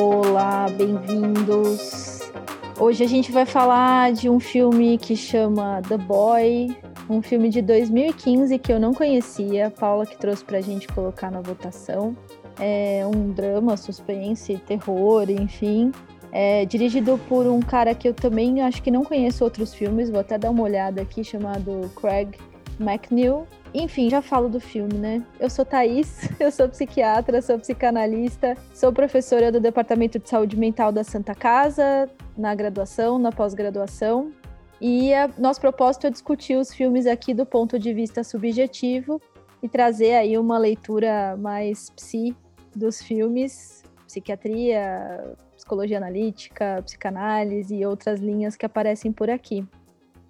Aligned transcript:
Olá, 0.00 0.68
bem-vindos. 0.70 2.30
Hoje 2.78 3.02
a 3.02 3.06
gente 3.08 3.32
vai 3.32 3.44
falar 3.44 4.12
de 4.12 4.30
um 4.30 4.38
filme 4.38 4.96
que 4.96 5.16
chama 5.16 5.82
The 5.88 5.98
Boy, 5.98 6.68
um 7.10 7.20
filme 7.20 7.48
de 7.48 7.60
2015 7.60 8.56
que 8.60 8.72
eu 8.72 8.78
não 8.78 8.94
conhecia, 8.94 9.72
Paula 9.76 10.06
que 10.06 10.16
trouxe 10.16 10.44
pra 10.44 10.60
gente 10.60 10.86
colocar 10.86 11.32
na 11.32 11.40
votação. 11.40 12.16
É 12.60 13.04
um 13.12 13.32
drama, 13.32 13.76
suspense, 13.76 14.56
terror, 14.58 15.28
enfim. 15.28 15.90
É 16.30 16.64
dirigido 16.64 17.18
por 17.28 17.48
um 17.48 17.58
cara 17.58 17.92
que 17.92 18.08
eu 18.08 18.14
também 18.14 18.62
acho 18.62 18.80
que 18.80 18.92
não 18.92 19.02
conheço 19.02 19.42
outros 19.42 19.74
filmes, 19.74 20.10
vou 20.10 20.20
até 20.20 20.38
dar 20.38 20.50
uma 20.50 20.62
olhada 20.62 21.02
aqui, 21.02 21.24
chamado 21.24 21.90
Craig 21.96 22.38
McNeil. 22.80 23.46
Enfim, 23.74 24.08
já 24.08 24.22
falo 24.22 24.48
do 24.48 24.60
filme, 24.60 24.94
né? 24.94 25.22
Eu 25.38 25.50
sou 25.50 25.64
Thaís, 25.64 26.28
eu 26.40 26.50
sou 26.50 26.68
psiquiatra, 26.68 27.42
sou 27.42 27.58
psicanalista, 27.58 28.56
sou 28.74 28.92
professora 28.92 29.52
do 29.52 29.60
Departamento 29.60 30.18
de 30.18 30.28
Saúde 30.28 30.56
Mental 30.56 30.90
da 30.90 31.04
Santa 31.04 31.34
Casa, 31.34 32.08
na 32.36 32.54
graduação, 32.54 33.18
na 33.18 33.30
pós-graduação. 33.30 34.32
E 34.80 35.12
a, 35.12 35.28
nosso 35.36 35.60
propósito 35.60 36.06
é 36.06 36.10
discutir 36.10 36.56
os 36.56 36.72
filmes 36.72 37.06
aqui 37.06 37.34
do 37.34 37.44
ponto 37.44 37.78
de 37.78 37.92
vista 37.92 38.22
subjetivo 38.22 39.20
e 39.62 39.68
trazer 39.68 40.14
aí 40.14 40.38
uma 40.38 40.56
leitura 40.56 41.36
mais 41.36 41.90
psi 41.90 42.34
dos 42.74 43.02
filmes, 43.02 43.82
psiquiatria, 44.06 45.36
psicologia 45.56 45.98
analítica, 45.98 46.80
psicanálise 46.84 47.74
e 47.74 47.84
outras 47.84 48.20
linhas 48.20 48.56
que 48.56 48.64
aparecem 48.64 49.12
por 49.12 49.28
aqui. 49.28 49.66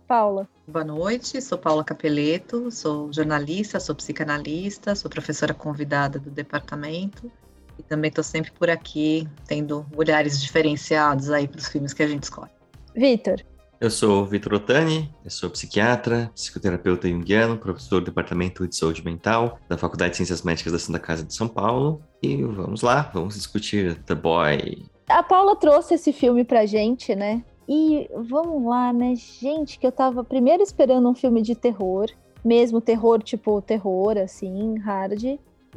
Paula. 0.07 0.49
Boa 0.71 0.85
noite, 0.85 1.41
sou 1.41 1.57
Paula 1.57 1.83
Capeleto, 1.83 2.71
sou 2.71 3.11
jornalista, 3.11 3.81
sou 3.81 3.95
psicanalista, 3.95 4.95
sou 4.95 5.11
professora 5.11 5.55
convidada 5.55 6.19
do 6.19 6.31
departamento 6.31 7.33
e 7.79 7.83
também 7.83 8.11
estou 8.11 8.23
sempre 8.23 8.51
por 8.53 8.69
aqui 8.69 9.27
tendo 9.47 9.87
olhares 9.97 10.39
diferenciados 10.39 11.31
aí 11.31 11.49
para 11.49 11.59
os 11.59 11.69
filmes 11.69 11.95
que 11.95 12.03
a 12.03 12.07
gente 12.07 12.25
escolhe. 12.25 12.51
Vitor. 12.95 13.37
Eu 13.81 13.91
sou 13.91 14.27
Vitor 14.27 14.53
Otani, 14.53 15.11
eu 15.25 15.31
sou 15.31 15.49
psiquiatra, 15.49 16.31
psicoterapeuta 16.35 17.09
junguiano, 17.09 17.57
professor 17.57 18.01
do 18.01 18.05
Departamento 18.05 18.69
de 18.69 18.77
Saúde 18.77 19.03
Mental 19.03 19.59
da 19.71 19.79
Faculdade 19.79 20.11
de 20.11 20.17
Ciências 20.19 20.43
Médicas 20.43 20.75
da 20.75 20.79
Santa 20.79 20.99
Casa 20.99 21.25
de 21.25 21.33
São 21.33 21.49
Paulo. 21.49 22.03
E 22.23 22.43
vamos 22.43 22.83
lá, 22.83 23.11
vamos 23.15 23.37
discutir 23.37 24.03
The 24.03 24.15
Boy. 24.15 24.85
A 25.09 25.23
Paula 25.23 25.57
trouxe 25.57 25.95
esse 25.95 26.13
filme 26.13 26.45
pra 26.45 26.67
gente, 26.67 27.15
né? 27.15 27.43
E 27.69 28.09
vamos 28.15 28.65
lá, 28.65 28.93
né? 28.93 29.15
Gente, 29.15 29.79
que 29.79 29.87
eu 29.87 29.93
tava 29.93 30.25
primeiro 30.25 30.63
esperando 30.63 31.09
um 31.09 31.15
filme 31.15 31.43
de 31.43 31.55
terror, 31.55 32.11
mesmo 32.43 32.81
terror 32.81 33.23
tipo 33.23 33.61
terror, 33.61 34.17
assim, 34.17 34.79
hard, 34.79 35.23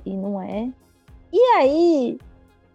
e 0.06 0.18
não 0.18 0.42
é. 0.42 0.72
E 1.34 1.40
aí, 1.58 2.18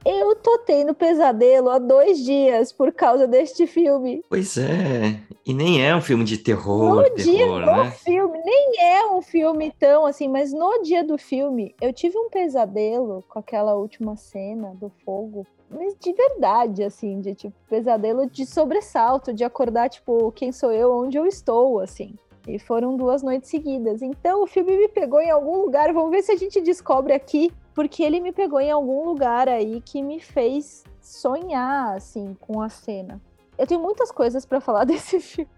eu 0.04 0.36
tô 0.36 0.58
tendo 0.58 0.94
pesadelo 0.94 1.70
há 1.70 1.78
dois 1.78 2.22
dias 2.22 2.72
por 2.72 2.92
causa 2.92 3.26
deste 3.26 3.66
filme. 3.66 4.22
Pois 4.28 4.56
é, 4.58 5.18
e 5.44 5.54
nem 5.54 5.84
é 5.84 5.96
um 5.96 6.00
filme 6.00 6.22
de 6.22 6.38
terror. 6.38 6.96
No 6.96 7.02
terror, 7.02 7.16
dia 7.16 7.66
né? 7.66 7.84
do 7.84 7.90
filme, 7.92 8.38
nem 8.44 8.72
é 8.80 9.06
um 9.06 9.22
filme 9.22 9.72
tão 9.78 10.04
assim, 10.06 10.28
mas 10.28 10.52
no 10.52 10.82
dia 10.82 11.02
do 11.02 11.16
filme, 11.16 11.74
eu 11.80 11.92
tive 11.92 12.16
um 12.18 12.28
pesadelo 12.28 13.24
com 13.28 13.38
aquela 13.38 13.74
última 13.74 14.14
cena 14.16 14.74
do 14.74 14.90
fogo. 15.04 15.46
Mas 15.68 15.96
de 15.98 16.12
verdade, 16.12 16.84
assim, 16.84 17.20
de 17.20 17.34
tipo, 17.34 17.54
pesadelo 17.68 18.28
de 18.28 18.46
sobressalto, 18.46 19.32
de 19.32 19.44
acordar, 19.44 19.88
tipo, 19.88 20.30
quem 20.32 20.52
sou 20.52 20.70
eu, 20.72 20.92
onde 20.92 21.18
eu 21.18 21.26
estou, 21.26 21.80
assim. 21.80 22.14
E 22.46 22.58
foram 22.58 22.96
duas 22.96 23.22
noites 23.22 23.50
seguidas. 23.50 24.02
Então 24.02 24.42
o 24.42 24.46
filme 24.46 24.76
me 24.76 24.88
pegou 24.88 25.20
em 25.20 25.30
algum 25.30 25.60
lugar. 25.60 25.92
Vamos 25.92 26.10
ver 26.10 26.22
se 26.22 26.32
a 26.32 26.36
gente 26.36 26.60
descobre 26.60 27.12
aqui 27.12 27.52
porque 27.74 28.02
ele 28.02 28.20
me 28.20 28.32
pegou 28.32 28.60
em 28.60 28.70
algum 28.70 29.04
lugar 29.04 29.48
aí 29.48 29.80
que 29.80 30.00
me 30.00 30.20
fez 30.20 30.84
sonhar, 31.00 31.96
assim, 31.96 32.34
com 32.40 32.62
a 32.62 32.68
cena. 32.68 33.20
Eu 33.58 33.66
tenho 33.66 33.80
muitas 33.80 34.10
coisas 34.10 34.46
para 34.46 34.60
falar 34.60 34.84
desse 34.86 35.20
filme. 35.20 35.50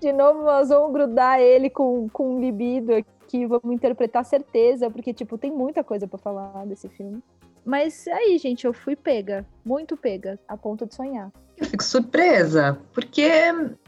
De 0.00 0.12
novo, 0.12 0.42
nós 0.42 0.68
vamos 0.68 0.92
grudar 0.92 1.40
ele 1.40 1.70
com, 1.70 2.08
com 2.08 2.40
libido 2.40 2.92
aqui, 2.92 3.46
vamos 3.46 3.70
interpretar 3.70 4.24
certeza, 4.24 4.90
porque, 4.90 5.14
tipo, 5.14 5.38
tem 5.38 5.52
muita 5.52 5.84
coisa 5.84 6.08
para 6.08 6.18
falar 6.18 6.66
desse 6.66 6.88
filme. 6.88 7.22
Mas 7.64 8.06
aí, 8.08 8.38
gente, 8.38 8.66
eu 8.66 8.72
fui 8.72 8.96
pega, 8.96 9.46
muito 9.64 9.96
pega, 9.96 10.38
a 10.48 10.56
ponto 10.56 10.86
de 10.86 10.94
sonhar. 10.94 11.30
Eu 11.56 11.66
fico 11.66 11.84
surpresa, 11.84 12.78
porque 12.92 13.28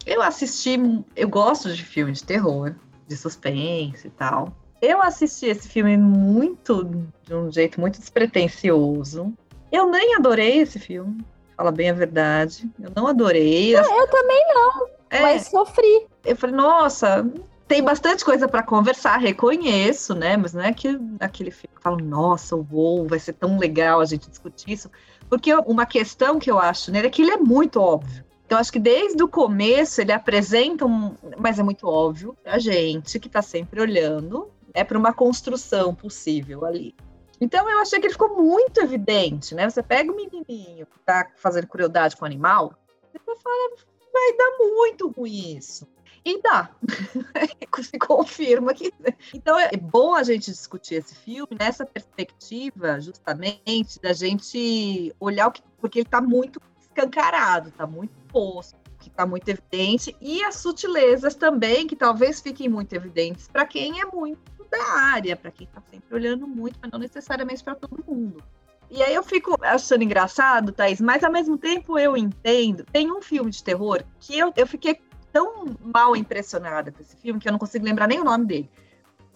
eu 0.07 0.21
assisti, 0.21 0.79
eu 1.17 1.29
gosto 1.29 1.73
de 1.73 1.83
filme 1.85 2.13
de 2.13 2.23
terror, 2.23 2.75
de 3.07 3.17
suspense 3.17 4.07
e 4.09 4.11
tal. 4.11 4.53
Eu 4.81 5.01
assisti 5.01 5.47
esse 5.47 5.69
filme 5.69 5.97
muito, 5.97 6.85
de 7.23 7.35
um 7.35 7.51
jeito 7.51 7.81
muito 7.81 7.99
despretensioso. 7.99 9.33
Eu 9.71 9.87
nem 9.91 10.17
adorei 10.17 10.59
esse 10.59 10.79
filme, 10.79 11.25
fala 11.57 11.71
bem 11.73 11.89
a 11.89 11.95
verdade. 11.95 12.69
Eu 12.83 12.91
não 12.95 13.07
adorei. 13.07 13.75
Não, 13.75 14.01
eu 14.01 14.09
também 14.09 14.45
não, 14.55 14.89
É, 15.09 15.21
mas 15.23 15.47
sofri. 15.47 16.07
eu 16.25 16.37
falei, 16.37 16.55
nossa, 16.57 17.25
tem 17.73 17.83
bastante 17.83 18.23
coisa 18.23 18.47
para 18.47 18.63
conversar, 18.63 19.17
reconheço, 19.17 20.15
né? 20.15 20.37
Mas 20.37 20.53
não 20.53 20.61
é 20.61 20.75
que 20.75 20.89
aquele 21.19 21.51
filme 21.51 21.73
que 21.73 21.79
eu 21.79 21.83
falo, 21.83 22.05
nossa, 22.05 22.55
uou, 22.55 23.09
vai 23.09 23.19
ser 23.19 23.33
tão 23.33 23.59
legal 23.59 23.99
a 23.99 24.05
gente 24.05 24.29
discutir 24.29 24.73
isso. 24.73 24.91
Porque 25.27 25.55
uma 25.55 25.87
questão 25.87 26.39
que 26.39 26.51
eu 26.51 26.59
acho 26.59 26.91
nele 26.91 27.07
é 27.07 27.11
que 27.11 27.23
ele 27.23 27.31
é 27.31 27.39
muito 27.39 27.81
óbvio. 27.81 28.27
Então, 28.45 28.59
acho 28.59 28.71
que 28.71 28.79
desde 28.79 29.23
o 29.23 29.27
começo 29.27 30.03
ele 30.03 30.13
apresenta 30.13 30.85
um. 30.85 31.15
Mas 31.39 31.59
é 31.59 31.63
muito 31.63 31.89
óbvio 31.89 32.37
pra 32.45 32.59
gente 32.59 33.19
que 33.19 33.27
tá 33.27 33.41
sempre 33.41 33.81
olhando, 33.81 34.51
é 34.75 34.85
para 34.85 34.99
uma 34.99 35.15
construção 35.15 35.95
possível 35.95 36.67
ali. 36.67 36.95
Então, 37.41 37.71
eu 37.71 37.79
achei 37.79 37.99
que 37.99 38.07
ele 38.07 38.13
ficou 38.13 38.37
muito 38.37 38.83
evidente, 38.83 39.55
né? 39.55 39.71
Você 39.71 39.83
pega 39.83 40.13
o 40.13 40.15
menininho 40.15 40.85
que 40.85 40.99
tá 41.07 41.27
fazendo 41.37 41.67
crueldade 41.67 42.19
com 42.19 42.25
o 42.25 42.27
animal, 42.27 42.75
você 43.11 43.35
fala, 43.43 43.71
vai 44.13 44.37
dar 44.37 44.59
muito 44.59 45.09
ruim 45.09 45.57
isso. 45.57 45.87
E 46.25 46.41
dá. 46.41 46.71
Se 47.83 47.99
confirma 47.99 48.73
que. 48.75 48.93
Então 49.35 49.59
é 49.59 49.77
bom 49.77 50.15
a 50.15 50.23
gente 50.23 50.51
discutir 50.51 50.97
esse 50.97 51.15
filme 51.15 51.57
nessa 51.59 51.85
perspectiva, 51.85 53.01
justamente, 53.01 54.01
da 54.01 54.13
gente 54.13 55.13
olhar 55.19 55.49
o 55.49 55.53
que. 55.53 55.63
Porque 55.81 55.99
ele 55.99 56.07
está 56.07 56.21
muito 56.21 56.61
escancarado, 56.81 57.71
está 57.71 57.87
muito 57.87 58.13
posto, 58.29 58.77
que 59.01 59.09
está 59.09 59.27
muito 59.27 59.49
evidente, 59.49 60.17
e 60.21 60.45
as 60.45 60.57
sutilezas 60.57 61.35
também, 61.35 61.87
que 61.87 61.97
talvez 61.97 62.41
fiquem 62.41 62.69
muito 62.69 62.93
evidentes 62.93 63.49
para 63.49 63.67
quem 63.67 64.01
é 64.01 64.05
muito 64.05 64.41
da 64.71 64.85
área, 64.85 65.37
para 65.37 65.51
quem 65.51 65.67
está 65.67 65.83
sempre 65.91 66.15
olhando 66.15 66.47
muito, 66.47 66.79
mas 66.81 66.91
não 66.91 66.99
necessariamente 66.99 67.65
para 67.65 67.75
todo 67.75 68.05
mundo. 68.07 68.43
E 68.91 69.03
aí 69.03 69.15
eu 69.15 69.23
fico 69.23 69.57
achando 69.63 70.05
engraçado, 70.05 70.71
Thaís, 70.71 71.01
mas 71.01 71.25
ao 71.25 71.33
mesmo 71.33 71.57
tempo 71.57 71.99
eu 71.99 72.17
entendo. 72.17 72.85
Tem 72.93 73.11
um 73.11 73.23
filme 73.23 73.51
de 73.51 73.65
terror 73.65 74.05
que 74.21 74.39
eu, 74.39 74.53
eu 74.55 74.67
fiquei 74.67 75.01
tão 75.33 75.77
mal 75.81 76.15
impressionada 76.15 76.93
com 76.93 77.01
esse 77.01 77.17
filme 77.17 77.41
que 77.41 77.49
eu 77.49 77.53
não 77.53 77.59
consigo 77.59 77.85
lembrar 77.85 78.07
nem 78.07 78.21
o 78.21 78.25
nome 78.25 78.45
dele. 78.45 78.71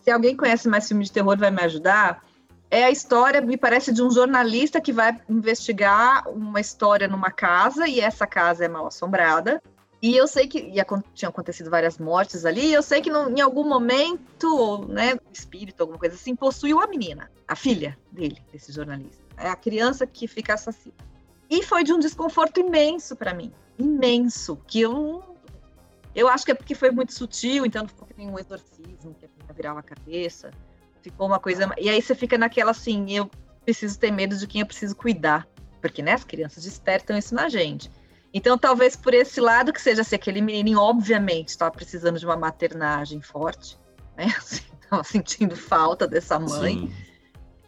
Se 0.01 0.11
alguém 0.11 0.37
conhece 0.37 0.69
mais 0.69 0.87
filme 0.87 1.05
de 1.05 1.11
terror, 1.11 1.37
vai 1.37 1.51
me 1.51 1.63
ajudar. 1.63 2.25
É 2.71 2.85
a 2.85 2.91
história, 2.91 3.41
me 3.41 3.57
parece, 3.57 3.93
de 3.93 4.03
um 4.03 4.11
jornalista 4.11 4.81
que 4.81 4.93
vai 4.93 5.21
investigar 5.29 6.29
uma 6.29 6.61
história 6.61 7.09
numa 7.09 7.31
casa 7.31 7.89
e 7.89 8.01
essa 8.01 8.27
casa 8.27 8.65
é 8.65 8.69
mal 8.69 8.87
assombrada. 8.87 9.63
E 10.03 10.15
eu 10.17 10.29
sei 10.29 10.47
que 10.47 10.59
e, 10.59 10.81
acontecido 11.27 11.71
várias 11.71 11.99
mortes 11.99 12.45
ali, 12.45 12.67
e 12.67 12.73
eu 12.73 12.83
sei 12.83 13.01
que 13.01 13.11
em 13.11 13.41
algum 13.41 13.67
momento, 13.67 14.87
né, 14.89 15.19
espírito, 15.33 15.81
alguma 15.81 15.99
coisa 15.99 16.15
assim, 16.15 16.37
possuiu 16.37 16.81
a 16.81 16.87
menina, 16.87 17.31
a 17.49 17.57
filha 17.57 17.97
dele, 18.13 18.41
desse 18.53 18.71
jornalista. 18.73 19.25
É 19.37 19.49
a 19.49 19.57
criança 19.57 20.07
que 20.07 20.29
fica 20.29 20.55
assassina. 20.55 20.95
E 21.49 21.63
foi 21.63 21.83
de 21.83 21.93
um 21.93 21.99
desconforto 21.99 22.61
imenso 22.61 23.17
para 23.17 23.33
mim, 23.33 23.53
imenso, 23.79 24.59
que 24.67 24.81
eu 24.81 25.25
eu 26.17 26.29
acho 26.29 26.47
que 26.47 26.51
é 26.51 26.55
porque 26.55 26.75
foi 26.75 26.91
muito 26.91 27.13
sutil, 27.13 27.67
então 27.67 27.83
não 27.83 27.89
ficou 27.89 28.09
que 28.09 28.15
nem 28.17 28.31
um 28.31 28.39
exorcismo, 28.39 29.15
que 29.15 29.27
a 29.27 29.53
virava 29.53 29.81
a 29.81 29.83
cabeça. 29.83 30.51
Ficou 31.03 31.27
uma 31.27 31.39
coisa. 31.39 31.71
E 31.79 31.91
aí 31.91 32.01
você 32.01 32.15
fica 32.15 32.39
naquela 32.39 32.71
assim, 32.71 33.13
eu 33.13 33.31
preciso 33.65 33.99
ter 33.99 34.11
medo 34.11 34.35
de 34.35 34.47
quem 34.47 34.63
eu 34.63 34.67
preciso 34.67 34.97
cuidar. 34.97 35.47
Porque, 35.79 36.03
né, 36.03 36.15
as 36.15 36.25
crianças 36.25 36.65
despertam 36.65 37.19
isso 37.19 37.35
na 37.35 37.51
gente. 37.51 37.93
Então, 38.33 38.57
talvez 38.57 38.97
por 38.97 39.13
esse 39.13 39.41
lado 39.43 39.75
que 39.75 39.81
seja 39.81 40.01
assim, 40.01 40.17
aquele 40.17 40.41
menininho, 40.41 40.79
obviamente, 40.79 41.49
estava 41.49 41.71
precisando 41.71 42.19
de 42.19 42.25
uma 42.25 42.37
maternagem 42.37 43.21
forte, 43.21 43.79
né? 44.17 44.27
Estava 44.27 45.03
assim, 45.03 45.19
sentindo 45.19 45.55
falta 45.55 46.09
dessa 46.09 46.39
mãe. 46.39 46.79
Sim. 46.79 46.93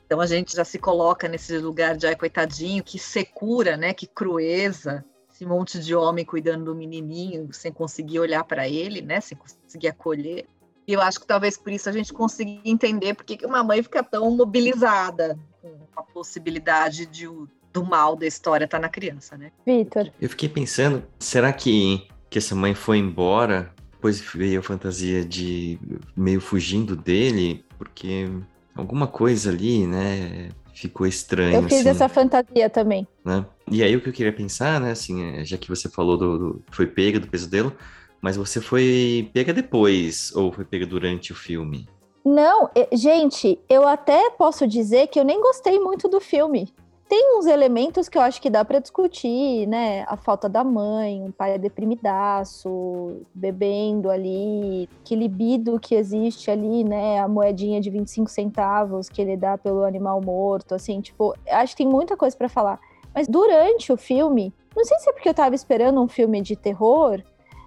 Então 0.06 0.23
a 0.23 0.26
gente 0.26 0.56
já 0.56 0.64
se 0.64 0.78
coloca 0.78 1.28
nesse 1.28 1.58
lugar 1.58 1.99
de 1.99 2.06
ai, 2.06 2.17
coitadinho, 2.17 2.82
que 2.82 2.99
secura, 2.99 3.76
né? 3.76 3.93
Que 3.93 4.06
crueza 4.06 5.05
esse 5.38 5.46
monte 5.46 5.79
de 5.79 5.94
homem 5.94 6.25
cuidando 6.25 6.64
do 6.64 6.75
menininho 6.75 7.49
sem 7.52 7.73
conseguir 7.73 8.19
olhar 8.19 8.43
para 8.43 8.69
ele, 8.69 9.00
né? 9.00 9.20
Sem 9.20 9.38
conseguir 9.38 9.87
acolher. 9.87 10.46
E 10.87 10.93
eu 10.93 11.00
acho 11.00 11.20
que 11.20 11.26
talvez 11.26 11.56
por 11.56 11.73
isso 11.73 11.88
a 11.88 11.93
gente 11.93 12.12
consiga 12.12 12.61
entender 12.64 13.14
por 13.14 13.25
que 13.25 13.46
uma 13.46 13.62
mãe 13.62 13.81
fica 13.81 14.02
tão 14.02 14.29
mobilizada 14.32 15.38
com 15.62 15.79
a 15.94 16.02
possibilidade 16.02 17.06
de, 17.06 17.29
do 17.73 17.85
mal 17.85 18.17
da 18.17 18.26
história 18.26 18.64
estar 18.64 18.81
na 18.81 18.88
criança, 18.88 19.37
né? 19.37 19.52
Vitor, 19.64 20.11
Eu 20.20 20.29
fiquei 20.29 20.49
pensando, 20.49 21.05
será 21.20 21.52
que, 21.52 22.08
que 22.29 22.38
essa 22.38 22.56
mãe 22.56 22.75
foi 22.75 22.99
embora? 22.99 23.73
Depois 23.93 24.20
veio 24.20 24.58
a 24.58 24.62
fantasia 24.62 25.25
de 25.25 25.79
meio 26.17 26.40
fugindo 26.40 26.96
dele, 26.96 27.64
porque 27.76 28.29
alguma 28.75 29.06
coisa 29.06 29.50
ali, 29.50 29.87
né? 29.87 30.49
Ficou 30.78 31.06
estranho. 31.06 31.56
Eu 31.56 31.62
fiz 31.64 31.80
assim, 31.80 31.88
essa 31.90 32.08
fantasia 32.08 32.70
também. 32.70 33.06
né? 33.25 33.44
E 33.70 33.82
aí 33.82 33.94
o 33.96 34.00
que 34.00 34.08
eu 34.08 34.12
queria 34.12 34.32
pensar, 34.32 34.80
né, 34.80 34.90
assim, 34.92 35.22
é, 35.25 35.44
já 35.44 35.56
que 35.58 35.69
você 35.69 35.88
falou 35.88 36.16
do, 36.16 36.38
do- 36.38 36.64
foi 36.72 36.86
pega 36.86 37.19
do 37.20 37.26
pesadelo, 37.28 37.72
mas 38.20 38.36
você 38.36 38.60
foi 38.60 39.30
pega 39.32 39.52
depois 39.52 40.32
ou 40.34 40.52
foi 40.52 40.64
pega 40.64 40.86
durante 40.86 41.32
o 41.32 41.36
filme? 41.36 41.86
Não, 42.25 42.69
gente, 42.92 43.58
eu 43.69 43.86
até 43.86 44.30
posso 44.30 44.66
dizer 44.66 45.06
que 45.06 45.19
eu 45.19 45.25
nem 45.25 45.40
gostei 45.40 45.78
muito 45.78 46.08
do 46.08 46.20
filme. 46.20 46.72
Tem 47.08 47.38
uns 47.38 47.46
elementos 47.46 48.06
que 48.06 48.19
eu 48.19 48.22
acho 48.22 48.38
que 48.38 48.50
dá 48.50 48.62
pra 48.62 48.81
discutir, 48.81 49.66
né? 49.66 50.05
A 50.08 50.16
falta 50.16 50.46
da 50.46 50.62
mãe, 50.62 51.22
um 51.22 51.32
pai 51.32 51.58
deprimidaço, 51.58 53.22
bebendo 53.34 54.10
ali, 54.10 54.87
que 55.02 55.16
libido 55.16 55.81
que 55.81 55.94
existe 55.94 56.50
ali, 56.50 56.84
né? 56.84 57.19
A 57.19 57.26
moedinha 57.26 57.81
de 57.81 57.88
25 57.88 58.28
centavos 58.31 59.08
que 59.08 59.22
ele 59.22 59.38
dá 59.38 59.56
pelo 59.56 59.84
animal 59.84 60.20
morto, 60.20 60.75
assim, 60.75 61.00
tipo, 61.00 61.34
acho 61.49 61.75
que 61.75 61.82
tem 61.82 61.90
muita 61.90 62.14
coisa 62.14 62.37
pra 62.37 62.49
falar. 62.49 62.78
Mas 63.14 63.26
durante 63.26 63.90
o 63.90 63.96
filme, 63.96 64.52
não 64.76 64.84
sei 64.84 64.99
se 64.99 65.08
é 65.08 65.12
porque 65.14 65.31
eu 65.31 65.34
tava 65.34 65.54
esperando 65.54 66.02
um 66.02 66.08
filme 66.08 66.43
de 66.43 66.56
terror, 66.56 67.22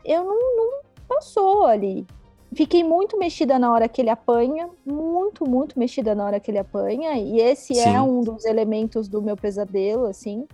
eu 0.05 0.23
não, 0.23 0.55
não 0.55 0.81
passou 1.07 1.65
ali. 1.65 2.05
Fiquei 2.53 2.83
muito 2.83 3.17
mexida 3.17 3.57
na 3.57 3.71
hora 3.71 3.87
que 3.87 4.01
ele 4.01 4.09
apanha, 4.09 4.69
muito, 4.85 5.49
muito 5.49 5.79
mexida 5.79 6.13
na 6.13 6.25
hora 6.25 6.39
que 6.39 6.51
ele 6.51 6.57
apanha, 6.57 7.13
e 7.17 7.39
esse 7.39 7.75
Sim. 7.75 7.95
é 7.95 8.01
um 8.01 8.21
dos 8.21 8.43
elementos 8.45 9.07
do 9.07 9.21
meu 9.21 9.37
pesadelo, 9.37 10.05
assim, 10.05 10.45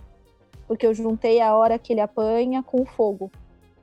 porque 0.68 0.86
eu 0.86 0.94
juntei 0.94 1.40
a 1.40 1.56
hora 1.56 1.78
que 1.78 1.92
ele 1.92 2.00
apanha 2.00 2.62
com 2.62 2.82
o 2.82 2.86
fogo. 2.86 3.30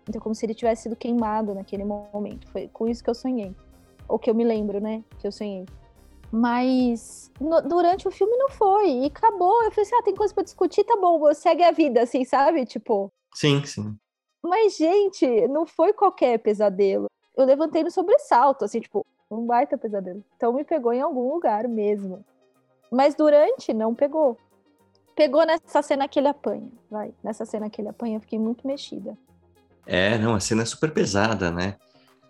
Então, 0.07 0.21
como 0.21 0.35
se 0.35 0.45
ele 0.45 0.53
tivesse 0.53 0.83
sido 0.83 0.95
queimado 0.95 1.53
naquele 1.53 1.83
momento. 1.83 2.47
Foi 2.51 2.69
com 2.71 2.87
isso 2.87 3.03
que 3.03 3.09
eu 3.09 3.15
sonhei. 3.15 3.53
Ou 4.07 4.19
que 4.19 4.29
eu 4.29 4.35
me 4.35 4.43
lembro, 4.43 4.79
né? 4.79 5.03
Que 5.19 5.27
eu 5.27 5.31
sonhei. 5.31 5.65
Mas 6.31 7.31
no- 7.41 7.61
durante 7.61 8.07
o 8.07 8.11
filme 8.11 8.37
não 8.37 8.49
foi. 8.49 8.89
E 8.91 9.05
acabou. 9.07 9.63
Eu 9.63 9.71
falei 9.71 9.83
assim: 9.87 9.95
ah, 9.95 10.03
tem 10.03 10.15
coisa 10.15 10.33
pra 10.33 10.43
discutir, 10.43 10.83
tá 10.83 10.95
bom, 10.95 11.33
segue 11.33 11.63
a 11.63 11.71
vida, 11.71 12.03
assim, 12.03 12.23
sabe? 12.23 12.65
Tipo. 12.65 13.09
Sim, 13.33 13.65
sim. 13.65 13.95
Mas, 14.43 14.77
gente, 14.77 15.47
não 15.47 15.65
foi 15.65 15.91
qualquer 15.91 16.37
pesadelo. 16.37 17.07
Eu 17.35 17.45
levantei 17.45 17.83
no 17.83 17.91
sobressalto, 17.91 18.65
assim, 18.65 18.79
tipo, 18.79 19.05
um 19.29 19.45
baita 19.45 19.77
pesadelo. 19.77 20.23
Então 20.35 20.53
me 20.53 20.63
pegou 20.63 20.93
em 20.93 21.01
algum 21.01 21.33
lugar 21.33 21.67
mesmo. 21.67 22.23
Mas 22.91 23.15
durante, 23.15 23.73
não 23.73 23.93
pegou. 23.93 24.37
Pegou 25.15 25.45
nessa 25.45 25.81
cena 25.81 26.07
que 26.07 26.19
ele 26.19 26.27
apanha, 26.27 26.69
vai. 26.89 27.13
Nessa 27.23 27.45
cena 27.45 27.69
que 27.69 27.81
ele 27.81 27.89
apanha, 27.89 28.17
eu 28.17 28.21
fiquei 28.21 28.37
muito 28.37 28.67
mexida. 28.67 29.17
É, 29.85 30.17
não, 30.17 30.35
a 30.35 30.39
cena 30.39 30.63
é 30.63 30.65
super 30.65 30.91
pesada, 30.91 31.51
né? 31.51 31.75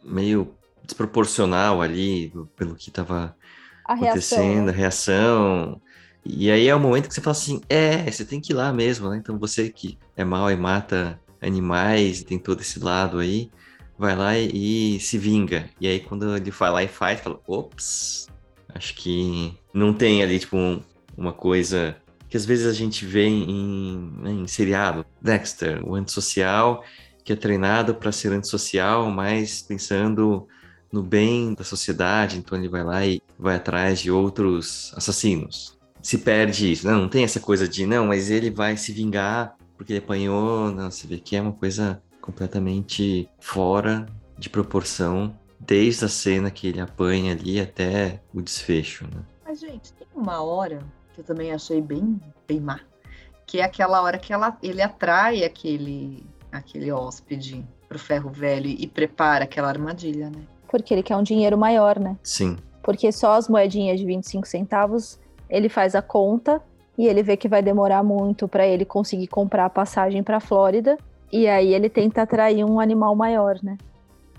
Meio 0.04 0.54
desproporcional 0.84 1.82
ali 1.82 2.32
pelo 2.56 2.76
que 2.76 2.92
tava 2.92 3.36
A 3.84 3.94
reação. 3.96 4.10
acontecendo, 4.10 4.66
né? 4.66 4.72
a 4.72 4.76
reação. 4.76 5.82
E 6.24 6.52
aí 6.52 6.68
é 6.68 6.76
o 6.76 6.80
momento 6.80 7.08
que 7.08 7.14
você 7.14 7.22
fala 7.22 7.36
assim, 7.36 7.62
é, 7.70 8.10
você 8.10 8.26
tem 8.26 8.40
que 8.42 8.54
ir 8.54 8.56
lá 8.56 8.72
mesmo, 8.72 9.10
né? 9.10 9.18
Então 9.18 9.38
você 9.38 9.70
que 9.70 9.98
é 10.16 10.24
mal 10.24 10.52
e 10.52 10.56
mata 10.56 11.20
animais, 11.42 12.24
tem 12.24 12.38
todo 12.40 12.62
esse 12.62 12.80
lado 12.80 13.20
aí, 13.20 13.52
vai 13.98 14.16
lá 14.16 14.38
e, 14.38 14.96
e 14.96 15.00
se 15.00 15.18
vinga. 15.18 15.70
E 15.80 15.88
aí 15.88 16.00
quando 16.00 16.36
ele 16.36 16.52
vai 16.52 16.72
lá 16.72 16.84
e 16.84 16.88
faz, 16.88 17.20
fala, 17.20 17.40
ops, 17.48 18.28
acho 18.74 18.96
que 18.96 19.54
não 19.74 19.94
tem 19.94 20.22
ali, 20.22 20.40
tipo, 20.40 20.58
um- 20.58 20.82
uma 21.18 21.34
coisa 21.34 21.96
que 22.30 22.36
às 22.38 22.46
vezes 22.46 22.66
a 22.68 22.74
gente 22.74 23.06
vê 23.06 23.26
em, 23.28 24.12
né, 24.18 24.32
em 24.32 24.48
seriado. 24.48 25.06
Dexter, 25.22 25.82
o 25.88 25.96
antissocial, 25.96 26.84
que 27.24 27.32
é 27.32 27.36
treinado 27.36 27.96
para 27.96 28.12
ser 28.12 28.32
antissocial, 28.34 29.10
mas 29.10 29.62
pensando 29.62 30.48
no 30.92 31.02
bem 31.02 31.54
da 31.54 31.64
sociedade, 31.64 32.38
então 32.38 32.58
ele 32.58 32.70
vai 32.70 32.84
lá 32.84 33.06
e 33.06 33.22
vai 33.38 33.56
atrás 33.56 34.00
de 34.00 34.12
outros 34.12 34.94
assassinos. 34.96 35.78
Se 36.02 36.18
perde 36.20 36.72
isso, 36.72 36.88
né? 36.88 36.94
não 36.94 37.10
tem 37.10 37.24
essa 37.24 37.40
coisa 37.40 37.68
de 37.68 37.86
não, 37.86 38.08
mas 38.08 38.30
ele 38.30 38.52
vai 38.52 38.78
se 38.78 38.92
vingar 38.92 39.56
porque 39.78 39.94
ele 39.94 40.00
apanhou, 40.00 40.72
não, 40.72 40.90
você 40.90 41.06
vê 41.08 41.18
que 41.18 41.36
é 41.36 41.42
uma 41.42 41.52
coisa 41.52 42.02
completamente 42.26 43.30
fora 43.40 44.06
de 44.38 44.50
proporção, 44.50 45.34
desde 45.60 46.06
a 46.06 46.10
cena 46.10 46.50
que 46.52 46.68
ele 46.68 46.82
apanha 46.82 47.34
ali 47.34 47.60
até 47.60 48.20
o 48.34 48.42
desfecho, 48.42 49.06
né? 49.06 49.22
Mas, 49.46 49.60
gente, 49.60 49.94
tem 49.94 50.08
uma 50.16 50.42
hora 50.42 50.80
que 51.14 51.22
eu 51.22 51.24
também 51.24 51.54
achei 51.54 51.82
bem, 51.82 52.20
bem 52.48 52.60
má, 52.60 52.80
que 53.46 53.60
é 53.60 53.64
aquela 53.64 54.02
hora 54.02 54.18
que 54.18 54.34
ela, 54.34 54.58
ele 54.62 54.82
atrai 54.82 55.44
aquele, 55.46 56.26
aquele 56.52 56.92
hóspede 56.92 57.66
pro 57.88 58.00
ferro 58.00 58.30
velho 58.30 58.68
e 58.68 58.88
prepara 58.88 59.46
aquela 59.46 59.70
armadilha, 59.70 60.30
né? 60.30 60.42
Porque 60.68 60.94
ele 60.94 61.04
quer 61.04 61.16
um 61.16 61.24
dinheiro 61.24 61.58
maior, 61.58 62.00
né? 62.00 62.18
Sim, 62.24 62.58
Porque 62.84 63.12
só 63.12 63.34
as 63.34 63.48
moedinhas 63.48 64.00
de 64.00 64.06
25 64.06 64.48
centavos, 64.48 65.20
ele 65.50 65.70
faz 65.70 65.96
a 65.96 66.02
conta 66.02 66.62
e 66.98 67.08
ele 67.08 67.24
vê 67.24 67.38
que 67.38 67.48
vai 67.48 67.62
demorar 67.62 68.04
muito 68.04 68.48
para 68.48 68.66
ele 68.66 68.84
conseguir 68.84 69.28
comprar 69.28 69.66
a 69.66 69.70
passagem 69.70 70.24
para 70.24 70.40
Flórida. 70.40 70.98
E 71.32 71.48
aí 71.48 71.74
ele 71.74 71.90
tenta 71.90 72.22
atrair 72.22 72.64
um 72.64 72.80
animal 72.80 73.16
maior, 73.16 73.58
né? 73.64 73.78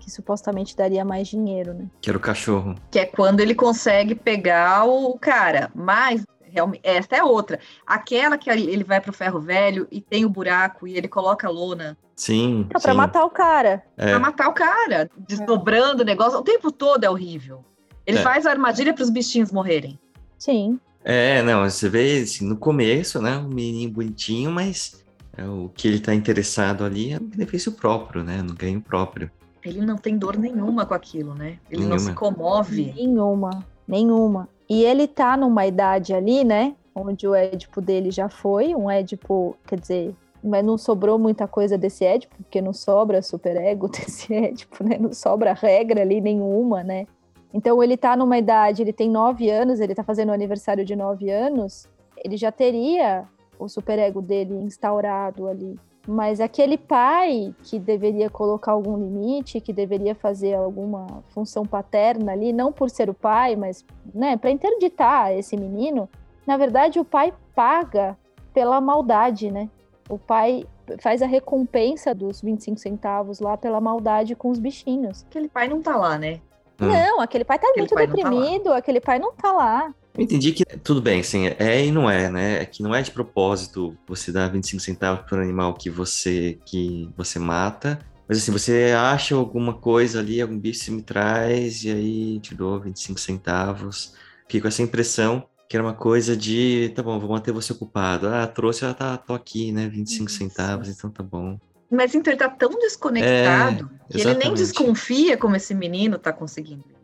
Que 0.01 0.11
supostamente 0.11 0.77
daria 0.77 1.05
mais 1.05 1.27
dinheiro, 1.29 1.75
né? 1.75 1.87
que 2.01 2.09
era 2.09 2.17
o 2.17 2.21
cachorro. 2.21 2.75
Que 2.91 3.01
é 3.01 3.05
quando 3.07 3.41
ele 3.41 3.55
consegue 3.55 4.15
pegar 4.15 4.85
o 4.85 5.19
cara. 5.19 5.71
Mas, 5.75 6.25
realmente, 6.43 6.81
esta 6.85 7.17
é 7.17 7.25
outra. 7.25 7.59
Aquela 7.87 8.39
que 8.39 8.49
ele 8.49 8.85
vai 8.85 9.01
pro 9.01 9.13
ferro 9.13 9.41
velho 9.41 9.87
e 9.91 10.01
tem 10.01 10.25
o 10.25 10.31
buraco 10.31 10.87
e 10.87 10.97
ele 10.97 11.09
coloca 11.09 11.47
a 11.49 11.51
lona 11.51 11.97
Sim, 12.15 12.61
Então, 12.67 12.81
pra 12.81 12.93
sim. 12.93 12.97
matar 12.97 13.25
o 13.25 13.31
cara. 13.31 13.83
É. 13.97 14.11
pra 14.11 14.19
matar 14.19 14.49
o 14.49 14.55
cara, 14.55 15.11
desdobrando 15.29 16.03
o 16.03 16.07
negócio. 16.07 16.39
O 16.39 16.43
tempo 16.43 16.73
todo 16.73 17.05
é 17.05 17.11
horrível. 17.11 17.63
Ele 18.07 18.19
É. 18.19 18.23
faz 18.23 18.47
a 18.47 18.51
armadilha 18.53 18.95
pros 18.95 19.11
bichinhos 19.11 19.53
morrerem. 19.53 19.99
Sim. 20.39 20.79
É, 21.05 21.43
não, 21.43 21.69
você 21.69 21.89
vê 21.91 22.21
assim, 22.23 22.47
no 22.49 22.57
começo, 22.57 23.21
né, 23.21 23.37
um 23.37 23.49
menininho 23.49 23.91
bonitinho, 23.91 24.51
mas 24.51 25.05
o 25.45 25.71
que 25.75 25.89
ele 25.89 26.01
tá 26.01 26.15
interessado 26.15 26.85
ali 26.85 27.13
é 27.13 27.19
no 27.19 27.27
benefício 27.27 27.73
próprio, 27.73 28.25
né, 28.25 28.43
no 28.43 28.55
ganho 28.55 28.81
próprio. 28.81 29.31
Ele 29.65 29.81
não 29.81 29.97
tem 29.97 30.17
dor 30.17 30.39
nenhuma 30.39 30.87
com 30.87 30.95
aquilo, 30.95 31.35
né? 31.35 31.59
Ele 31.71 31.85
não 31.85 31.99
se 31.99 32.07
Nenhuma. 32.07 32.21
comove. 32.21 32.93
Nenhuma. 32.95 33.67
Nenhuma. 33.87 34.49
E 34.69 34.85
ele 34.85 35.09
tá 35.09 35.37
numa 35.37 35.67
idade 35.67 36.15
ali, 36.15 36.45
né? 36.45 36.75
Onde 36.95 37.27
o 37.27 37.35
Édipo 37.35 37.81
dele 37.81 38.13
já 38.13 38.29
foi. 38.29 38.75
Um 38.77 38.89
Édipo, 38.89 39.57
quer 39.67 39.81
dizer, 39.81 40.15
mas 40.43 40.65
não 40.65 40.79
sobrou 40.79 41.19
muita 41.19 41.49
coisa 41.49 41.77
desse 41.77 42.05
Édipo, 42.05 42.37
porque 42.37 42.63
não 42.63 42.73
sobra 42.73 43.21
super 43.23 43.57
ego 43.57 43.89
desse 43.91 44.33
Édipo, 44.33 44.85
né? 44.85 44.99
Não 44.99 45.13
sobra 45.13 45.53
regra 45.53 46.03
ali 46.03 46.21
nenhuma, 46.21 46.85
né? 46.85 47.07
Então 47.53 47.83
ele 47.83 47.97
tá 47.97 48.17
numa 48.17 48.39
idade, 48.39 48.83
ele 48.83 48.93
tem 48.93 49.11
nove 49.11 49.51
anos, 49.51 49.81
ele 49.81 49.95
tá 49.95 50.05
fazendo 50.05 50.29
o 50.29 50.33
aniversário 50.33 50.85
de 50.85 50.95
nove 50.95 51.31
anos, 51.31 51.89
ele 52.23 52.37
já 52.37 52.53
teria 52.53 53.25
o 53.59 53.69
superego 53.69 54.21
dele 54.21 54.55
instaurado 54.55 55.49
ali. 55.49 55.79
Mas 56.07 56.41
aquele 56.41 56.79
pai 56.79 57.53
que 57.65 57.81
deveria 57.81 58.31
colocar 58.31 58.73
algum 58.73 58.97
limite, 58.97 59.61
que 59.61 59.73
deveria 59.73 60.15
fazer 60.15 60.55
alguma 60.55 61.25
função 61.29 61.67
paterna 61.67 62.33
ali, 62.33 62.53
não 62.53 62.71
por 62.71 62.89
ser 62.89 63.11
o 63.11 63.15
pai, 63.15 63.57
mas 63.57 63.85
né, 64.15 64.37
para 64.37 64.51
interditar 64.51 65.33
esse 65.33 65.57
menino, 65.57 66.09
na 66.47 66.57
verdade 66.57 67.01
o 67.01 67.05
pai 67.05 67.35
paga 67.55 68.17
pela 68.55 68.81
maldade, 68.81 69.51
né? 69.51 69.69
O 70.09 70.17
pai 70.17 70.65
faz 71.01 71.21
a 71.21 71.27
recompensa 71.27 72.15
dos 72.15 72.41
25 72.41 72.79
centavos 72.79 73.41
lá 73.41 73.57
pela 73.57 73.81
maldade 73.81 74.37
com 74.37 74.51
os 74.51 74.61
bichinhos. 74.61 75.25
Aquele 75.29 75.49
pai 75.49 75.69
não 75.69 75.83
tá 75.83 75.97
lá, 75.97 76.17
né? 76.17 76.41
Hum. 76.81 76.87
Não, 76.87 77.21
aquele 77.21 77.45
pai 77.45 77.59
tá 77.59 77.67
Aquele 77.69 77.81
muito 77.83 77.95
pai 77.95 78.07
tá 78.07 78.13
deprimido, 78.13 78.73
aquele 78.73 79.01
pai 79.01 79.19
não 79.19 79.33
tá 79.33 79.53
lá. 79.53 79.95
Eu 80.17 80.23
entendi 80.23 80.53
que 80.53 80.65
tudo 80.65 81.03
bem, 81.03 81.21
assim, 81.21 81.47
é 81.59 81.85
e 81.85 81.93
não 81.93 82.11
é, 82.11 82.31
né? 82.31 82.63
É 82.63 82.65
que 82.65 82.83
não 82.83 82.95
é 82.95 83.03
de 83.03 83.11
propósito 83.11 83.97
você 84.09 84.33
dar 84.33 84.49
25 84.49 84.83
centavos 84.83 85.29
por 85.29 85.39
um 85.39 85.43
animal 85.43 85.75
que 85.75 85.91
você 85.91 86.59
que 86.65 87.11
você 87.17 87.39
mata. 87.39 87.99
Mas 88.29 88.39
assim, 88.39 88.51
você 88.51 88.93
acha 88.97 89.35
alguma 89.35 89.75
coisa 89.75 90.19
ali, 90.19 90.41
algum 90.41 90.59
bicho 90.59 90.85
você 90.85 90.91
me 90.91 91.03
traz, 91.03 91.85
e 91.85 91.91
aí 91.91 92.41
te 92.41 92.55
dou 92.55 92.81
25 92.81 93.21
centavos. 93.21 94.15
Fiquei 94.43 94.61
com 94.61 94.69
essa 94.69 94.83
impressão 94.83 95.47
que 95.69 95.77
era 95.77 95.85
uma 95.85 95.95
coisa 95.95 96.37
de, 96.37 96.93
tá 96.95 97.03
bom, 97.03 97.19
vou 97.19 97.31
manter 97.31 97.53
você 97.53 97.73
ocupado. 97.73 98.29
Ah, 98.29 98.47
trouxe, 98.47 98.85
ah, 98.85 98.95
tá, 98.95 99.17
tô 99.17 99.35
aqui, 99.35 99.73
né? 99.73 99.89
25 99.89 100.31
Isso. 100.31 100.39
centavos, 100.39 100.89
então 100.89 101.11
tá 101.11 101.23
bom. 101.23 101.59
Mas 101.91 102.15
então 102.15 102.33
ele 102.33 102.39
tá 102.39 102.49
tão 102.49 102.71
desconectado 102.71 103.91
que 104.11 104.21
ele 104.21 104.35
nem 104.35 104.55
desconfia 104.55 105.37
como 105.37 105.57
esse 105.57 105.75
menino 105.75 106.19
tá 106.19 106.33
conseguindo. 106.33 106.96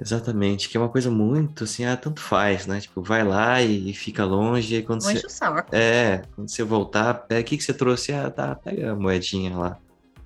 Exatamente, 0.00 0.68
que 0.68 0.76
é 0.76 0.80
uma 0.80 0.88
coisa 0.88 1.10
muito 1.10 1.64
assim, 1.64 1.84
ah, 1.84 1.96
tanto 1.96 2.20
faz, 2.20 2.66
né? 2.66 2.80
Tipo, 2.80 3.02
vai 3.02 3.22
lá 3.22 3.60
e 3.60 3.92
fica 3.92 4.24
longe, 4.24 4.76
e 4.76 4.82
quando 4.82 5.02
Não 5.02 5.10
você. 5.12 5.26
o 5.26 5.30
saco. 5.30 5.74
É, 5.74 6.22
quando 6.34 6.48
você 6.48 6.62
voltar, 6.64 7.12
pega, 7.14 7.42
o 7.42 7.44
que, 7.44 7.58
que 7.58 7.62
você 7.62 7.74
trouxe? 7.74 8.12
Ah, 8.12 8.30
tá, 8.30 8.54
pega 8.54 8.92
a 8.92 8.96
moedinha 8.96 9.54
lá. 9.56 9.78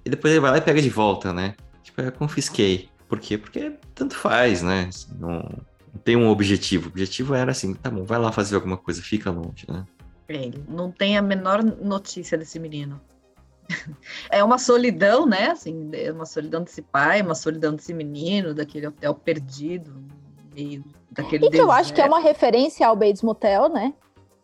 E 0.04 0.10
depois 0.10 0.32
ele 0.32 0.40
vai 0.40 0.52
lá 0.52 0.58
e 0.58 0.60
pega 0.60 0.80
de 0.80 0.90
volta, 0.90 1.32
né? 1.32 1.56
Tipo, 1.82 2.02
eu 2.02 2.12
confisquei. 2.12 2.88
Por 3.08 3.18
quê? 3.18 3.36
Porque 3.36 3.72
tanto 3.94 4.14
faz, 4.14 4.62
né? 4.62 4.86
Assim, 4.88 5.12
Não, 5.18 5.38
não 5.92 6.00
tem 6.04 6.14
um 6.16 6.28
objetivo. 6.28 6.86
O 6.86 6.90
objetivo 6.90 7.34
era 7.34 7.50
assim, 7.50 7.74
tá 7.74 7.90
bom, 7.90 8.04
vai 8.04 8.18
lá 8.18 8.30
fazer 8.30 8.54
alguma 8.54 8.76
coisa, 8.76 9.02
fica 9.02 9.30
longe, 9.30 9.66
né? 9.68 9.84
Não 10.68 10.90
tem 10.90 11.18
a 11.18 11.22
menor 11.22 11.62
notícia 11.62 12.38
desse 12.38 12.58
menino. 12.58 13.00
É 14.30 14.42
uma 14.42 14.58
solidão, 14.58 15.26
né? 15.26 15.50
Assim, 15.50 15.90
é 15.92 16.12
uma 16.12 16.26
solidão 16.26 16.62
desse 16.62 16.82
pai, 16.82 17.22
uma 17.22 17.34
solidão 17.34 17.74
desse 17.74 17.94
menino, 17.94 18.54
daquele 18.54 18.86
hotel 18.86 19.14
perdido, 19.14 20.04
meio 20.54 20.84
daquele 21.10 21.46
E 21.46 21.50
que 21.50 21.58
eu 21.58 21.70
acho 21.70 21.94
que 21.94 22.00
é 22.00 22.06
uma 22.06 22.20
referência 22.20 22.86
ao 22.86 22.96
Bates 22.96 23.22
Motel, 23.22 23.68
né? 23.68 23.94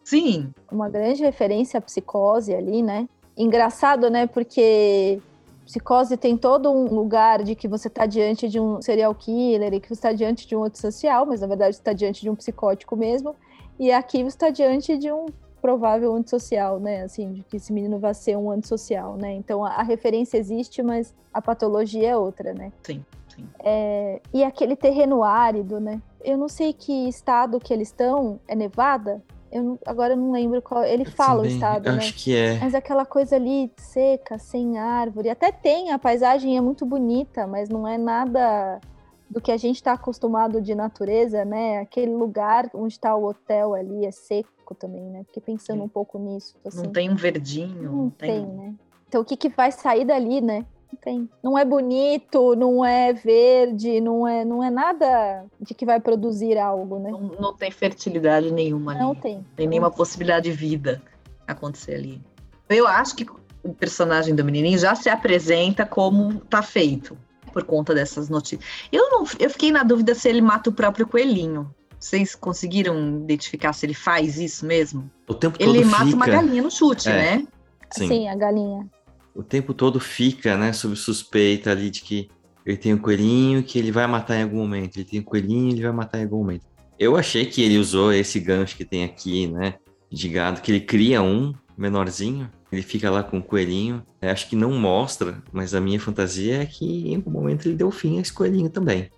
Sim. 0.04 0.52
Uma 0.70 0.88
grande 0.88 1.22
referência 1.22 1.78
à 1.78 1.80
psicose 1.80 2.54
ali, 2.54 2.82
né? 2.82 3.08
Engraçado, 3.36 4.10
né? 4.10 4.26
Porque 4.26 5.20
psicose 5.64 6.16
tem 6.16 6.36
todo 6.36 6.70
um 6.70 6.86
lugar 6.92 7.42
de 7.42 7.54
que 7.54 7.68
você 7.68 7.88
está 7.88 8.06
diante 8.06 8.48
de 8.48 8.58
um 8.58 8.82
serial 8.82 9.14
killer 9.14 9.72
e 9.72 9.80
que 9.80 9.88
você 9.88 9.94
está 9.94 10.12
diante 10.12 10.46
de 10.46 10.56
um 10.56 10.64
antissocial, 10.64 11.26
mas 11.26 11.40
na 11.40 11.46
verdade 11.46 11.76
você 11.76 11.80
está 11.80 11.92
diante 11.92 12.22
de 12.22 12.30
um 12.30 12.34
psicótico 12.34 12.96
mesmo. 12.96 13.36
E 13.78 13.92
aqui 13.92 14.22
você 14.22 14.36
está 14.36 14.50
diante 14.50 14.96
de 14.98 15.10
um 15.12 15.26
provável 15.60 16.14
antissocial, 16.14 16.80
né? 16.80 17.02
Assim, 17.02 17.32
de 17.32 17.42
que 17.42 17.56
esse 17.56 17.72
menino 17.72 17.98
vai 17.98 18.14
ser 18.14 18.36
um 18.36 18.50
antissocial, 18.50 19.16
né? 19.16 19.34
Então 19.34 19.64
a, 19.64 19.74
a 19.74 19.82
referência 19.82 20.38
existe, 20.38 20.82
mas 20.82 21.14
a 21.32 21.40
patologia 21.40 22.10
é 22.10 22.16
outra, 22.16 22.52
né? 22.52 22.72
Sim, 22.82 23.04
sim. 23.28 23.46
É, 23.60 24.20
e 24.32 24.42
aquele 24.42 24.76
terreno 24.76 25.22
árido, 25.22 25.78
né? 25.80 26.00
Eu 26.22 26.36
não 26.36 26.48
sei 26.48 26.72
que 26.72 27.08
estado 27.08 27.60
que 27.60 27.72
eles 27.72 27.88
estão, 27.88 28.40
é 28.46 28.54
Nevada? 28.54 29.22
Eu 29.50 29.62
não, 29.62 29.78
agora 29.84 30.12
eu 30.12 30.16
não 30.16 30.30
lembro 30.30 30.62
qual. 30.62 30.84
Ele 30.84 31.04
fala 31.04 31.38
Também, 31.38 31.50
o 31.50 31.54
estado, 31.54 31.86
eu 31.86 31.92
né? 31.92 31.98
Acho 31.98 32.14
que 32.14 32.36
é. 32.36 32.58
Mas 32.60 32.74
aquela 32.74 33.04
coisa 33.04 33.36
ali 33.36 33.70
seca, 33.76 34.38
sem 34.38 34.78
árvore. 34.78 35.28
Até 35.28 35.50
tem, 35.50 35.90
a 35.90 35.98
paisagem 35.98 36.56
é 36.56 36.60
muito 36.60 36.86
bonita, 36.86 37.46
mas 37.46 37.68
não 37.68 37.86
é 37.86 37.98
nada 37.98 38.80
do 39.30 39.40
que 39.40 39.52
a 39.52 39.56
gente 39.56 39.76
está 39.76 39.92
acostumado 39.92 40.60
de 40.60 40.74
natureza, 40.74 41.44
né? 41.44 41.78
Aquele 41.78 42.12
lugar 42.12 42.68
onde 42.74 42.94
está 42.94 43.14
o 43.14 43.24
hotel 43.24 43.74
ali 43.74 44.04
é 44.04 44.10
seco 44.10 44.74
também, 44.74 45.08
né? 45.08 45.22
Fiquei 45.24 45.42
pensando 45.42 45.82
um 45.84 45.88
pouco 45.88 46.18
nisso. 46.18 46.56
Assim. 46.64 46.82
Não 46.82 46.92
tem 46.92 47.08
um 47.08 47.14
verdinho, 47.14 47.82
Não 47.84 47.92
não 47.92 48.10
tem, 48.10 48.44
tem. 48.44 48.46
né? 48.46 48.74
Então 49.08 49.22
o 49.22 49.24
que, 49.24 49.36
que 49.36 49.48
vai 49.48 49.70
sair 49.70 50.04
dali, 50.04 50.40
né? 50.40 50.66
Não 50.92 51.00
tem. 51.00 51.30
Não 51.42 51.56
é 51.56 51.64
bonito, 51.64 52.56
não 52.56 52.84
é 52.84 53.12
verde, 53.12 54.00
não 54.00 54.26
é, 54.26 54.44
não 54.44 54.64
é 54.64 54.70
nada 54.70 55.44
de 55.60 55.74
que 55.74 55.86
vai 55.86 56.00
produzir 56.00 56.58
algo, 56.58 56.98
né? 56.98 57.12
Não, 57.12 57.20
não 57.20 57.54
tem 57.56 57.70
fertilidade 57.70 58.52
nenhuma 58.52 58.92
ali. 58.92 59.00
Não 59.00 59.14
tem. 59.14 59.46
tem 59.54 59.68
nenhuma 59.68 59.92
possibilidade 59.92 60.50
de 60.50 60.56
vida 60.56 61.00
acontecer 61.46 61.94
ali. 61.94 62.20
Eu 62.68 62.88
acho 62.88 63.14
que 63.14 63.26
o 63.62 63.72
personagem 63.74 64.34
do 64.34 64.44
menininho 64.44 64.78
já 64.78 64.96
se 64.96 65.08
apresenta 65.08 65.86
como 65.86 66.40
tá 66.40 66.62
feito 66.62 67.16
por 67.52 67.64
conta 67.64 67.94
dessas 67.94 68.28
notícias. 68.28 68.64
Eu 68.92 69.10
não, 69.10 69.24
eu 69.38 69.50
fiquei 69.50 69.70
na 69.70 69.82
dúvida 69.82 70.14
se 70.14 70.28
ele 70.28 70.40
mata 70.40 70.70
o 70.70 70.72
próprio 70.72 71.06
coelhinho. 71.06 71.72
Vocês 71.98 72.34
conseguiram 72.34 73.18
identificar 73.22 73.72
se 73.74 73.84
ele 73.84 73.92
faz 73.94 74.38
isso 74.38 74.64
mesmo? 74.64 75.10
O 75.28 75.34
tempo 75.34 75.58
todo 75.58 75.68
Ele 75.74 75.84
mata 75.84 76.04
fica. 76.06 76.16
uma 76.16 76.26
galinha 76.26 76.62
no 76.62 76.70
chute, 76.70 77.08
É. 77.10 77.12
né? 77.12 77.46
Sim. 77.92 78.08
Sim, 78.08 78.28
a 78.28 78.34
galinha. 78.36 78.88
O 79.34 79.42
tempo 79.42 79.74
todo 79.74 80.00
fica, 80.00 80.56
né, 80.56 80.72
sob 80.72 80.96
suspeita 80.96 81.70
ali 81.70 81.90
de 81.90 82.00
que 82.00 82.28
ele 82.64 82.76
tem 82.76 82.94
um 82.94 82.98
coelhinho 82.98 83.62
que 83.62 83.78
ele 83.78 83.92
vai 83.92 84.06
matar 84.06 84.36
em 84.36 84.42
algum 84.44 84.58
momento. 84.58 84.96
Ele 84.96 85.04
tem 85.04 85.20
um 85.20 85.24
coelhinho, 85.24 85.72
ele 85.72 85.82
vai 85.82 85.92
matar 85.92 86.18
em 86.18 86.24
algum 86.24 86.38
momento. 86.38 86.64
Eu 86.98 87.16
achei 87.16 87.44
que 87.46 87.62
ele 87.62 87.78
usou 87.78 88.12
esse 88.12 88.40
gancho 88.40 88.76
que 88.76 88.84
tem 88.84 89.04
aqui, 89.04 89.46
né, 89.46 89.74
de 90.10 90.28
gado, 90.28 90.60
que 90.60 90.70
ele 90.72 90.80
cria 90.80 91.20
um 91.22 91.52
menorzinho, 91.80 92.50
ele 92.70 92.82
fica 92.82 93.10
lá 93.10 93.22
com 93.22 93.38
o 93.38 93.42
coelhinho. 93.42 94.02
Eu 94.20 94.30
acho 94.30 94.48
que 94.48 94.54
não 94.54 94.72
mostra, 94.72 95.42
mas 95.50 95.74
a 95.74 95.80
minha 95.80 95.98
fantasia 95.98 96.62
é 96.62 96.66
que 96.66 97.10
em 97.10 97.16
algum 97.16 97.30
momento 97.30 97.66
ele 97.66 97.74
deu 97.74 97.90
fim 97.90 98.18
a 98.18 98.20
esse 98.20 98.32
coelhinho 98.32 98.68
também. 98.68 99.10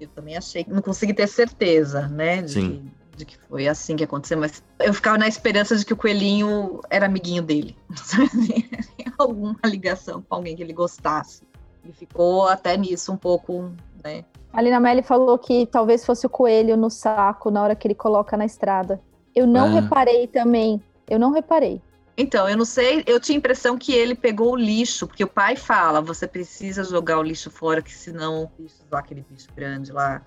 Eu 0.00 0.08
também 0.08 0.36
achei, 0.36 0.64
não 0.68 0.82
consegui 0.82 1.14
ter 1.14 1.26
certeza, 1.26 2.08
né? 2.08 2.42
De 2.42 2.50
Sim. 2.52 2.90
Que, 3.12 3.16
de 3.18 3.24
que 3.24 3.38
foi 3.48 3.66
assim 3.68 3.96
que 3.96 4.04
aconteceu, 4.04 4.38
mas 4.38 4.62
eu 4.80 4.92
ficava 4.94 5.18
na 5.18 5.26
esperança 5.28 5.76
de 5.76 5.84
que 5.84 5.92
o 5.92 5.96
coelhinho 5.96 6.80
era 6.90 7.06
amiguinho 7.06 7.42
dele. 7.42 7.76
Alguma 9.18 9.56
ligação 9.64 10.22
com 10.22 10.34
alguém 10.36 10.54
que 10.54 10.62
ele 10.62 10.72
gostasse. 10.72 11.42
E 11.84 11.92
ficou 11.92 12.46
até 12.48 12.76
nisso 12.76 13.12
um 13.12 13.16
pouco, 13.16 13.72
né? 14.04 14.24
A 14.52 14.62
Lina 14.62 14.78
Melli 14.78 15.02
falou 15.02 15.38
que 15.38 15.66
talvez 15.66 16.04
fosse 16.04 16.26
o 16.26 16.30
coelho 16.30 16.76
no 16.76 16.90
saco 16.90 17.50
na 17.50 17.62
hora 17.62 17.74
que 17.74 17.86
ele 17.86 17.94
coloca 17.94 18.36
na 18.36 18.44
estrada. 18.44 19.00
Eu 19.34 19.46
não 19.46 19.66
Ah. 19.76 19.80
reparei 19.80 20.26
também. 20.26 20.80
Eu 21.08 21.18
não 21.18 21.32
reparei. 21.32 21.80
Então, 22.20 22.48
eu 22.48 22.56
não 22.56 22.64
sei, 22.64 23.04
eu 23.06 23.20
tinha 23.20 23.36
a 23.36 23.38
impressão 23.38 23.78
que 23.78 23.92
ele 23.92 24.12
pegou 24.12 24.52
o 24.52 24.56
lixo, 24.56 25.06
porque 25.06 25.22
o 25.22 25.28
pai 25.28 25.54
fala, 25.54 26.00
você 26.00 26.26
precisa 26.26 26.82
jogar 26.82 27.20
o 27.20 27.22
lixo 27.22 27.48
fora, 27.48 27.80
que 27.80 27.94
senão 27.94 28.42
o 28.42 28.62
bicho, 28.62 28.74
lá, 28.90 28.98
aquele 28.98 29.24
bicho 29.30 29.46
grande 29.54 29.92
lá, 29.92 30.26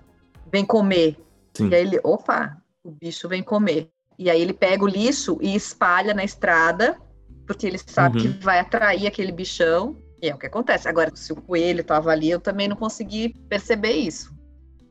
vem 0.50 0.64
comer. 0.64 1.18
Sim. 1.52 1.68
E 1.68 1.74
aí 1.74 1.82
ele, 1.82 2.00
opa, 2.02 2.56
o 2.82 2.90
bicho 2.90 3.28
vem 3.28 3.42
comer. 3.42 3.90
E 4.18 4.30
aí 4.30 4.40
ele 4.40 4.54
pega 4.54 4.82
o 4.82 4.88
lixo 4.88 5.36
e 5.42 5.54
espalha 5.54 6.14
na 6.14 6.24
estrada, 6.24 6.98
porque 7.46 7.66
ele 7.66 7.78
sabe 7.78 8.16
Uhum. 8.16 8.32
que 8.32 8.42
vai 8.42 8.58
atrair 8.60 9.06
aquele 9.06 9.30
bichão. 9.30 9.94
E 10.22 10.30
é 10.30 10.34
o 10.34 10.38
que 10.38 10.46
acontece. 10.46 10.88
Agora, 10.88 11.14
se 11.14 11.30
o 11.30 11.36
coelho 11.36 11.82
estava 11.82 12.10
ali, 12.10 12.30
eu 12.30 12.40
também 12.40 12.68
não 12.68 12.76
consegui 12.76 13.34
perceber 13.50 13.92
isso. 13.92 14.34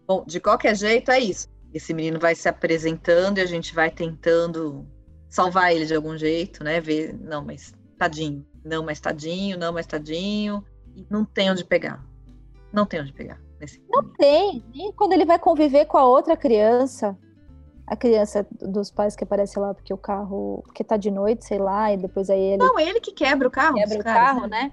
Bom, 0.08 0.24
de 0.27 0.39
qualquer 0.39 0.75
jeito, 0.75 1.10
é 1.10 1.20
isso. 1.20 1.48
Esse 1.74 1.96
menino 1.96 2.20
vai 2.20 2.36
se 2.36 2.48
apresentando 2.48 3.39
e 3.39 3.41
a 3.41 3.46
gente 3.46 3.74
vai 3.74 3.89
tentando 3.89 4.86
salvar 5.32 5.74
ele 5.74 5.86
de 5.86 5.96
algum 5.96 6.16
jeito, 6.18 6.64
né? 6.64 6.80
Ver, 6.82 7.18
não, 7.18 7.44
mas 7.44 7.74
tadinho. 7.98 8.46
Não, 8.64 8.84
mas 8.84 9.00
tadinho, 9.00 9.58
não, 9.58 9.74
mas 9.74 9.88
tadinho. 9.88 10.64
E 10.96 11.08
não 11.10 11.26
tem 11.26 11.50
onde 11.50 11.64
pegar. 11.64 12.04
Não 12.72 12.86
tem 12.86 13.02
onde 13.02 13.14
pegar. 13.14 13.40
Não 13.90 14.04
tem. 14.04 14.64
Nem 14.76 14.92
quando 14.92 15.14
ele 15.14 15.26
vai 15.26 15.40
conviver 15.40 15.86
com 15.86 15.98
a 15.98 16.04
outra 16.04 16.36
criança. 16.36 17.18
A 17.88 17.96
criança 17.96 18.46
dos 18.62 18.92
pais 18.92 19.16
que 19.16 19.24
aparece 19.24 19.58
lá 19.58 19.74
porque 19.74 19.94
o 19.94 19.98
carro. 19.98 20.62
Porque 20.66 20.84
tá 20.84 20.98
de 20.98 21.10
noite, 21.10 21.46
sei 21.46 21.58
lá, 21.58 21.92
e 21.94 21.98
depois 21.98 22.30
aí 22.30 22.40
ele 22.40 22.58
Não, 22.58 22.78
ele 22.80 23.00
que 23.00 23.14
quebra 23.14 23.48
o 23.48 23.52
carro. 23.52 23.76
quebra 23.76 24.00
o 24.00 24.04
caras, 24.04 24.36
carro, 24.36 24.48
né? 24.48 24.72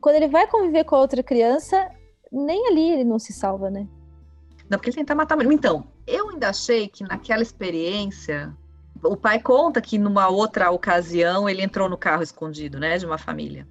Quando 0.00 0.16
ele 0.16 0.28
vai 0.28 0.46
conviver 0.46 0.84
com 0.84 0.96
a 0.96 1.00
outra 1.00 1.22
criança, 1.22 1.88
nem 2.32 2.66
ali 2.68 2.92
ele 2.92 3.04
não 3.04 3.18
se 3.18 3.32
salva, 3.32 3.70
né? 3.70 3.86
Não, 4.68 4.78
porque 4.78 4.90
ele 4.90 4.96
tenta 4.96 5.14
matar 5.14 5.36
mesmo. 5.36 5.52
Então, 5.52 5.86
eu 6.06 6.30
ainda 6.30 6.48
achei 6.48 6.88
que 6.88 7.04
naquela 7.04 7.42
experiência, 7.42 8.54
o 9.04 9.16
pai 9.16 9.38
conta 9.40 9.80
que 9.80 9.98
numa 9.98 10.28
outra 10.28 10.70
ocasião 10.70 11.48
ele 11.48 11.62
entrou 11.62 11.88
no 11.88 11.96
carro 11.96 12.22
escondido, 12.22 12.78
né, 12.78 12.96
de 12.98 13.06
uma 13.06 13.18
família 13.18 13.66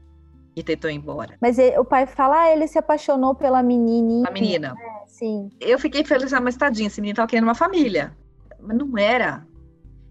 e 0.55 0.61
tentou 0.63 0.89
ir 0.89 0.93
embora. 0.95 1.35
Mas 1.41 1.57
ele- 1.57 1.77
o 1.79 1.85
pai 1.85 2.05
fala, 2.05 2.43
ah, 2.43 2.51
ele 2.51 2.67
se 2.67 2.77
apaixonou 2.77 3.33
pela 3.33 3.63
menininha. 3.63 4.27
A 4.27 4.31
menina. 4.31 4.75
Sim. 5.07 5.49
Eu 5.59 5.79
fiquei 5.79 6.03
feliz, 6.03 6.31
ah, 6.33 6.39
mas 6.41 6.55
tadinho, 6.55 6.87
esse 6.87 7.01
menino 7.01 7.15
tava 7.15 7.27
querendo 7.27 7.45
uma 7.45 7.55
família. 7.55 8.15
Mas 8.59 8.77
não 8.77 8.97
era. 8.97 9.45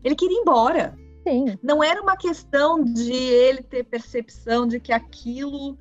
Ele 0.02 0.14
queria 0.16 0.36
ir 0.36 0.40
embora. 0.40 0.98
Sim. 1.26 1.56
Não 1.62 1.82
era 1.82 2.02
uma 2.02 2.16
questão 2.16 2.82
de 2.82 3.12
ele 3.12 3.62
ter 3.62 3.84
percepção 3.84 4.66
de 4.66 4.80
que 4.80 4.92
aquilo 4.92 5.78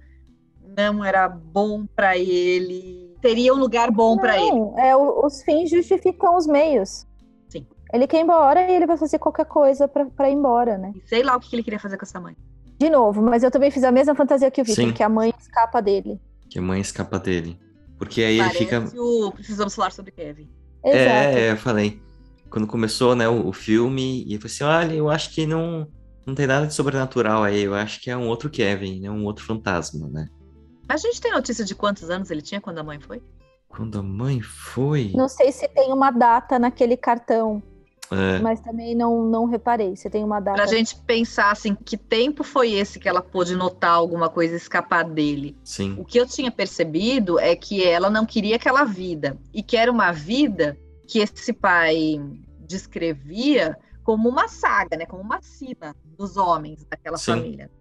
não 0.77 1.03
era 1.03 1.27
bom 1.27 1.86
para 1.95 2.15
ele, 2.17 3.15
teria 3.21 3.53
um 3.53 3.57
lugar 3.57 3.91
bom 3.91 4.17
para 4.17 4.38
ele. 4.38 4.51
Não, 4.51 4.79
é, 4.79 4.95
os 4.95 5.41
fins 5.43 5.69
justificam 5.69 6.38
os 6.38 6.48
meios. 6.48 7.05
Ele 7.93 8.07
quer 8.07 8.19
ir 8.19 8.24
embora 8.24 8.62
e 8.69 8.75
ele 8.75 8.86
vai 8.86 8.98
fazer 8.98 9.19
qualquer 9.19 9.45
coisa 9.45 9.88
pra, 9.88 10.05
pra 10.05 10.29
ir 10.29 10.33
embora, 10.33 10.77
né? 10.77 10.93
E 10.95 11.07
sei 11.07 11.24
lá 11.24 11.36
o 11.36 11.39
que 11.39 11.55
ele 11.55 11.63
queria 11.63 11.79
fazer 11.79 11.98
com 11.98 12.05
essa 12.05 12.19
mãe. 12.19 12.36
De 12.79 12.89
novo, 12.89 13.21
mas 13.21 13.43
eu 13.43 13.51
também 13.51 13.69
fiz 13.69 13.83
a 13.83 13.91
mesma 13.91 14.15
fantasia 14.15 14.50
que 14.50 14.62
o 14.62 14.65
Victor, 14.65 14.86
Sim. 14.86 14.93
que 14.93 15.03
a 15.03 15.10
mãe 15.10 15.33
escapa 15.38 15.81
dele. 15.81 16.19
Que 16.50 16.57
a 16.57 16.62
mãe 16.62 16.81
escapa 16.81 17.19
dele. 17.19 17.60
Porque 17.98 18.24
aí 18.24 18.39
ele 18.39 18.43
Parece 18.43 18.57
fica. 18.57 18.83
o 19.00 19.31
Precisamos 19.31 19.75
falar 19.75 19.91
sobre 19.91 20.12
Kevin. 20.12 20.50
Exato. 20.83 21.38
É, 21.38 21.51
eu 21.51 21.57
falei. 21.57 22.01
Quando 22.50 22.65
começou, 22.67 23.15
né, 23.15 23.29
o, 23.29 23.48
o 23.48 23.53
filme, 23.53 24.25
e 24.25 24.33
eu 24.33 24.39
falei 24.41 24.53
assim, 24.53 24.63
olha, 24.63 24.93
eu 24.95 25.10
acho 25.10 25.33
que 25.33 25.45
não, 25.45 25.88
não 26.25 26.36
tem 26.36 26.48
nada 26.48 26.67
de 26.67 26.74
sobrenatural 26.74 27.43
aí, 27.43 27.62
eu 27.62 27.74
acho 27.74 28.01
que 28.01 28.10
é 28.10 28.17
um 28.17 28.27
outro 28.27 28.50
Kevin, 28.50 29.00
né, 29.00 29.10
um 29.10 29.24
outro 29.24 29.45
fantasma, 29.45 30.10
né? 30.10 30.27
A 30.89 30.98
gente 30.98 31.21
tem 31.21 31.31
notícia 31.31 31.63
de 31.63 31.74
quantos 31.74 32.10
anos 32.10 32.29
ele 32.29 32.41
tinha 32.41 32.60
quando 32.60 32.79
a 32.79 32.83
mãe 32.83 33.00
foi? 33.00 33.21
Quando 33.69 34.00
a 34.00 34.03
mãe 34.03 34.41
foi... 34.41 35.13
Não 35.15 35.29
sei 35.29 35.51
se 35.53 35.65
tem 35.69 35.93
uma 35.93 36.12
data 36.12 36.60
naquele 36.60 36.98
cartão, 36.98 37.63
É, 38.12 38.39
mas 38.39 38.60
também 38.60 38.94
não, 38.94 39.24
não 39.24 39.46
reparei 39.46 39.96
se 39.96 40.10
tem 40.10 40.24
uma 40.24 40.41
data. 40.41 40.58
Pra 40.58 40.65
gente 40.65 40.98
pensar 40.98 41.50
assim, 41.50 41.74
que 41.74 41.96
tempo 41.96 42.44
foi 42.44 42.74
esse 42.74 43.00
que 43.00 43.08
ela 43.08 43.22
pôde 43.22 43.56
notar 43.56 43.91
alguma 43.91 44.30
coisa 44.30 44.56
escapar 44.56 45.03
dele? 45.03 45.58
sim, 45.63 45.96
O 45.98 46.03
que 46.03 46.20
eu 46.20 46.27
tinha 46.27 46.51
percebido 46.51 47.39
é 47.39 47.56
que 47.56 47.84
ela 47.84 48.10
não 48.10 48.25
queria 48.25 48.58
aquela 48.58 48.84
vida 48.84 49.38
e 49.53 49.63
que 49.63 49.77
era 49.77 49.89
uma 49.89 50.12
vida 50.12 50.77
que 51.08 51.20
esse 51.20 51.53
pai 51.53 52.22
descrevia 52.60 53.77
como 54.03 54.27
uma 54.27 54.48
saga, 54.48 54.98
né, 54.98 55.06
como 55.06 55.22
uma 55.22 55.41
sina 55.41 55.96
dos 56.18 56.36
homens 56.36 56.86
daquela 56.89 57.18
Sim. 57.18 57.34
família. 57.34 57.72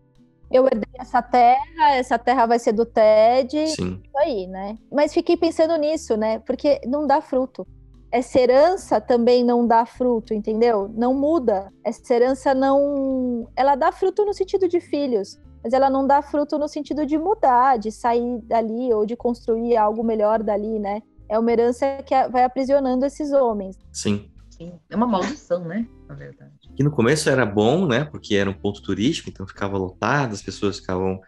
Eu 0.51 0.65
herdei 0.65 0.91
essa 0.99 1.23
terra, 1.23 1.95
essa 1.95 2.19
terra 2.19 2.45
vai 2.47 2.59
ser 2.59 2.73
do 2.73 2.85
Ted, 2.85 3.69
sim, 3.69 4.01
isso 4.05 4.19
aí, 4.19 4.49
né? 4.49 4.77
Mas 4.91 5.15
fiquei 5.15 5.37
pensando 5.37 5.77
nisso, 5.77 6.17
né? 6.17 6.41
Porque 6.41 6.81
não 6.87 7.07
dá 7.07 7.21
fruto. 7.21 7.65
Essa 8.13 8.41
herança 8.41 9.01
também 9.01 9.45
não 9.45 9.67
dá 9.67 9.87
fruto, 9.87 10.35
entendeu? 10.35 10.91
Não 10.95 11.15
muda. 11.15 11.73
Essa 11.85 12.15
herança 12.15 12.53
não. 12.53 13.49
Ela 13.57 13.77
dá 13.77 13.93
fruto 13.93 14.25
no 14.25 14.35
sentido 14.35 14.69
de 14.69 14.81
filhos, 14.81 15.39
mas 15.63 15.73
ela 15.73 15.89
não 15.89 16.07
dá 16.07 16.21
fruto 16.21 16.59
no 16.59 16.69
sentido 16.69 17.07
de 17.07 17.17
mudar, 17.17 17.79
de 17.79 17.93
sair 17.93 18.41
dali 18.43 18.93
ou 18.93 19.07
de 19.07 19.17
construir 19.17 19.77
algo 19.77 20.03
melhor 20.03 20.43
dali, 20.43 20.79
né? 20.79 21.03
É 21.29 21.39
uma 21.39 21.53
herança 21.53 22.03
que 22.05 22.15
vai 22.29 22.43
aprisionando 22.43 23.07
esses 23.07 23.33
homens. 23.33 23.77
sim. 23.93 24.29
Sim, 24.61 24.79
é 24.91 24.95
uma 24.95 25.07
maldição, 25.07 25.65
né, 25.65 25.87
na 26.07 26.15
verdade. 26.15 26.53
Que 26.77 26.83
no 26.83 26.91
começo 26.91 27.31
era 27.31 27.47
bom, 27.47 27.87
né, 27.87 28.05
porque 28.05 28.35
era 28.37 28.51
um 28.51 28.53
ponto 28.53 28.83
turístico, 28.83 29.31
então 29.31 29.47
ficava 29.47 29.79
lotado, 29.79 30.35
as 30.35 30.43
pessoas 30.43 30.79
ficavam 30.79 31.19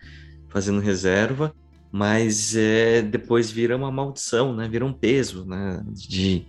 fazendo 0.50 0.80
reserva, 0.80 1.54
mas 1.90 2.54
é, 2.54 3.00
depois 3.00 3.50
vira 3.50 3.74
uma 3.74 3.90
maldição, 3.90 4.54
né, 4.54 4.68
vira 4.68 4.84
um 4.84 4.92
peso, 4.92 5.46
né, 5.46 5.82
de, 5.86 6.46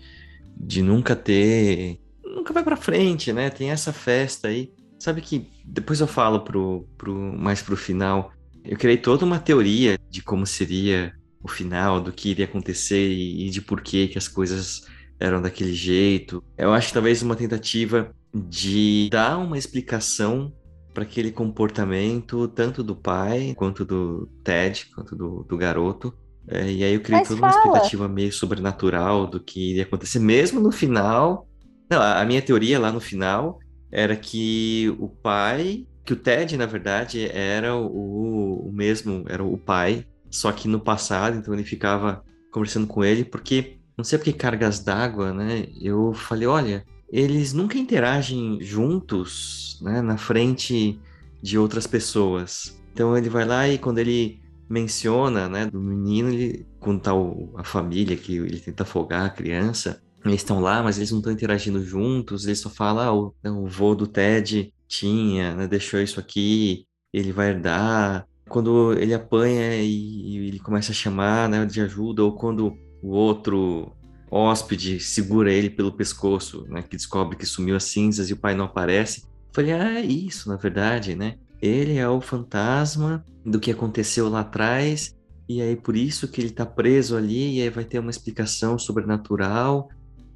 de 0.56 0.82
nunca 0.82 1.16
ter... 1.16 2.00
nunca 2.24 2.54
vai 2.54 2.64
para 2.64 2.76
frente, 2.76 3.32
né? 3.34 3.50
Tem 3.50 3.72
essa 3.72 3.94
festa 3.94 4.48
aí. 4.48 4.72
Sabe 5.00 5.22
que 5.22 5.50
depois 5.66 6.00
eu 6.00 6.08
falo 6.08 6.42
pro, 6.42 6.88
pro, 6.98 7.14
mais 7.14 7.62
pro 7.62 7.76
final. 7.76 8.32
Eu 8.64 8.78
criei 8.78 8.98
toda 8.98 9.26
uma 9.26 9.40
teoria 9.40 9.98
de 10.10 10.22
como 10.22 10.46
seria 10.46 11.14
o 11.44 11.48
final, 11.48 12.00
do 12.00 12.14
que 12.14 12.30
iria 12.30 12.46
acontecer 12.46 13.10
e, 13.10 13.48
e 13.48 13.50
de 13.50 13.62
por 13.62 13.82
que 13.82 14.08
que 14.08 14.18
as 14.18 14.30
coisas 14.30 14.88
eram 15.20 15.42
daquele 15.42 15.74
jeito. 15.74 16.44
Eu 16.58 16.74
acho 16.74 16.88
que 16.88 16.94
talvez 16.94 17.22
uma 17.22 17.36
tentativa 17.36 18.14
de 18.34 19.10
dar 19.12 19.38
uma 19.38 19.58
explicação 19.58 20.54
para 20.94 21.04
aquele 21.04 21.32
comportamento, 21.32 22.48
tanto 22.48 22.84
do 22.84 22.96
pai, 22.96 23.54
quanto 23.56 23.84
do 23.84 24.28
Ted, 24.44 24.90
quanto 24.94 25.16
do, 25.16 25.44
do 25.44 25.58
garoto. 25.58 26.14
É, 26.48 26.70
e 26.70 26.84
aí 26.84 26.94
eu 26.94 27.02
criei 27.02 27.20
Mas 27.20 27.28
toda 27.28 27.40
fala. 27.40 27.54
uma 27.54 27.60
expectativa 27.60 28.08
meio 28.08 28.32
sobrenatural 28.32 29.28
do 29.28 29.40
que 29.40 29.72
iria 29.72 29.84
acontecer, 29.84 30.20
mesmo 30.20 30.60
no 30.60 30.72
final. 30.72 31.48
Não, 31.90 32.02
a, 32.02 32.24
minha 32.26 32.42
teoria 32.42 32.80
lá 32.80 32.92
no 32.92 33.00
final 33.00 33.60
era 33.92 34.16
que 34.16 34.94
o 35.00 35.08
pai, 35.08 35.86
que 36.04 36.14
o 36.14 36.16
Ted, 36.16 36.58
na 36.58 36.66
verdade, 36.66 37.30
era 37.32 37.76
o, 37.76 38.68
o 38.68 38.72
mesmo, 38.74 39.24
era 39.28 39.44
o 39.44 39.58
pai, 39.58 40.06
só 40.30 40.52
que 40.52 40.68
no 40.68 40.80
passado, 40.80 41.38
então 41.38 41.54
ele 41.54 41.64
ficava 41.64 42.24
conversando 42.52 42.88
com 42.88 43.04
ele, 43.04 43.24
porque, 43.24 43.78
não 43.98 44.04
sei 44.04 44.18
porque 44.18 44.34
cargas 44.34 44.80
d'água, 44.80 45.34
né? 45.34 45.68
Eu 45.80 46.14
falei, 46.14 46.48
olha, 46.48 46.86
eles 47.12 47.54
nunca 47.54 47.78
interagem 47.78 48.58
juntos, 48.60 49.80
né, 49.82 50.02
na 50.02 50.18
frente 50.18 51.00
de 51.42 51.58
outras 51.58 51.86
pessoas. 51.86 52.80
Então 52.92 53.16
ele 53.16 53.30
vai 53.30 53.46
lá 53.46 53.68
e 53.68 53.78
quando 53.78 54.00
ele 54.00 54.43
menciona, 54.70 55.48
né, 55.50 55.66
do 55.66 55.80
menino, 55.80 56.30
ele 56.30 56.66
conta 56.80 57.12
a 57.56 57.64
família 57.64 58.16
que 58.16 58.38
ele 58.38 58.60
tenta 58.60 58.84
afogar 58.84 59.26
a 59.26 59.30
criança, 59.30 60.02
eles 60.26 60.42
estão 60.42 60.60
lá, 60.60 60.82
mas 60.82 60.98
eles 60.98 61.12
não 61.12 61.20
estão 61.20 61.34
interagindo 61.34 61.84
juntos, 61.84 62.46
ele 62.46 62.56
só 62.56 62.70
fala, 62.70 63.06
ah, 63.06 63.14
o, 63.14 63.36
né, 63.44 63.52
o 63.52 63.68
vô 63.68 63.94
do 63.94 64.08
Ted 64.08 64.74
tinha, 64.88 65.56
né, 65.56 65.68
deixou 65.68 66.00
isso 66.00 66.20
aqui, 66.20 66.86
ele 67.12 67.32
vai 67.32 67.50
herdar. 67.50 68.28
Quando 68.50 68.94
ele 68.94 69.14
apanha 69.14 69.76
e, 69.82 69.88
e 69.90 70.48
ele 70.48 70.60
começa 70.60 70.92
a 70.92 70.96
chamar, 70.96 71.50
né, 71.50 71.66
de 71.66 71.82
ajuda, 71.82 72.24
ou 72.24 72.34
quando 72.34 72.78
o 73.02 73.10
outro 73.10 73.92
hóspede 74.32 75.00
segura 75.00 75.52
ele 75.52 75.70
pelo 75.70 75.92
pescoço, 75.92 76.66
né, 76.68 76.82
que 76.82 76.96
descobre 76.96 77.38
que 77.38 77.46
sumiu 77.46 77.76
as 77.76 77.84
cinzas 77.84 78.30
e 78.30 78.34
o 78.34 78.38
pai 78.38 78.56
não 78.56 78.66
aparece. 78.66 79.26
Falei, 79.54 79.74
ah, 79.74 80.00
é 80.00 80.02
isso, 80.02 80.50
na 80.50 80.56
verdade, 80.56 81.16
né? 81.16 81.38
Ele 81.64 81.96
é 81.98 82.10
o 82.10 82.20
fantasma 82.20 83.24
do 83.46 83.58
que 83.58 83.72
aconteceu 83.72 84.28
lá 84.28 84.42
atrás, 84.42 85.16
e 85.48 85.62
aí 85.62 85.78
por 85.78 85.96
isso 85.96 86.28
que 86.28 86.42
ele 86.42 86.50
está 86.50 86.66
preso 86.66 87.16
ali, 87.16 87.58
e 87.58 87.62
aí 87.62 87.70
vai 87.70 87.86
ter 87.86 88.00
uma 88.00 88.12
explicação 88.12 88.78
sobrenatural 88.78 89.88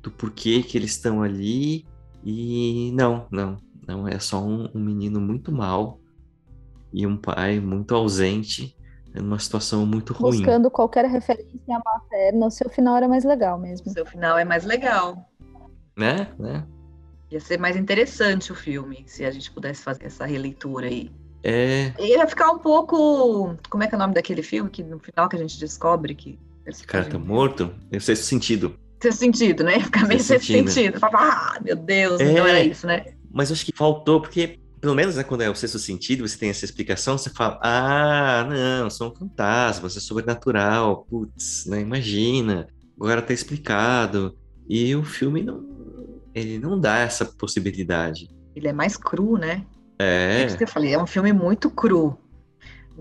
do 0.02 0.10
porquê 0.10 0.64
que 0.64 0.78
eles 0.78 0.92
estão 0.92 1.22
ali. 1.22 1.86
E 2.24 2.94
não, 2.94 3.28
não, 3.30 3.58
não, 3.86 4.08
é 4.08 4.18
só 4.20 4.42
um, 4.42 4.70
um 4.74 4.80
menino 4.80 5.20
muito 5.20 5.52
mal 5.52 6.00
e 6.94 7.06
um 7.06 7.18
pai 7.18 7.60
muito 7.60 7.94
ausente 7.94 8.74
é 9.14 9.22
numa 9.22 9.38
situação 9.38 9.86
muito 9.86 10.14
ruim. 10.14 10.38
Buscando 10.38 10.72
qualquer 10.72 11.04
referência 11.06 11.60
materna, 11.68 12.46
o 12.46 12.52
seu 12.52 12.70
final 12.70 12.96
era 12.96 13.08
mais 13.10 13.26
legal 13.26 13.60
mesmo. 13.60 13.92
O 13.92 13.94
seu 13.94 14.06
final 14.06 14.38
é 14.38 14.46
mais 14.46 14.64
legal. 14.64 15.30
Né? 15.98 16.30
né? 16.40 16.66
Ia 17.30 17.40
ser 17.40 17.60
mais 17.60 17.76
interessante 17.76 18.52
o 18.52 18.56
filme, 18.56 19.04
se 19.06 19.26
a 19.26 19.32
gente 19.32 19.52
pudesse 19.52 19.84
fazer 19.84 20.06
essa 20.06 20.26
releitura 20.26 20.88
aí. 20.88 21.12
É. 21.44 21.94
Ia 22.00 22.28
ficar 22.28 22.52
um 22.52 22.60
pouco. 22.60 23.56
Como 23.70 23.84
é 23.84 23.88
que 23.88 23.96
é 23.96 23.98
o 23.98 24.00
nome 24.00 24.14
daquele 24.14 24.42
filme 24.42 24.70
que 24.70 24.84
no 24.84 25.00
final 25.00 25.30
que 25.30 25.36
a 25.36 25.40
gente 25.40 25.60
descobre 25.60 26.16
que. 26.16 26.40
Esse 26.66 26.86
cara 26.86 27.06
tá 27.06 27.18
morto? 27.18 27.74
Eu 27.92 28.02
sei 28.02 28.16
sentido. 28.16 28.78
Sexto 29.02 29.20
sentido, 29.20 29.64
né? 29.64 29.80
Fica 29.80 30.06
meio 30.06 30.20
sexto 30.20 30.48
sentido. 30.48 30.70
sentido. 30.70 31.00
Ah, 31.02 31.60
meu 31.64 31.76
Deus, 31.76 32.20
é, 32.20 32.34
não 32.34 32.48
era 32.48 32.62
isso, 32.62 32.86
né? 32.86 33.06
Mas 33.32 33.52
acho 33.52 33.64
que 33.66 33.72
faltou, 33.74 34.20
porque 34.20 34.60
pelo 34.82 34.96
menos 34.96 35.16
né, 35.16 35.24
quando 35.24 35.42
é 35.42 35.50
o 35.50 35.56
sexto 35.56 35.80
sentido, 35.80 36.28
você 36.28 36.38
tem 36.38 36.50
essa 36.50 36.66
explicação, 36.66 37.18
você 37.18 37.30
fala, 37.30 37.60
ah, 37.62 38.48
não, 38.50 38.90
são 38.90 39.14
fantasmas, 39.14 39.98
é 39.98 40.00
sobrenatural, 40.00 41.06
putz, 41.10 41.66
né, 41.66 41.82
imagina, 41.82 42.68
agora 43.00 43.22
tá 43.22 43.34
explicado. 43.34 44.36
E 44.70 44.96
o 44.96 45.04
filme 45.04 45.44
não, 45.44 45.62
ele 46.40 46.60
não 46.60 46.80
dá 46.80 47.00
essa 47.00 47.26
possibilidade. 47.26 48.30
Ele 48.56 48.68
é 48.68 48.74
mais 48.74 48.96
cru, 48.96 49.38
né? 49.38 49.66
É. 50.00 50.48
É 50.50 50.64
eu 50.64 50.68
falei, 50.68 50.94
é 50.94 51.02
um 51.02 51.08
filme 51.08 51.34
muito 51.34 51.70
cru. 51.70 52.18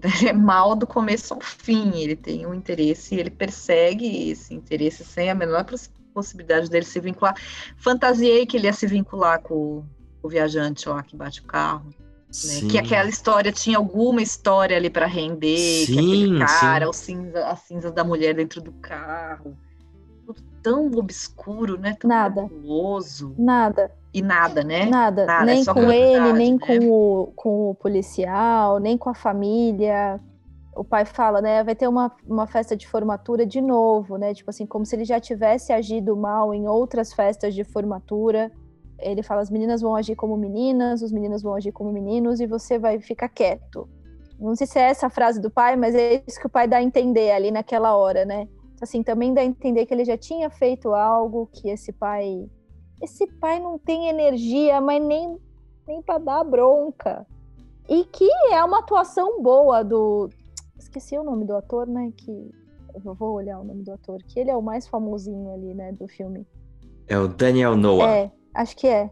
Ele 0.02 0.28
é 0.28 0.32
mal 0.32 0.76
do 0.76 0.86
começo 0.86 1.32
ao 1.32 1.40
fim, 1.40 1.96
ele 1.96 2.14
tem 2.14 2.46
um 2.46 2.52
interesse, 2.52 3.14
ele 3.14 3.30
persegue 3.30 4.30
esse 4.30 4.52
interesse 4.52 5.02
sem 5.04 5.30
a 5.30 5.34
menor 5.34 5.64
possibilidade 6.12 6.68
dele 6.68 6.84
se 6.84 7.00
vincular. 7.00 7.34
Fantasiei 7.78 8.44
que 8.44 8.58
ele 8.58 8.66
ia 8.66 8.72
se 8.74 8.86
vincular 8.86 9.40
com 9.40 9.84
o 10.22 10.28
viajante 10.28 10.88
lá 10.88 11.02
que 11.02 11.16
bate 11.16 11.40
o 11.40 11.44
carro. 11.44 11.86
Né? 12.44 12.68
Que 12.70 12.76
aquela 12.76 13.08
história 13.08 13.50
tinha 13.50 13.78
alguma 13.78 14.20
história 14.20 14.76
ali 14.76 14.90
para 14.90 15.06
render, 15.06 15.86
sim, 15.86 15.94
que 15.94 15.98
aquele 15.98 16.38
cara, 16.40 16.92
sim. 16.92 17.24
cinza, 17.24 17.46
as 17.46 17.60
cinzas 17.60 17.92
da 17.92 18.04
mulher 18.04 18.34
dentro 18.34 18.60
do 18.60 18.72
carro. 18.72 19.56
Tão 20.70 20.90
obscuro, 20.98 21.78
né? 21.78 21.96
Tão 21.98 22.08
nada. 22.08 22.48
Nada. 23.38 23.92
E 24.12 24.22
nada, 24.22 24.64
né? 24.64 24.86
Nada. 24.86 25.26
nada 25.26 25.44
nem 25.44 25.62
é 25.62 25.64
com 25.64 25.92
ele, 25.92 26.32
nem 26.32 26.52
né? 26.54 26.58
com, 26.58 26.90
o, 26.90 27.32
com 27.36 27.70
o 27.70 27.74
policial, 27.74 28.78
nem 28.78 28.96
com 28.96 29.10
a 29.10 29.14
família. 29.14 30.20
O 30.74 30.84
pai 30.84 31.04
fala, 31.04 31.40
né? 31.40 31.62
Vai 31.62 31.74
ter 31.74 31.88
uma, 31.88 32.10
uma 32.26 32.46
festa 32.46 32.76
de 32.76 32.86
formatura 32.86 33.46
de 33.46 33.60
novo, 33.60 34.16
né? 34.16 34.34
Tipo 34.34 34.50
assim, 34.50 34.66
como 34.66 34.84
se 34.84 34.96
ele 34.96 35.04
já 35.04 35.20
tivesse 35.20 35.72
agido 35.72 36.16
mal 36.16 36.52
em 36.52 36.66
outras 36.66 37.12
festas 37.12 37.54
de 37.54 37.64
formatura 37.64 38.50
ele 38.98 39.22
fala: 39.22 39.40
as 39.40 39.50
meninas 39.50 39.80
vão 39.80 39.94
agir 39.94 40.16
como 40.16 40.36
meninas, 40.36 41.02
os 41.02 41.12
meninos 41.12 41.42
vão 41.42 41.54
agir 41.54 41.72
como 41.72 41.92
meninos 41.92 42.40
e 42.40 42.46
você 42.46 42.78
vai 42.78 43.00
ficar 43.00 43.28
quieto. 43.28 43.88
Não 44.38 44.54
sei 44.54 44.66
se 44.66 44.78
é 44.78 44.82
essa 44.82 45.06
a 45.06 45.10
frase 45.10 45.40
do 45.40 45.50
pai, 45.50 45.76
mas 45.76 45.94
é 45.94 46.22
isso 46.26 46.38
que 46.38 46.46
o 46.46 46.50
pai 46.50 46.68
dá 46.68 46.76
a 46.78 46.82
entender 46.82 47.30
ali 47.30 47.50
naquela 47.50 47.96
hora, 47.96 48.24
né? 48.24 48.46
Assim, 48.80 49.02
também 49.02 49.32
dá 49.32 49.40
a 49.40 49.44
entender 49.44 49.86
que 49.86 49.94
ele 49.94 50.04
já 50.04 50.16
tinha 50.16 50.50
feito 50.50 50.94
algo, 50.94 51.48
que 51.52 51.68
esse 51.68 51.92
pai. 51.92 52.48
Esse 53.02 53.26
pai 53.26 53.60
não 53.60 53.78
tem 53.78 54.08
energia, 54.08 54.80
mas 54.80 55.02
nem, 55.02 55.38
nem 55.86 56.02
para 56.02 56.18
dar 56.18 56.44
bronca. 56.44 57.26
E 57.88 58.04
que 58.04 58.28
é 58.50 58.62
uma 58.64 58.80
atuação 58.80 59.42
boa 59.42 59.82
do. 59.82 60.28
Esqueci 60.78 61.16
o 61.16 61.24
nome 61.24 61.44
do 61.44 61.56
ator, 61.56 61.86
né? 61.86 62.12
Que. 62.16 62.50
Eu 63.04 63.14
vou 63.14 63.34
olhar 63.34 63.60
o 63.60 63.64
nome 63.64 63.82
do 63.82 63.92
ator, 63.92 64.22
que 64.22 64.40
ele 64.40 64.50
é 64.50 64.56
o 64.56 64.62
mais 64.62 64.88
famosinho 64.88 65.52
ali, 65.52 65.74
né, 65.74 65.92
do 65.92 66.08
filme. 66.08 66.46
É 67.06 67.18
o 67.18 67.28
Daniel 67.28 67.76
Noah. 67.76 68.10
É, 68.10 68.32
Acho 68.54 68.74
que 68.74 68.86
é. 68.86 69.10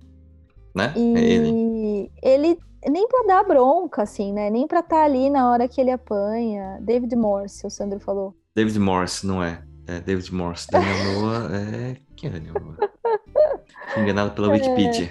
Né? 0.74 0.92
E 0.96 1.14
é 1.14 1.20
ele. 1.20 2.11
ele 2.22 2.59
nem 2.90 3.07
para 3.09 3.27
dar 3.27 3.44
bronca, 3.44 4.03
assim, 4.03 4.33
né? 4.33 4.50
Nem 4.50 4.66
para 4.66 4.81
estar 4.81 4.96
tá 4.96 5.05
ali 5.05 5.31
na 5.31 5.50
hora 5.50 5.68
que 5.68 5.81
ele 5.81 5.90
apanha. 5.90 6.79
David 6.83 7.14
Morse, 7.14 7.66
o 7.66 7.70
Sandro 7.70 8.00
falou. 8.00 8.35
David 8.55 8.79
Morse, 8.79 9.27
não 9.27 9.43
é? 9.43 9.62
É 9.87 10.01
David 10.01 10.33
Morse. 10.33 10.69
Daniel 10.71 11.21
Noah 11.21 11.51
é. 11.53 11.97
Quem 12.17 12.31
é 12.31 12.33
Daniel 12.33 12.55
Noah? 12.55 12.77
Fui 13.88 14.03
enganado 14.03 14.31
pela 14.31 14.49
é... 14.49 14.51
Wikipedia. 14.53 15.11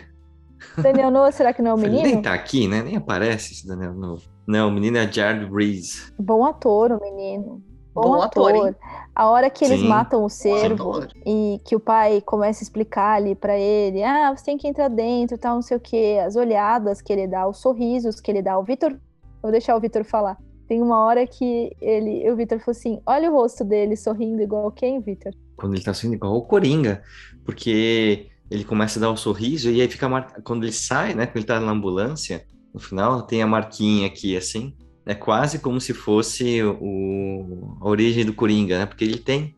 Daniel 0.77 1.11
Noah, 1.11 1.31
será 1.31 1.53
que 1.53 1.61
não 1.61 1.71
é 1.71 1.73
o 1.73 1.77
menino? 1.77 2.01
Ele 2.01 2.13
nem 2.13 2.21
tá 2.21 2.33
aqui, 2.33 2.67
né? 2.67 2.81
Nem 2.81 2.95
aparece 2.95 3.53
esse 3.53 3.67
Daniel 3.67 3.93
Noah. 3.93 4.21
Não, 4.47 4.69
o 4.69 4.71
menino 4.71 4.97
é 4.97 5.11
Jared 5.11 5.51
Reese. 5.53 6.13
Bom 6.17 6.45
ator, 6.45 6.91
o 6.93 6.99
menino. 7.01 7.61
Bom, 7.93 8.01
Bom 8.03 8.21
ator. 8.21 8.55
ator 8.55 8.75
a 9.15 9.29
hora 9.29 9.49
que 9.49 9.63
eles 9.63 9.79
Sim. 9.79 9.87
matam 9.87 10.23
o 10.23 10.29
cervo 10.29 11.05
e 11.25 11.61
que 11.63 11.75
o 11.75 11.79
pai 11.79 12.19
começa 12.21 12.63
a 12.63 12.65
explicar 12.65 13.17
ali 13.17 13.35
para 13.35 13.55
ele, 13.55 14.03
ah, 14.03 14.35
você 14.35 14.45
tem 14.45 14.57
que 14.57 14.67
entrar 14.67 14.87
dentro, 14.87 15.37
tal, 15.37 15.55
não 15.55 15.61
sei 15.61 15.77
o 15.77 15.79
quê, 15.79 16.19
as 16.25 16.35
olhadas 16.35 17.01
que 17.01 17.13
ele 17.13 17.27
dá, 17.27 17.47
os 17.47 17.57
sorrisos 17.59 18.19
que 18.19 18.31
ele 18.31 18.41
dá. 18.41 18.57
O 18.57 18.63
Vitor, 18.63 18.97
vou 19.41 19.51
deixar 19.51 19.75
o 19.75 19.79
Vitor 19.79 20.03
falar. 20.03 20.37
Tem 20.67 20.81
uma 20.81 21.03
hora 21.03 21.25
que 21.27 21.71
ele, 21.81 22.29
o 22.31 22.35
Vitor 22.35 22.59
falou 22.59 22.71
assim: 22.71 23.01
olha 23.05 23.29
o 23.29 23.33
rosto 23.33 23.63
dele 23.63 23.95
sorrindo 23.95 24.41
igual 24.41 24.71
quem, 24.71 25.01
Vitor? 25.01 25.33
Quando 25.55 25.75
ele 25.75 25.83
tá 25.83 25.93
sorrindo 25.93 26.15
igual 26.15 26.35
o 26.35 26.43
Coringa, 26.43 27.03
porque 27.45 28.27
ele 28.49 28.63
começa 28.63 28.99
a 28.99 29.01
dar 29.01 29.09
o 29.09 29.13
um 29.13 29.17
sorriso 29.17 29.69
e 29.69 29.81
aí 29.81 29.87
fica 29.87 30.07
mar... 30.07 30.41
quando 30.43 30.63
ele 30.63 30.71
sai, 30.71 31.13
né, 31.13 31.25
quando 31.25 31.37
ele 31.37 31.45
tá 31.45 31.59
na 31.59 31.71
ambulância, 31.71 32.45
no 32.73 32.79
final 32.79 33.21
tem 33.23 33.41
a 33.41 33.47
marquinha 33.47 34.07
aqui 34.07 34.37
assim, 34.37 34.75
é 35.05 35.13
quase 35.13 35.59
como 35.59 35.81
se 35.81 35.93
fosse 35.93 36.63
o, 36.63 37.77
a 37.81 37.87
origem 37.87 38.25
do 38.25 38.33
Coringa, 38.33 38.79
né? 38.79 38.85
Porque 38.85 39.03
ele 39.03 39.17
tem. 39.17 39.55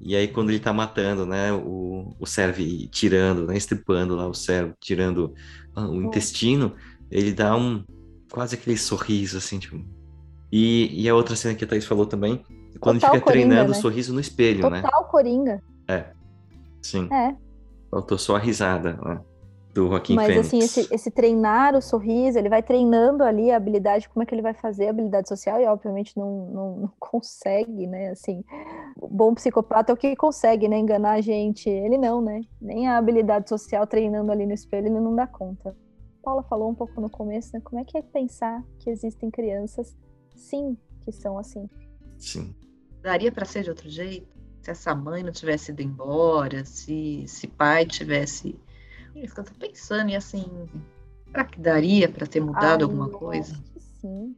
E 0.00 0.14
aí, 0.14 0.28
quando 0.28 0.50
ele 0.50 0.60
tá 0.60 0.72
matando, 0.72 1.24
né? 1.24 1.52
O, 1.52 2.14
o 2.20 2.26
serve 2.26 2.88
tirando, 2.88 3.46
né? 3.46 3.56
Estripando 3.56 4.14
lá 4.14 4.28
o 4.28 4.34
servo, 4.34 4.74
tirando 4.78 5.32
ah, 5.74 5.88
o 5.88 6.02
intestino, 6.02 6.74
ele 7.10 7.32
dá 7.32 7.56
um. 7.56 7.82
Quase 8.30 8.56
aquele 8.56 8.76
sorriso, 8.76 9.38
assim, 9.38 9.58
tipo. 9.58 9.82
E, 10.52 11.02
e 11.02 11.08
a 11.08 11.14
outra 11.14 11.34
cena 11.36 11.54
que 11.54 11.64
a 11.64 11.66
Thaís 11.66 11.84
falou 11.84 12.06
também, 12.06 12.44
quando 12.80 13.00
Total 13.00 13.14
fica 13.14 13.24
Coringa, 13.24 13.46
treinando 13.46 13.72
né? 13.72 13.78
o 13.78 13.80
sorriso 13.80 14.12
no 14.12 14.20
espelho, 14.20 14.62
Total 14.62 14.70
né? 14.70 14.82
Total 14.82 15.04
Coringa. 15.06 15.62
É. 15.88 16.04
Sim. 16.82 17.08
É. 17.12 17.34
Faltou 17.90 18.18
só 18.18 18.36
a 18.36 18.38
risada, 18.38 18.98
né? 19.04 19.20
do 19.74 19.88
Joaquim 19.88 20.14
Mas 20.14 20.28
Fênix. 20.28 20.46
assim, 20.46 20.58
esse, 20.60 20.94
esse, 20.94 21.10
treinar 21.10 21.74
o 21.74 21.82
sorriso, 21.82 22.38
ele 22.38 22.48
vai 22.48 22.62
treinando 22.62 23.24
ali 23.24 23.50
a 23.50 23.56
habilidade, 23.56 24.08
como 24.08 24.22
é 24.22 24.26
que 24.26 24.34
ele 24.34 24.40
vai 24.40 24.54
fazer 24.54 24.86
a 24.86 24.90
habilidade 24.90 25.28
social, 25.28 25.60
e 25.60 25.66
obviamente 25.66 26.16
não, 26.16 26.46
não, 26.46 26.76
não 26.76 26.92
consegue, 26.98 27.86
né? 27.86 28.10
Assim, 28.10 28.44
o 28.96 29.08
bom 29.08 29.34
psicopata 29.34 29.92
é 29.92 29.94
o 29.94 29.96
que 29.96 30.14
consegue, 30.14 30.68
né? 30.68 30.78
Enganar 30.78 31.14
a 31.14 31.20
gente. 31.20 31.68
Ele 31.68 31.98
não, 31.98 32.22
né? 32.22 32.42
Nem 32.62 32.86
a 32.86 32.96
habilidade 32.96 33.48
social 33.48 33.86
treinando 33.86 34.30
ali 34.30 34.46
no 34.46 34.54
espelho, 34.54 34.86
ele 34.86 35.00
não 35.00 35.14
dá 35.14 35.26
conta. 35.26 35.76
Paula 36.22 36.42
falou 36.44 36.70
um 36.70 36.74
pouco 36.74 37.00
no 37.00 37.10
começo, 37.10 37.50
né? 37.52 37.60
Como 37.62 37.80
é 37.80 37.84
que 37.84 37.98
é 37.98 38.02
pensar 38.02 38.62
que 38.78 38.88
existem 38.88 39.30
crianças, 39.30 39.94
sim, 40.34 40.76
que 41.04 41.12
são 41.12 41.38
assim? 41.38 41.68
Sim. 42.18 42.54
Daria 43.02 43.30
para 43.30 43.44
ser 43.44 43.62
de 43.64 43.70
outro 43.70 43.88
jeito? 43.88 44.26
Se 44.62 44.70
essa 44.70 44.94
mãe 44.94 45.22
não 45.22 45.32
tivesse 45.32 45.72
ido 45.72 45.82
embora, 45.82 46.64
se, 46.64 47.24
se 47.26 47.46
pai 47.46 47.84
tivesse 47.84 48.58
isso 49.14 49.34
que 49.34 49.40
eu 49.40 49.44
tô 49.44 49.54
pensando, 49.54 50.10
e 50.10 50.16
assim, 50.16 50.44
será 51.26 51.44
que 51.44 51.60
daria 51.60 52.08
para 52.08 52.26
ter 52.26 52.40
mudado 52.40 52.82
Ai, 52.84 52.90
alguma 52.90 53.08
coisa? 53.10 53.52
Acho 53.52 53.62
que 53.62 53.80
sim. 54.00 54.34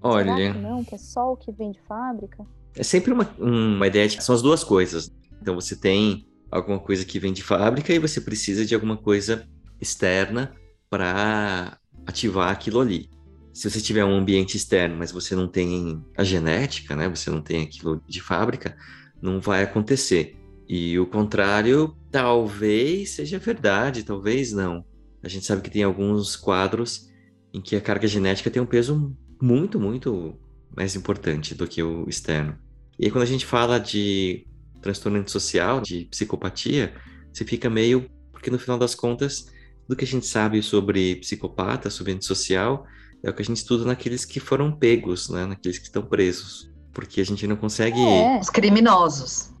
Olha. 0.00 0.34
Será 0.36 0.52
que 0.54 0.58
não, 0.58 0.84
que 0.84 0.94
é 0.94 0.98
só 0.98 1.32
o 1.32 1.36
que 1.36 1.52
vem 1.52 1.72
de 1.72 1.80
fábrica? 1.82 2.46
É 2.74 2.82
sempre 2.82 3.12
uma, 3.12 3.28
uma 3.38 3.86
ideia 3.86 4.08
de 4.08 4.16
que 4.16 4.24
são 4.24 4.34
as 4.34 4.42
duas 4.42 4.64
coisas. 4.64 5.10
Então 5.40 5.54
você 5.54 5.76
tem 5.76 6.26
alguma 6.50 6.78
coisa 6.78 7.04
que 7.04 7.18
vem 7.18 7.32
de 7.32 7.42
fábrica 7.42 7.92
e 7.92 7.98
você 7.98 8.20
precisa 8.20 8.64
de 8.64 8.74
alguma 8.74 8.96
coisa 8.96 9.46
externa 9.80 10.54
para 10.88 11.78
ativar 12.06 12.50
aquilo 12.50 12.80
ali. 12.80 13.10
Se 13.56 13.70
você 13.70 13.80
tiver 13.80 14.04
um 14.04 14.14
ambiente 14.14 14.54
externo, 14.54 14.96
mas 14.98 15.10
você 15.10 15.34
não 15.34 15.48
tem 15.48 16.04
a 16.14 16.22
genética, 16.22 16.94
né? 16.94 17.08
Você 17.08 17.30
não 17.30 17.40
tem 17.40 17.62
aquilo 17.62 18.02
de 18.06 18.20
fábrica, 18.20 18.76
não 19.20 19.40
vai 19.40 19.62
acontecer. 19.62 20.36
E 20.68 20.98
o 20.98 21.06
contrário 21.06 21.96
talvez 22.10 23.12
seja 23.12 23.38
verdade, 23.38 24.02
talvez 24.02 24.52
não. 24.52 24.84
A 25.22 25.28
gente 25.28 25.46
sabe 25.46 25.62
que 25.62 25.70
tem 25.70 25.82
alguns 25.82 26.36
quadros 26.36 27.08
em 27.50 27.58
que 27.62 27.74
a 27.74 27.80
carga 27.80 28.06
genética 28.06 28.50
tem 28.50 28.60
um 28.60 28.66
peso 28.66 29.16
muito, 29.40 29.80
muito 29.80 30.38
mais 30.76 30.94
importante 30.94 31.54
do 31.54 31.66
que 31.66 31.82
o 31.82 32.06
externo. 32.06 32.58
E 32.98 33.06
aí, 33.06 33.10
quando 33.10 33.22
a 33.22 33.26
gente 33.26 33.46
fala 33.46 33.80
de 33.80 34.46
transtorno 34.82 35.18
antissocial, 35.18 35.80
de 35.80 36.04
psicopatia, 36.10 36.92
você 37.32 37.42
fica 37.42 37.70
meio. 37.70 38.06
Porque 38.32 38.50
no 38.50 38.58
final 38.58 38.78
das 38.78 38.94
contas, 38.94 39.50
do 39.88 39.96
que 39.96 40.04
a 40.04 40.06
gente 40.06 40.26
sabe 40.26 40.62
sobre 40.62 41.16
psicopata, 41.16 41.88
sobre 41.88 42.12
antissocial, 42.12 42.86
é 43.22 43.30
o 43.30 43.34
que 43.34 43.42
a 43.42 43.44
gente 43.44 43.58
estuda 43.58 43.84
naqueles 43.84 44.24
que 44.24 44.40
foram 44.40 44.72
pegos, 44.72 45.28
né? 45.28 45.46
naqueles 45.46 45.78
que 45.78 45.86
estão 45.86 46.02
presos. 46.02 46.70
Porque 46.92 47.20
a 47.20 47.24
gente 47.24 47.46
não 47.46 47.56
consegue. 47.56 48.00
É. 48.00 48.38
Os 48.40 48.48
criminosos 48.48 49.54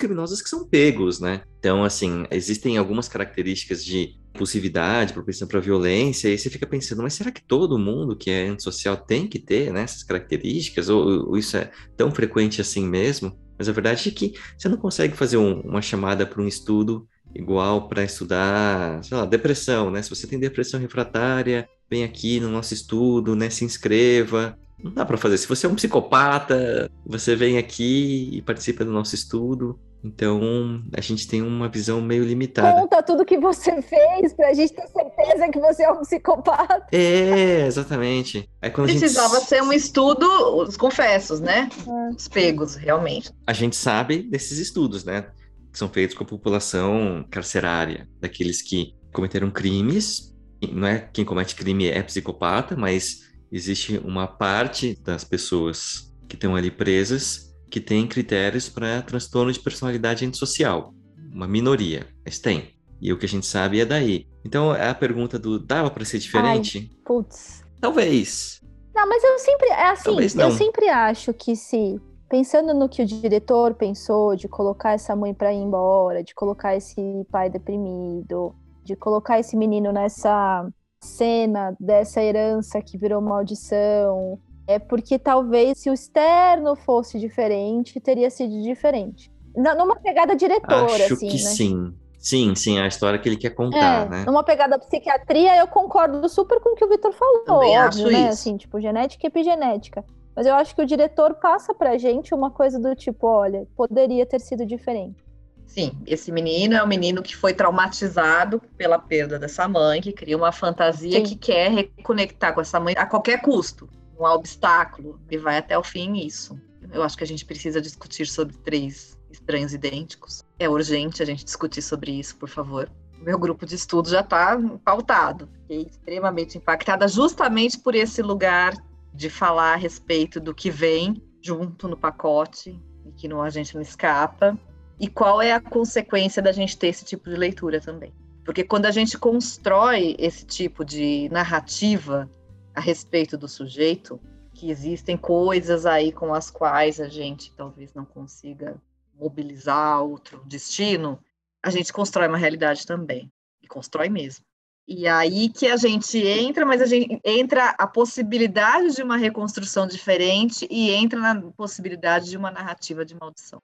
criminosos 0.00 0.40
que 0.40 0.48
são 0.48 0.66
pegos, 0.66 1.20
né? 1.20 1.42
Então, 1.58 1.84
assim, 1.84 2.24
existem 2.30 2.78
algumas 2.78 3.06
características 3.06 3.84
de 3.84 4.18
impulsividade, 4.34 5.12
propensão 5.12 5.46
para 5.46 5.60
violência, 5.60 6.28
e 6.28 6.38
você 6.38 6.48
fica 6.48 6.66
pensando, 6.66 7.02
mas 7.02 7.14
será 7.14 7.30
que 7.30 7.42
todo 7.42 7.78
mundo 7.78 8.16
que 8.16 8.30
é 8.30 8.48
antissocial 8.48 8.96
tem 8.96 9.28
que 9.28 9.38
ter 9.38 9.72
né, 9.72 9.82
essas 9.82 10.02
características? 10.02 10.88
Ou, 10.88 11.28
ou, 11.28 11.36
isso 11.36 11.56
é 11.56 11.70
tão 11.96 12.10
frequente 12.10 12.60
assim 12.60 12.88
mesmo? 12.88 13.38
Mas 13.58 13.68
a 13.68 13.72
verdade 13.72 14.08
é 14.08 14.12
que 14.12 14.32
você 14.56 14.68
não 14.68 14.78
consegue 14.78 15.14
fazer 15.14 15.36
um, 15.36 15.60
uma 15.60 15.82
chamada 15.82 16.24
para 16.24 16.40
um 16.40 16.48
estudo 16.48 17.06
igual 17.34 17.88
para 17.88 18.04
estudar, 18.04 19.02
sei 19.04 19.16
lá, 19.16 19.24
depressão, 19.24 19.90
né? 19.90 20.02
Se 20.02 20.10
você 20.10 20.26
tem 20.26 20.38
depressão 20.38 20.80
refratária, 20.80 21.68
vem 21.90 22.04
aqui 22.04 22.40
no 22.40 22.48
nosso 22.48 22.74
estudo, 22.74 23.34
né? 23.34 23.50
Se 23.50 23.64
inscreva. 23.64 24.56
Não 24.82 24.92
dá 24.92 25.04
para 25.04 25.16
fazer. 25.16 25.36
Se 25.36 25.46
você 25.46 25.66
é 25.66 25.68
um 25.68 25.74
psicopata, 25.74 26.90
você 27.04 27.36
vem 27.36 27.58
aqui 27.58 28.30
e 28.32 28.42
participa 28.42 28.84
do 28.84 28.92
nosso 28.92 29.14
estudo. 29.14 29.78
Então, 30.02 30.82
a 30.96 31.00
gente 31.02 31.28
tem 31.28 31.42
uma 31.42 31.68
visão 31.68 32.00
meio 32.00 32.24
limitada. 32.24 32.80
Conta 32.80 33.02
tudo 33.02 33.24
que 33.24 33.38
você 33.38 33.82
fez 33.82 34.32
pra 34.32 34.54
gente 34.54 34.72
ter 34.72 34.86
certeza 34.88 35.48
que 35.50 35.60
você 35.60 35.82
é 35.82 35.90
um 35.90 36.00
psicopata. 36.00 36.86
É, 36.90 37.66
exatamente. 37.66 38.48
É 38.62 38.70
quando 38.70 38.88
Precisava 38.88 39.40
gente... 39.40 39.48
ser 39.48 39.62
um 39.62 39.72
estudo, 39.72 40.26
os 40.56 40.76
confessos, 40.76 41.40
né? 41.40 41.68
É. 41.86 42.14
Os 42.16 42.28
pegos, 42.28 42.76
realmente. 42.76 43.30
A 43.46 43.52
gente 43.52 43.76
sabe 43.76 44.22
desses 44.22 44.58
estudos, 44.58 45.04
né? 45.04 45.26
Que 45.72 45.78
são 45.78 45.88
feitos 45.88 46.16
com 46.16 46.24
a 46.24 46.26
população 46.26 47.24
carcerária, 47.30 48.08
daqueles 48.20 48.62
que 48.62 48.94
cometeram 49.12 49.50
crimes. 49.50 50.34
Não 50.72 50.86
é 50.86 50.98
quem 50.98 51.24
comete 51.24 51.54
crime 51.54 51.86
é 51.86 52.02
psicopata, 52.02 52.76
mas 52.76 53.30
existe 53.50 53.98
uma 54.04 54.26
parte 54.26 54.98
das 55.02 55.24
pessoas 55.24 56.12
que 56.28 56.36
estão 56.36 56.54
ali 56.54 56.70
presas 56.70 57.50
que 57.70 57.80
tem 57.80 58.06
critérios 58.06 58.68
para 58.68 59.00
transtorno 59.02 59.52
de 59.52 59.60
personalidade 59.60 60.24
antissocial. 60.24 60.92
Uma 61.32 61.46
minoria, 61.46 62.06
mas 62.24 62.38
tem. 62.38 62.74
E 63.00 63.12
o 63.12 63.18
que 63.18 63.24
a 63.24 63.28
gente 63.28 63.46
sabe 63.46 63.80
é 63.80 63.86
daí. 63.86 64.26
Então, 64.44 64.74
é 64.74 64.88
a 64.88 64.94
pergunta 64.94 65.38
do 65.38 65.58
dava 65.58 65.90
para 65.90 66.04
ser 66.04 66.18
diferente? 66.18 66.90
Ai, 66.90 67.02
putz. 67.04 67.64
Talvez. 67.80 68.60
Não, 68.94 69.08
mas 69.08 69.22
eu 69.22 69.38
sempre, 69.38 69.68
é 69.68 69.90
assim, 69.90 70.40
eu 70.40 70.50
sempre 70.50 70.88
acho 70.88 71.32
que 71.32 71.54
se 71.54 71.98
pensando 72.30 72.72
no 72.72 72.88
que 72.88 73.02
o 73.02 73.06
diretor 73.06 73.74
pensou 73.74 74.36
de 74.36 74.48
colocar 74.48 74.92
essa 74.92 75.16
mãe 75.16 75.34
para 75.34 75.52
ir 75.52 75.58
embora, 75.58 76.22
de 76.22 76.32
colocar 76.32 76.76
esse 76.76 77.26
pai 77.30 77.50
deprimido, 77.50 78.54
de 78.84 78.94
colocar 78.94 79.40
esse 79.40 79.56
menino 79.56 79.92
nessa 79.92 80.66
cena 81.02 81.74
dessa 81.80 82.22
herança 82.22 82.80
que 82.80 82.96
virou 82.96 83.20
maldição, 83.20 84.38
é 84.66 84.78
porque 84.78 85.18
talvez 85.18 85.78
se 85.78 85.90
o 85.90 85.94
externo 85.94 86.76
fosse 86.76 87.18
diferente, 87.18 87.98
teria 87.98 88.30
sido 88.30 88.62
diferente. 88.62 89.30
Numa 89.56 89.96
pegada 89.96 90.36
diretora, 90.36 91.04
Acho 91.04 91.14
assim, 91.14 91.28
que 91.28 91.42
né? 91.42 91.50
sim. 91.50 91.94
Sim, 92.16 92.54
sim, 92.54 92.78
a 92.78 92.86
história 92.86 93.18
que 93.18 93.26
ele 93.26 93.38
quer 93.38 93.48
contar, 93.48 94.06
é, 94.06 94.08
né? 94.10 94.24
Numa 94.26 94.44
pegada 94.44 94.78
psiquiatria, 94.78 95.56
eu 95.56 95.66
concordo 95.66 96.28
super 96.28 96.60
com 96.60 96.74
o 96.74 96.74
que 96.76 96.84
o 96.84 96.88
Vitor 96.88 97.12
falou, 97.14 97.44
Também 97.44 97.78
óbvio, 97.78 98.06
acho 98.06 98.06
né? 98.08 98.20
Isso. 98.20 98.28
Assim, 98.28 98.56
tipo, 98.58 98.78
genética 98.78 99.26
e 99.26 99.28
epigenética. 99.28 100.04
Mas 100.34 100.46
eu 100.46 100.54
acho 100.54 100.74
que 100.74 100.82
o 100.82 100.86
diretor 100.86 101.34
passa 101.34 101.74
pra 101.74 101.98
gente 101.98 102.34
uma 102.34 102.50
coisa 102.50 102.78
do 102.78 102.94
tipo, 102.94 103.26
olha, 103.26 103.66
poderia 103.76 104.24
ter 104.24 104.40
sido 104.40 104.64
diferente. 104.64 105.22
Sim, 105.66 105.92
esse 106.06 106.32
menino 106.32 106.74
é 106.74 106.82
um 106.82 106.86
menino 106.86 107.22
que 107.22 107.36
foi 107.36 107.54
traumatizado 107.54 108.60
pela 108.76 108.98
perda 108.98 109.38
dessa 109.38 109.68
mãe, 109.68 110.00
que 110.00 110.12
cria 110.12 110.36
uma 110.36 110.50
fantasia 110.50 111.18
Sim. 111.18 111.22
que 111.22 111.36
quer 111.36 111.70
reconectar 111.70 112.54
com 112.54 112.60
essa 112.60 112.80
mãe 112.80 112.94
a 112.96 113.06
qualquer 113.06 113.40
custo 113.40 113.88
não 114.20 114.26
há 114.26 114.34
obstáculo, 114.34 115.18
e 115.30 115.38
vai 115.38 115.56
até 115.56 115.76
o 115.78 115.82
fim 115.82 116.18
isso. 116.18 116.60
Eu 116.92 117.02
acho 117.02 117.16
que 117.16 117.24
a 117.24 117.26
gente 117.26 117.44
precisa 117.44 117.80
discutir 117.80 118.26
sobre 118.26 118.54
três 118.58 119.18
estranhos 119.30 119.72
idênticos. 119.72 120.44
É 120.58 120.68
urgente 120.68 121.22
a 121.22 121.26
gente 121.26 121.44
discutir 121.44 121.80
sobre 121.80 122.12
isso, 122.12 122.36
por 122.36 122.48
favor. 122.48 122.90
Meu 123.18 123.38
grupo 123.38 123.64
de 123.64 123.74
estudo 123.74 124.10
já 124.10 124.20
está 124.20 124.58
pautado. 124.84 125.48
Fiquei 125.62 125.82
extremamente 125.82 126.58
impactada 126.58 127.08
justamente 127.08 127.78
por 127.78 127.94
esse 127.94 128.22
lugar 128.22 128.74
de 129.12 129.28
falar 129.28 129.74
a 129.74 129.76
respeito 129.76 130.40
do 130.40 130.54
que 130.54 130.70
vem 130.70 131.22
junto 131.42 131.88
no 131.88 131.96
pacote 131.96 132.78
e 133.04 133.12
que 133.12 133.28
não, 133.28 133.42
a 133.42 133.50
gente 133.50 133.74
não 133.74 133.82
escapa. 133.82 134.58
E 134.98 135.08
qual 135.08 135.40
é 135.40 135.52
a 135.52 135.60
consequência 135.60 136.42
da 136.42 136.52
gente 136.52 136.76
ter 136.76 136.88
esse 136.88 137.04
tipo 137.04 137.30
de 137.30 137.36
leitura 137.36 137.80
também. 137.80 138.12
Porque 138.44 138.64
quando 138.64 138.86
a 138.86 138.90
gente 138.90 139.18
constrói 139.18 140.14
esse 140.18 140.44
tipo 140.44 140.84
de 140.84 141.28
narrativa 141.30 142.28
a 142.74 142.80
respeito 142.80 143.38
do 143.38 143.48
sujeito, 143.48 144.20
que 144.52 144.70
existem 144.70 145.16
coisas 145.16 145.86
aí 145.86 146.12
com 146.12 146.34
as 146.34 146.50
quais 146.50 147.00
a 147.00 147.08
gente 147.08 147.52
talvez 147.54 147.94
não 147.94 148.04
consiga 148.04 148.76
mobilizar 149.18 150.02
outro 150.02 150.42
destino, 150.44 151.18
a 151.62 151.70
gente 151.70 151.92
constrói 151.92 152.28
uma 152.28 152.38
realidade 152.38 152.86
também, 152.86 153.30
e 153.62 153.66
constrói 153.66 154.08
mesmo. 154.08 154.44
E 154.92 155.06
aí 155.06 155.48
que 155.48 155.68
a 155.68 155.76
gente 155.76 156.18
entra, 156.18 156.66
mas 156.66 156.82
a 156.82 156.84
gente 156.84 157.20
entra 157.24 157.76
a 157.78 157.86
possibilidade 157.86 158.96
de 158.96 159.04
uma 159.04 159.16
reconstrução 159.16 159.86
diferente 159.86 160.66
e 160.68 160.90
entra 160.90 161.20
na 161.20 161.40
possibilidade 161.52 162.28
de 162.28 162.36
uma 162.36 162.50
narrativa 162.50 163.04
de 163.04 163.14
maldição. 163.14 163.62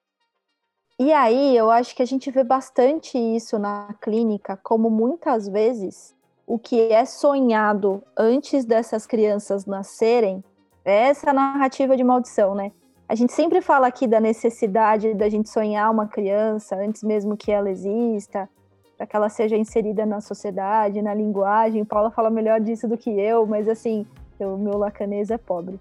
E 0.96 1.12
aí 1.12 1.56
eu 1.56 1.68
acho 1.68 1.96
que 1.96 2.02
a 2.02 2.06
gente 2.06 2.30
vê 2.30 2.44
bastante 2.44 3.18
isso 3.18 3.58
na 3.58 3.92
clínica, 4.00 4.56
como 4.62 4.88
muitas 4.88 5.48
vezes 5.48 6.14
o 6.46 6.60
que 6.60 6.92
é 6.92 7.04
sonhado 7.04 8.04
antes 8.16 8.64
dessas 8.64 9.04
crianças 9.04 9.66
nascerem 9.66 10.44
é 10.84 11.08
essa 11.08 11.32
narrativa 11.32 11.96
de 11.96 12.04
maldição, 12.04 12.54
né? 12.54 12.70
A 13.08 13.16
gente 13.16 13.32
sempre 13.32 13.60
fala 13.60 13.88
aqui 13.88 14.06
da 14.06 14.20
necessidade 14.20 15.12
da 15.12 15.28
gente 15.28 15.50
sonhar 15.50 15.90
uma 15.90 16.06
criança 16.06 16.76
antes 16.76 17.02
mesmo 17.02 17.36
que 17.36 17.50
ela 17.50 17.68
exista, 17.68 18.48
para 18.96 19.06
que 19.06 19.14
ela 19.14 19.28
seja 19.28 19.56
inserida 19.56 20.06
na 20.06 20.20
sociedade, 20.20 21.02
na 21.02 21.14
linguagem. 21.14 21.84
Paula 21.84 22.10
fala 22.10 22.30
melhor 22.30 22.60
disso 22.60 22.88
do 22.88 22.96
que 22.96 23.10
eu, 23.10 23.46
mas 23.46 23.68
assim, 23.68 24.06
o 24.40 24.56
meu 24.56 24.78
lacanês 24.78 25.30
é 25.30 25.38
pobre. 25.38 25.78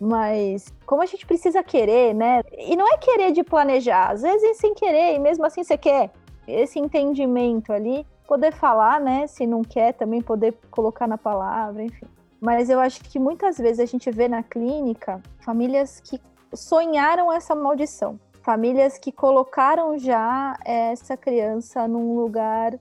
Mas 0.00 0.72
como 0.84 1.02
a 1.02 1.06
gente 1.06 1.26
precisa 1.26 1.62
querer, 1.62 2.14
né? 2.14 2.42
E 2.52 2.76
não 2.76 2.86
é 2.92 2.98
querer 2.98 3.32
de 3.32 3.42
planejar, 3.42 4.10
às 4.10 4.22
vezes 4.22 4.58
sem 4.58 4.74
querer, 4.74 5.14
e 5.14 5.18
mesmo 5.18 5.46
assim 5.46 5.62
você 5.62 5.78
quer 5.78 6.10
esse 6.46 6.78
entendimento 6.78 7.72
ali 7.72 8.06
poder 8.26 8.52
falar, 8.52 9.00
né? 9.00 9.26
Se 9.26 9.46
não 9.46 9.62
quer, 9.62 9.94
também 9.94 10.20
poder 10.20 10.54
colocar 10.70 11.06
na 11.06 11.16
palavra, 11.16 11.82
enfim. 11.82 12.06
Mas 12.40 12.68
eu 12.68 12.78
acho 12.78 13.00
que 13.02 13.18
muitas 13.18 13.56
vezes 13.56 13.80
a 13.80 13.86
gente 13.86 14.10
vê 14.10 14.28
na 14.28 14.42
clínica 14.42 15.22
famílias 15.40 16.00
que 16.00 16.20
sonharam 16.54 17.32
essa 17.32 17.54
maldição. 17.54 18.18
Famílias 18.46 18.96
que 18.96 19.10
colocaram 19.10 19.98
já 19.98 20.56
essa 20.64 21.16
criança 21.16 21.88
num 21.88 22.14
lugar 22.14 22.78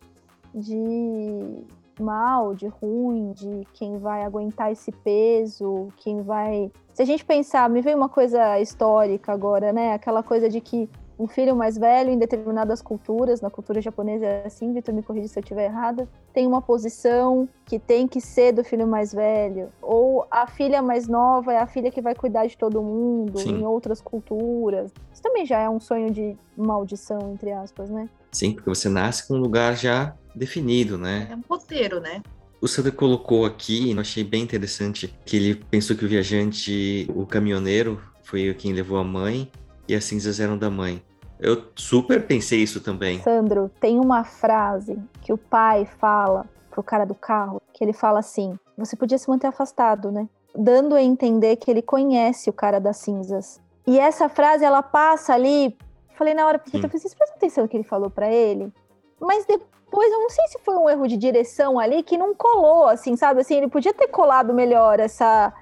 de 0.53 1.65
mal, 1.99 2.53
de 2.53 2.67
ruim, 2.67 3.31
de 3.31 3.67
quem 3.73 3.97
vai 3.97 4.21
aguentar 4.21 4.71
esse 4.71 4.91
peso, 4.91 5.87
quem 5.97 6.21
vai. 6.21 6.71
Se 6.93 7.01
a 7.01 7.05
gente 7.05 7.25
pensar, 7.25 7.67
me 7.67 7.81
veio 7.81 7.97
uma 7.97 8.07
coisa 8.07 8.59
histórica 8.59 9.33
agora, 9.33 9.73
né? 9.73 9.93
Aquela 9.95 10.21
coisa 10.21 10.47
de 10.47 10.61
que 10.61 10.87
um 11.17 11.27
filho 11.27 11.55
mais 11.55 11.77
velho 11.77 12.09
em 12.09 12.17
determinadas 12.17 12.81
culturas, 12.81 13.41
na 13.41 13.49
cultura 13.49 13.81
japonesa 13.81 14.25
é 14.25 14.45
assim, 14.45 14.73
Vitor 14.73 14.93
me 14.93 15.01
corrija 15.01 15.27
se 15.27 15.39
eu 15.39 15.41
estiver 15.41 15.65
errada, 15.65 16.07
tem 16.33 16.45
uma 16.45 16.61
posição 16.61 17.47
que 17.65 17.79
tem 17.79 18.07
que 18.07 18.19
ser 18.19 18.51
do 18.51 18.63
filho 18.63 18.87
mais 18.87 19.13
velho, 19.13 19.69
ou 19.81 20.27
a 20.29 20.45
filha 20.47 20.81
mais 20.81 21.07
nova 21.07 21.53
é 21.53 21.57
a 21.57 21.67
filha 21.67 21.89
que 21.89 22.01
vai 22.01 22.13
cuidar 22.13 22.45
de 22.45 22.57
todo 22.57 22.81
mundo 22.81 23.39
Sim. 23.39 23.59
em 23.59 23.65
outras 23.65 24.01
culturas. 24.01 24.91
Isso 25.13 25.21
também 25.21 25.45
já 25.45 25.59
é 25.59 25.69
um 25.69 25.79
sonho 25.79 26.11
de 26.11 26.35
maldição, 26.55 27.33
entre 27.33 27.51
aspas, 27.51 27.89
né? 27.89 28.09
Sim, 28.31 28.51
porque 28.51 28.69
você 28.69 28.89
nasce 28.89 29.27
com 29.27 29.35
um 29.35 29.39
lugar 29.39 29.75
já 29.77 30.13
definido, 30.35 30.97
né? 30.97 31.29
É 31.31 31.35
um 31.35 31.43
roteiro, 31.49 32.01
né? 32.01 32.21
O 32.61 32.67
Sandro 32.67 32.91
colocou 32.91 33.45
aqui, 33.45 33.91
eu 33.91 33.99
achei 33.99 34.23
bem 34.23 34.41
interessante, 34.41 35.13
que 35.25 35.37
ele 35.37 35.55
pensou 35.55 35.95
que 35.95 36.03
o 36.03 36.07
viajante, 36.07 37.07
o 37.15 37.25
caminhoneiro, 37.25 38.01
foi 38.23 38.53
quem 38.55 38.73
levou 38.73 38.97
a 38.97 39.03
mãe, 39.03 39.49
e 39.87 39.95
as 39.95 40.03
cinzas 40.05 40.39
eram 40.39 40.57
da 40.57 40.69
mãe. 40.69 41.01
Eu 41.39 41.65
super 41.75 42.25
pensei 42.25 42.61
isso 42.61 42.81
também. 42.81 43.21
Sandro, 43.21 43.69
tem 43.79 43.99
uma 43.99 44.23
frase 44.23 44.97
que 45.21 45.33
o 45.33 45.37
pai 45.37 45.85
fala 45.85 46.45
pro 46.71 46.83
cara 46.83 47.05
do 47.05 47.15
carro, 47.15 47.61
que 47.73 47.83
ele 47.83 47.93
fala 47.93 48.19
assim: 48.19 48.57
você 48.77 48.95
podia 48.95 49.17
se 49.17 49.29
manter 49.29 49.47
afastado, 49.47 50.11
né? 50.11 50.27
Dando 50.55 50.95
a 50.95 51.01
entender 51.01 51.57
que 51.57 51.69
ele 51.69 51.81
conhece 51.81 52.49
o 52.49 52.53
cara 52.53 52.79
das 52.79 52.97
cinzas. 52.97 53.61
E 53.85 53.99
essa 53.99 54.27
frase, 54.29 54.63
ela 54.63 54.81
passa 54.81 55.33
ali. 55.33 55.77
Falei 56.17 56.33
na 56.33 56.47
hora, 56.47 56.57
porque 56.57 56.77
vocês 56.79 57.13
prestam 57.13 57.37
atenção 57.37 57.63
no 57.63 57.69
que 57.69 57.75
ele 57.75 57.83
falou 57.83 58.09
para 58.09 58.31
ele? 58.31 58.71
Mas 59.19 59.45
depois, 59.45 60.11
eu 60.11 60.19
não 60.19 60.29
sei 60.29 60.47
se 60.47 60.59
foi 60.59 60.75
um 60.75 60.89
erro 60.89 61.07
de 61.07 61.17
direção 61.17 61.77
ali 61.77 62.01
que 62.03 62.17
não 62.17 62.33
colou, 62.33 62.87
assim, 62.87 63.15
sabe? 63.17 63.41
Assim, 63.41 63.55
ele 63.55 63.67
podia 63.67 63.93
ter 63.93 64.07
colado 64.07 64.53
melhor 64.53 64.99
essa, 64.99 65.53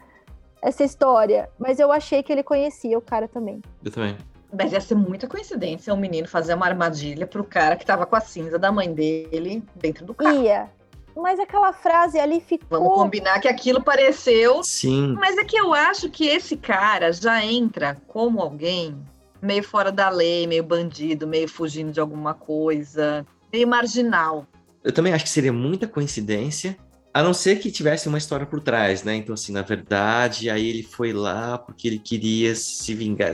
essa 0.64 0.84
história, 0.84 1.50
mas 1.60 1.78
eu 1.78 1.92
achei 1.92 2.24
que 2.24 2.32
ele 2.32 2.42
conhecia 2.42 2.98
o 2.98 3.02
cara 3.02 3.28
também. 3.28 3.62
Eu 3.84 3.92
também. 3.92 4.18
Mas 4.58 4.72
ia 4.72 4.80
ser 4.80 4.96
muita 4.96 5.28
coincidência 5.28 5.94
um 5.94 5.98
menino 5.98 6.28
fazer 6.28 6.54
uma 6.54 6.66
armadilha 6.66 7.28
pro 7.28 7.44
cara 7.44 7.76
que 7.76 7.86
tava 7.86 8.06
com 8.06 8.16
a 8.16 8.22
cinza 8.22 8.58
da 8.58 8.72
mãe 8.72 8.94
dele 8.94 9.64
dentro 9.76 10.06
do 10.06 10.14
carro. 10.14 10.42
Ia. 10.42 10.70
Mas 11.16 11.40
aquela 11.40 11.74
frase 11.74 12.20
ali 12.20 12.40
ficou. 12.40 12.80
Vamos 12.80 12.96
combinar 12.96 13.40
que 13.40 13.48
aquilo 13.48 13.84
pareceu. 13.84 14.64
Sim. 14.64 15.16
Mas 15.20 15.38
é 15.38 15.44
que 15.44 15.58
eu 15.58 15.74
acho 15.74 16.10
que 16.10 16.28
esse 16.28 16.56
cara 16.56 17.12
já 17.12 17.44
entra 17.44 17.98
como 18.08 18.42
alguém 18.42 18.96
meio 19.42 19.64
fora 19.64 19.92
da 19.92 20.10
lei, 20.10 20.48
meio 20.48 20.64
bandido, 20.64 21.28
meio 21.28 21.48
fugindo 21.48 21.92
de 21.92 22.00
alguma 22.00 22.34
coisa, 22.34 23.26
meio 23.52 23.68
marginal. 23.68 24.48
Eu 24.84 24.92
também 24.92 25.14
acho 25.14 25.26
que 25.26 25.30
seria 25.30 25.54
muita 25.54 25.88
coincidência 25.88 26.78
a 27.14 27.22
não 27.22 27.34
ser 27.34 27.60
que 27.60 27.72
tivesse 27.72 28.08
uma 28.08 28.18
história 28.18 28.46
por 28.46 28.60
trás, 28.60 29.04
né? 29.04 29.16
Então, 29.16 29.34
assim, 29.34 29.52
na 29.52 29.62
verdade, 29.62 30.50
aí 30.50 30.68
ele 30.68 30.82
foi 30.82 31.14
lá 31.14 31.60
porque 31.60 31.88
ele 31.88 32.00
queria 32.00 32.56
se 32.56 32.96
vingar. 32.96 33.34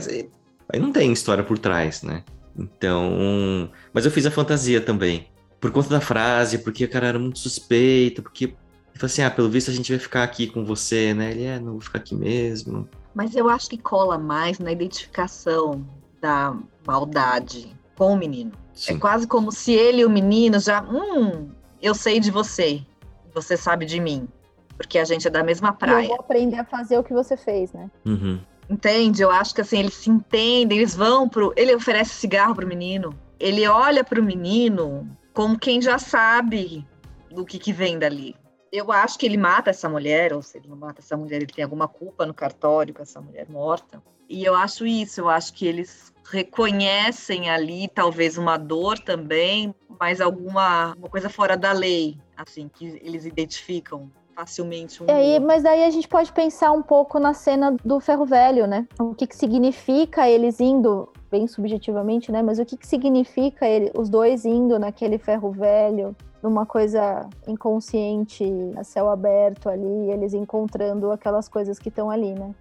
Aí 0.72 0.78
não 0.78 0.92
tem 0.92 1.10
história 1.12 1.42
por 1.42 1.58
trás, 1.58 2.02
né? 2.02 2.22
Então. 2.56 3.70
Mas 3.92 4.04
eu 4.04 4.10
fiz 4.10 4.26
a 4.26 4.30
fantasia 4.30 4.80
também. 4.80 5.28
Por 5.58 5.70
conta 5.70 5.88
da 5.88 6.00
frase, 6.00 6.58
porque 6.58 6.84
o 6.84 6.90
cara 6.90 7.06
era 7.06 7.18
muito 7.18 7.38
suspeito, 7.38 8.22
porque. 8.22 8.44
Ele 8.44 8.98
falou 8.98 9.06
assim: 9.06 9.22
ah, 9.22 9.30
pelo 9.30 9.48
visto 9.48 9.70
a 9.70 9.74
gente 9.74 9.90
vai 9.90 9.98
ficar 9.98 10.24
aqui 10.24 10.46
com 10.46 10.62
você, 10.62 11.14
né? 11.14 11.30
Ele 11.30 11.44
é, 11.44 11.58
não 11.58 11.72
vou 11.72 11.80
ficar 11.80 12.00
aqui 12.00 12.14
mesmo. 12.14 12.86
Mas 13.14 13.34
eu 13.34 13.48
acho 13.48 13.70
que 13.70 13.78
cola 13.78 14.18
mais 14.18 14.58
na 14.58 14.70
identificação 14.70 15.86
da 16.20 16.54
maldade 16.86 17.74
com 17.96 18.12
o 18.12 18.18
menino. 18.18 18.52
É 18.52 18.78
Sim. 18.78 18.94
É 18.94 18.98
quase 18.98 19.26
como 19.26 19.50
se 19.50 19.72
ele 19.72 20.02
e 20.02 20.04
o 20.04 20.10
menino 20.10 20.60
já. 20.60 20.82
Hum, 20.82 21.48
eu 21.80 21.94
sei 21.94 22.20
de 22.20 22.30
você 22.30 22.84
você 23.32 23.56
sabe 23.56 23.84
de 23.86 24.00
mim, 24.00 24.28
porque 24.76 24.98
a 24.98 25.04
gente 25.04 25.26
é 25.26 25.30
da 25.30 25.42
mesma 25.42 25.72
praia. 25.72 26.04
Eu 26.04 26.08
vou 26.08 26.20
aprender 26.20 26.58
a 26.58 26.64
fazer 26.64 26.98
o 26.98 27.04
que 27.04 27.12
você 27.12 27.36
fez, 27.36 27.72
né? 27.72 27.90
Uhum. 28.04 28.40
Entende? 28.68 29.22
Eu 29.22 29.30
acho 29.30 29.54
que 29.54 29.60
assim, 29.60 29.80
eles 29.80 29.94
se 29.94 30.08
entendem, 30.08 30.78
eles 30.78 30.94
vão 30.94 31.28
pro. 31.28 31.52
Ele 31.56 31.74
oferece 31.74 32.10
cigarro 32.10 32.54
pro 32.54 32.66
menino. 32.66 33.14
Ele 33.38 33.66
olha 33.66 34.04
pro 34.04 34.22
menino 34.22 35.08
como 35.32 35.58
quem 35.58 35.80
já 35.80 35.98
sabe 35.98 36.86
do 37.30 37.44
que, 37.44 37.58
que 37.58 37.72
vem 37.72 37.98
dali. 37.98 38.36
Eu 38.72 38.92
acho 38.92 39.18
que 39.18 39.26
ele 39.26 39.36
mata 39.36 39.70
essa 39.70 39.88
mulher, 39.88 40.32
ou 40.32 40.42
se 40.42 40.58
ele 40.58 40.68
não 40.68 40.76
mata 40.76 41.00
essa 41.00 41.16
mulher, 41.16 41.36
ele 41.36 41.46
tem 41.46 41.64
alguma 41.64 41.88
culpa 41.88 42.24
no 42.24 42.32
cartório 42.32 42.94
com 42.94 43.02
essa 43.02 43.20
mulher 43.20 43.46
morta. 43.48 44.00
E 44.28 44.44
eu 44.44 44.54
acho 44.54 44.86
isso, 44.86 45.20
eu 45.20 45.28
acho 45.28 45.52
que 45.52 45.66
eles 45.66 46.12
reconhecem 46.30 47.50
ali 47.50 47.88
talvez 47.88 48.38
uma 48.38 48.56
dor 48.56 48.96
também, 49.00 49.74
mas 49.98 50.20
alguma 50.20 50.94
uma 50.96 51.08
coisa 51.08 51.28
fora 51.28 51.56
da 51.56 51.72
lei, 51.72 52.16
assim, 52.46 52.68
que 52.68 52.86
eles 53.02 53.24
identificam 53.24 54.10
facilmente. 54.34 55.02
Um... 55.02 55.06
É, 55.08 55.38
mas 55.38 55.62
daí 55.62 55.84
a 55.84 55.90
gente 55.90 56.08
pode 56.08 56.32
pensar 56.32 56.72
um 56.72 56.82
pouco 56.82 57.18
na 57.18 57.34
cena 57.34 57.76
do 57.84 58.00
ferro 58.00 58.24
velho, 58.24 58.66
né? 58.66 58.86
O 58.98 59.14
que, 59.14 59.26
que 59.26 59.36
significa 59.36 60.28
eles 60.28 60.60
indo, 60.60 61.12
bem 61.30 61.46
subjetivamente, 61.46 62.32
né? 62.32 62.42
Mas 62.42 62.58
o 62.58 62.64
que, 62.64 62.76
que 62.76 62.86
significa 62.86 63.66
ele, 63.66 63.90
os 63.94 64.08
dois 64.08 64.44
indo 64.44 64.78
naquele 64.78 65.18
ferro 65.18 65.50
velho, 65.50 66.16
numa 66.42 66.64
coisa 66.64 67.28
inconsciente, 67.46 68.44
a 68.76 68.84
céu 68.84 69.10
aberto 69.10 69.68
ali, 69.68 70.10
eles 70.10 70.32
encontrando 70.32 71.10
aquelas 71.10 71.48
coisas 71.48 71.78
que 71.78 71.90
estão 71.90 72.10
ali, 72.10 72.32
né? 72.32 72.54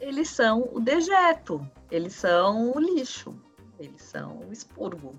Eles 0.00 0.30
são 0.30 0.68
o 0.72 0.80
dejeto, 0.80 1.64
eles 1.90 2.14
são 2.14 2.72
o 2.72 2.80
lixo, 2.80 3.32
eles 3.78 4.02
são 4.02 4.40
o 4.48 4.52
expurgo, 4.52 5.14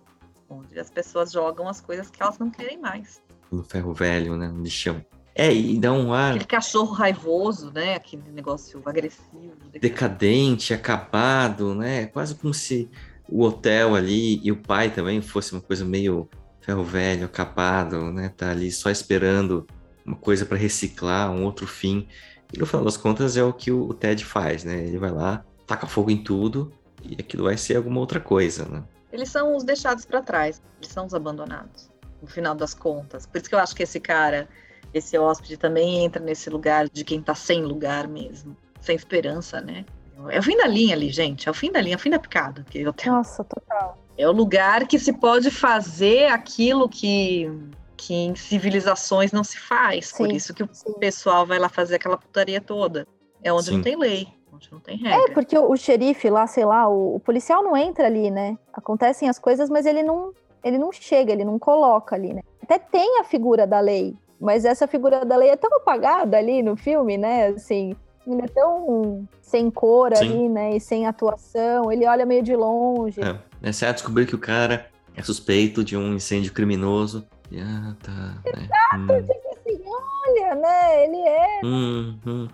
onde 0.49 0.77
as 0.77 0.89
pessoas 0.89 1.31
jogam 1.31 1.69
as 1.69 1.79
coisas 1.79 2.09
que 2.09 2.21
elas 2.21 2.37
não 2.37 2.49
querem 2.49 2.77
mais 2.77 3.21
no 3.53 3.63
ferro 3.63 3.93
velho, 3.93 4.35
né? 4.35 4.47
No 4.47 4.63
lixão. 4.63 5.03
É, 5.35 5.51
e 5.51 5.79
dá 5.79 5.91
um 5.91 6.13
ar. 6.13 6.31
Aquele 6.31 6.45
cachorro 6.45 6.93
raivoso, 6.93 7.71
né? 7.71 7.95
Aquele 7.95 8.29
negócio 8.31 8.81
agressivo. 8.85 9.55
Decadente, 9.71 10.73
acabado, 10.73 11.73
né? 11.73 12.05
Quase 12.07 12.35
como 12.35 12.53
se 12.53 12.89
o 13.27 13.43
hotel 13.43 13.95
ali 13.95 14.39
e 14.43 14.51
o 14.51 14.57
pai 14.57 14.91
também 14.91 15.21
fosse 15.21 15.53
uma 15.53 15.61
coisa 15.61 15.83
meio 15.83 16.29
ferro 16.61 16.83
velho, 16.83 17.25
acabado, 17.25 18.11
né? 18.11 18.29
Tá 18.29 18.51
ali 18.51 18.71
só 18.71 18.91
esperando 18.91 19.65
uma 20.05 20.15
coisa 20.15 20.45
para 20.45 20.57
reciclar, 20.57 21.31
um 21.31 21.43
outro 21.43 21.65
fim. 21.65 22.07
E 22.53 22.59
no 22.59 22.67
final 22.67 22.85
das 22.85 22.97
contas 22.97 23.35
é 23.35 23.43
o 23.43 23.51
que 23.51 23.71
o 23.71 23.91
Ted 23.93 24.23
faz, 24.23 24.63
né? 24.63 24.85
Ele 24.85 24.99
vai 24.99 25.11
lá, 25.11 25.43
taca 25.65 25.87
fogo 25.87 26.11
em 26.11 26.23
tudo 26.23 26.71
e 27.01 27.15
aquilo 27.19 27.45
vai 27.45 27.57
ser 27.57 27.77
alguma 27.77 27.99
outra 27.99 28.19
coisa, 28.19 28.65
né? 28.65 28.83
Eles 29.11 29.29
são 29.29 29.55
os 29.55 29.63
deixados 29.63 30.05
para 30.05 30.21
trás, 30.21 30.61
eles 30.79 30.91
são 30.91 31.05
os 31.05 31.13
abandonados 31.13 31.92
no 32.23 32.29
final 32.29 32.55
das 32.55 32.73
contas. 32.73 33.27
Por 33.27 33.37
isso 33.37 33.49
que 33.49 33.55
eu 33.55 33.59
acho 33.59 33.75
que 33.75 33.83
esse 33.83 33.99
cara, 33.99 34.47
esse 34.93 35.17
hóspede, 35.17 35.57
também 35.57 36.03
entra 36.03 36.23
nesse 36.23 36.49
lugar 36.49 36.87
de 36.89 37.03
quem 37.03 37.21
tá 37.21 37.35
sem 37.35 37.61
lugar 37.61 38.07
mesmo, 38.07 38.55
sem 38.79 38.95
esperança, 38.95 39.59
né? 39.59 39.85
É 40.29 40.39
o 40.39 40.43
fim 40.43 40.55
da 40.55 40.65
linha 40.65 40.95
ali, 40.95 41.09
gente. 41.09 41.49
É 41.49 41.51
o 41.51 41.53
fim 41.53 41.71
da 41.71 41.81
linha, 41.81 41.95
é 41.95 41.97
o 41.97 41.99
fim 41.99 42.09
da 42.09 42.19
picada. 42.19 42.65
Que 42.69 42.81
eu 42.81 42.93
tenho. 42.93 43.15
Nossa, 43.15 43.43
total. 43.43 43.97
É 44.17 44.27
o 44.27 44.31
lugar 44.31 44.87
que 44.87 44.97
se 44.97 45.11
pode 45.11 45.51
fazer 45.51 46.27
aquilo 46.27 46.87
que, 46.87 47.51
que 47.97 48.13
em 48.13 48.35
civilizações 48.35 49.31
não 49.31 49.43
se 49.43 49.57
faz. 49.57 50.07
Sim, 50.07 50.17
Por 50.17 50.31
isso 50.31 50.53
que 50.53 50.65
sim. 50.71 50.91
o 50.91 50.93
pessoal 50.93 51.45
vai 51.45 51.59
lá 51.59 51.67
fazer 51.67 51.95
aquela 51.95 52.17
putaria 52.17 52.61
toda. 52.61 53.05
É 53.43 53.51
onde 53.51 53.65
sim. 53.65 53.75
não 53.75 53.81
tem 53.81 53.97
lei. 53.97 54.27
Onde 54.53 54.71
não 54.71 54.79
tem 54.79 54.97
regra. 54.97 55.31
É, 55.31 55.33
porque 55.33 55.57
o, 55.57 55.71
o 55.71 55.75
xerife 55.75 56.29
lá, 56.29 56.45
sei 56.47 56.63
lá, 56.63 56.87
o, 56.87 57.15
o, 57.15 57.19
policial 57.19 57.63
não 57.63 57.75
entra 57.75 58.05
ali, 58.05 58.29
né? 58.29 58.57
Acontecem 58.71 59.27
as 59.27 59.39
coisas, 59.39 59.69
mas 59.69 59.85
ele 59.85 60.03
não, 60.03 60.31
ele 60.63 60.77
não 60.77 60.91
chega, 60.91 61.31
ele 61.31 61.43
não 61.43 61.59
coloca 61.59 62.15
ali, 62.15 62.33
né? 62.33 62.41
Até 62.61 62.79
tem 62.79 63.19
a 63.19 63.23
figura 63.23 63.67
da 63.67 63.79
lei, 63.79 64.15
mas 64.39 64.65
essa 64.65 64.87
figura 64.87 65.25
da 65.25 65.35
lei 65.35 65.49
é 65.49 65.57
tão 65.57 65.75
apagada 65.75 66.37
ali 66.37 66.63
no 66.63 66.75
filme, 66.75 67.17
né? 67.17 67.47
Assim, 67.47 67.95
ele 68.25 68.41
é 68.41 68.47
tão 68.47 69.27
sem 69.41 69.69
cor 69.69 70.15
Sim. 70.15 70.25
ali, 70.25 70.49
né? 70.49 70.75
E 70.75 70.79
sem 70.79 71.05
atuação, 71.05 71.91
ele 71.91 72.07
olha 72.07 72.25
meio 72.25 72.41
de 72.41 72.55
longe. 72.55 73.21
É, 73.21 73.37
é 73.69 73.71
certo 73.71 73.97
descobrir 73.97 74.25
que 74.25 74.35
o 74.35 74.39
cara 74.39 74.87
é 75.15 75.21
suspeito 75.21 75.83
de 75.83 75.97
um 75.97 76.13
incêndio 76.13 76.53
criminoso. 76.53 77.27
Ah, 77.55 77.95
tá. 78.01 78.11
Né? 78.45 78.63
Exato, 78.63 78.95
hum. 78.95 79.27
tipo 79.27 79.49
assim, 79.49 79.83
olha, 80.27 80.55
né? 80.55 81.05
Ele 81.05 81.17
é. 81.17 81.59
Hum, 81.63 82.19
hum. 82.25 82.47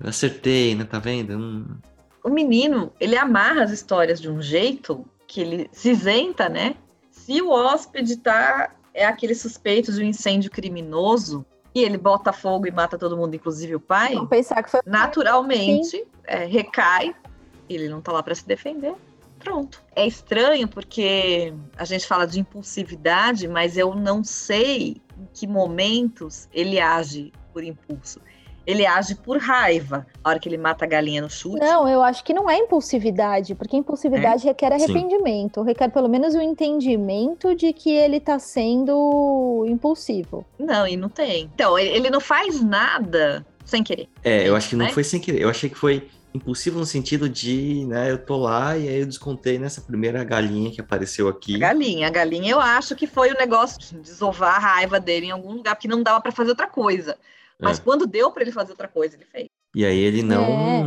Eu 0.00 0.08
acertei, 0.08 0.74
né? 0.74 0.84
Tá 0.84 0.98
vendo? 0.98 1.38
Hum. 1.38 1.66
O 2.24 2.30
menino, 2.30 2.90
ele 2.98 3.16
amarra 3.16 3.62
as 3.62 3.70
histórias 3.70 4.20
de 4.20 4.30
um 4.30 4.40
jeito 4.40 5.04
que 5.26 5.40
ele 5.40 5.68
se 5.72 5.90
isenta, 5.90 6.48
né? 6.48 6.74
Se 7.24 7.40
o 7.40 7.50
hóspede 7.50 8.18
tá, 8.18 8.70
é 8.92 9.06
aquele 9.06 9.34
suspeito 9.34 9.90
de 9.90 10.02
um 10.02 10.04
incêndio 10.04 10.50
criminoso 10.50 11.44
e 11.74 11.82
ele 11.82 11.96
bota 11.96 12.34
fogo 12.34 12.66
e 12.66 12.70
mata 12.70 12.98
todo 12.98 13.16
mundo, 13.16 13.34
inclusive 13.34 13.74
o 13.74 13.80
pai, 13.80 14.14
Vamos 14.14 14.28
pensar 14.28 14.62
que 14.62 14.70
foi 14.70 14.80
naturalmente 14.84 16.06
é, 16.24 16.44
recai, 16.44 17.16
ele 17.68 17.88
não 17.88 18.02
tá 18.02 18.12
lá 18.12 18.22
para 18.22 18.34
se 18.34 18.46
defender. 18.46 18.94
Pronto. 19.38 19.82
É 19.96 20.06
estranho 20.06 20.68
porque 20.68 21.52
a 21.76 21.84
gente 21.86 22.06
fala 22.06 22.26
de 22.26 22.38
impulsividade, 22.38 23.48
mas 23.48 23.78
eu 23.78 23.94
não 23.94 24.22
sei 24.22 25.00
em 25.18 25.28
que 25.32 25.46
momentos 25.46 26.46
ele 26.52 26.78
age 26.78 27.32
por 27.52 27.64
impulso. 27.64 28.20
Ele 28.66 28.86
age 28.86 29.14
por 29.14 29.38
raiva. 29.38 30.06
A 30.22 30.30
hora 30.30 30.38
que 30.38 30.48
ele 30.48 30.56
mata 30.56 30.84
a 30.84 30.88
galinha 30.88 31.20
no 31.22 31.30
chute. 31.30 31.60
Não, 31.60 31.88
eu 31.88 32.02
acho 32.02 32.24
que 32.24 32.32
não 32.32 32.48
é 32.48 32.56
impulsividade, 32.56 33.54
porque 33.54 33.76
impulsividade 33.76 34.44
é? 34.44 34.48
requer 34.48 34.72
arrependimento, 34.72 35.60
Sim. 35.60 35.66
requer 35.66 35.90
pelo 35.90 36.08
menos 36.08 36.34
o 36.34 36.40
entendimento 36.40 37.54
de 37.54 37.72
que 37.72 37.90
ele 37.90 38.20
tá 38.20 38.38
sendo 38.38 39.64
impulsivo. 39.68 40.44
Não, 40.58 40.86
e 40.86 40.96
não 40.96 41.08
tem. 41.08 41.50
Então, 41.54 41.78
ele 41.78 42.10
não 42.10 42.20
faz 42.20 42.62
nada 42.62 43.44
sem 43.64 43.82
querer. 43.82 44.08
É, 44.22 44.48
eu 44.48 44.56
acho 44.56 44.70
que 44.70 44.76
não 44.76 44.86
né? 44.86 44.92
foi 44.92 45.04
sem 45.04 45.20
querer. 45.20 45.40
Eu 45.40 45.48
achei 45.48 45.68
que 45.68 45.76
foi 45.76 46.08
impulsivo 46.34 46.80
no 46.80 46.84
sentido 46.84 47.28
de, 47.28 47.84
né, 47.86 48.10
eu 48.10 48.18
tô 48.18 48.36
lá 48.36 48.76
e 48.76 48.88
aí 48.88 49.00
eu 49.00 49.06
descontei 49.06 49.56
nessa 49.56 49.80
primeira 49.80 50.24
galinha 50.24 50.72
que 50.72 50.80
apareceu 50.80 51.28
aqui. 51.28 51.54
A 51.54 51.58
galinha, 51.58 52.08
a 52.08 52.10
galinha 52.10 52.50
eu 52.50 52.60
acho 52.60 52.96
que 52.96 53.06
foi 53.06 53.30
o 53.30 53.38
negócio 53.38 53.78
de 53.78 54.00
desovar 54.00 54.56
a 54.56 54.58
raiva 54.58 54.98
dele 54.98 55.26
em 55.26 55.30
algum 55.30 55.52
lugar, 55.52 55.76
porque 55.76 55.86
não 55.86 56.02
dava 56.02 56.20
para 56.20 56.32
fazer 56.32 56.50
outra 56.50 56.66
coisa. 56.66 57.16
Mas 57.60 57.78
é. 57.78 57.82
quando 57.82 58.06
deu 58.06 58.30
para 58.30 58.42
ele 58.42 58.52
fazer 58.52 58.72
outra 58.72 58.88
coisa, 58.88 59.16
ele 59.16 59.24
fez. 59.24 59.48
E 59.74 59.84
aí 59.84 59.98
ele 59.98 60.22
não, 60.22 60.44
é. 60.44 60.80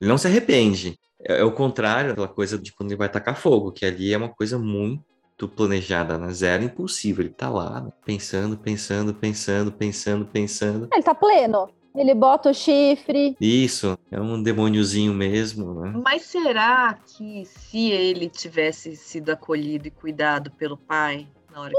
ele 0.00 0.10
não 0.10 0.18
se 0.18 0.26
arrepende. 0.26 0.98
É, 1.20 1.40
é, 1.40 1.44
o 1.44 1.52
contrário 1.52 2.10
daquela 2.10 2.28
coisa 2.28 2.58
de 2.58 2.72
quando 2.72 2.90
ele 2.90 2.98
vai 2.98 3.08
tacar 3.08 3.36
fogo, 3.36 3.72
que 3.72 3.84
ali 3.84 4.12
é 4.12 4.16
uma 4.16 4.28
coisa 4.28 4.58
muito 4.58 5.48
planejada, 5.56 6.18
né? 6.18 6.32
Zero 6.32 6.64
impulsivo. 6.64 7.22
Ele 7.22 7.30
tá 7.30 7.48
lá, 7.48 7.80
né? 7.80 7.92
pensando, 8.04 8.56
pensando, 8.56 9.14
pensando, 9.14 9.72
pensando, 9.72 10.26
pensando. 10.26 10.88
Ele 10.92 11.02
tá 11.02 11.14
pleno. 11.14 11.68
Ele 11.94 12.14
bota 12.14 12.50
o 12.50 12.54
chifre. 12.54 13.36
Isso, 13.38 13.98
é 14.10 14.18
um 14.18 14.42
demôniozinho 14.42 15.12
mesmo, 15.12 15.74
né? 15.74 15.92
Mas 16.02 16.22
será 16.22 16.94
que 16.94 17.44
se 17.44 17.90
ele 17.90 18.30
tivesse 18.30 18.96
sido 18.96 19.30
acolhido 19.30 19.88
e 19.88 19.90
cuidado 19.90 20.50
pelo 20.52 20.78
pai, 20.78 21.28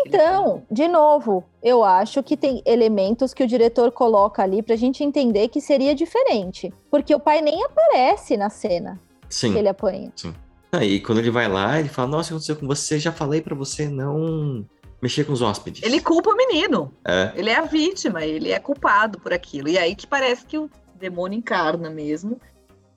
então, 0.06 0.64
de 0.70 0.88
novo, 0.88 1.44
eu 1.62 1.84
acho 1.84 2.22
que 2.22 2.38
tem 2.38 2.62
elementos 2.66 3.34
que 3.34 3.44
o 3.44 3.48
diretor 3.48 3.92
coloca 3.92 4.44
ali 4.44 4.62
pra 4.62 4.76
gente 4.76 5.04
entender 5.04 5.48
que 5.48 5.60
seria 5.60 5.96
diferente. 5.96 6.74
Porque 6.90 7.14
o 7.14 7.20
pai 7.20 7.42
nem 7.42 7.64
aparece 7.64 8.38
na 8.38 8.50
cena 8.50 9.00
sim, 9.30 9.52
que 9.52 9.60
ele 9.60 9.70
apanha. 9.70 10.12
Sim. 10.16 10.34
Aí 10.72 11.00
quando 11.00 11.20
ele 11.20 11.32
vai 11.32 11.48
lá, 11.48 11.80
ele 11.80 11.90
fala: 11.90 12.08
Nossa, 12.08 12.28
o 12.28 12.28
que 12.28 12.34
aconteceu 12.34 12.56
com 12.56 12.68
você? 12.68 13.00
Já 13.00 13.12
falei 13.12 13.42
para 13.42 13.56
você 13.56 13.88
não 13.88 14.66
mexer 15.02 15.24
com 15.26 15.34
os 15.34 15.42
hóspedes. 15.42 15.84
Ele 15.84 16.00
culpa 16.00 16.30
o 16.30 16.36
menino. 16.36 16.94
É. 17.06 17.32
Ele 17.36 17.50
é 17.50 17.56
a 17.56 17.64
vítima, 17.64 18.26
ele 18.26 18.52
é 18.52 18.60
culpado 18.60 19.20
por 19.20 19.34
aquilo. 19.34 19.68
E 19.68 19.78
aí 19.78 19.96
que 19.96 20.08
parece 20.08 20.46
que 20.46 20.58
o 20.58 20.70
demônio 20.96 21.38
encarna 21.38 21.90
mesmo. 21.90 22.40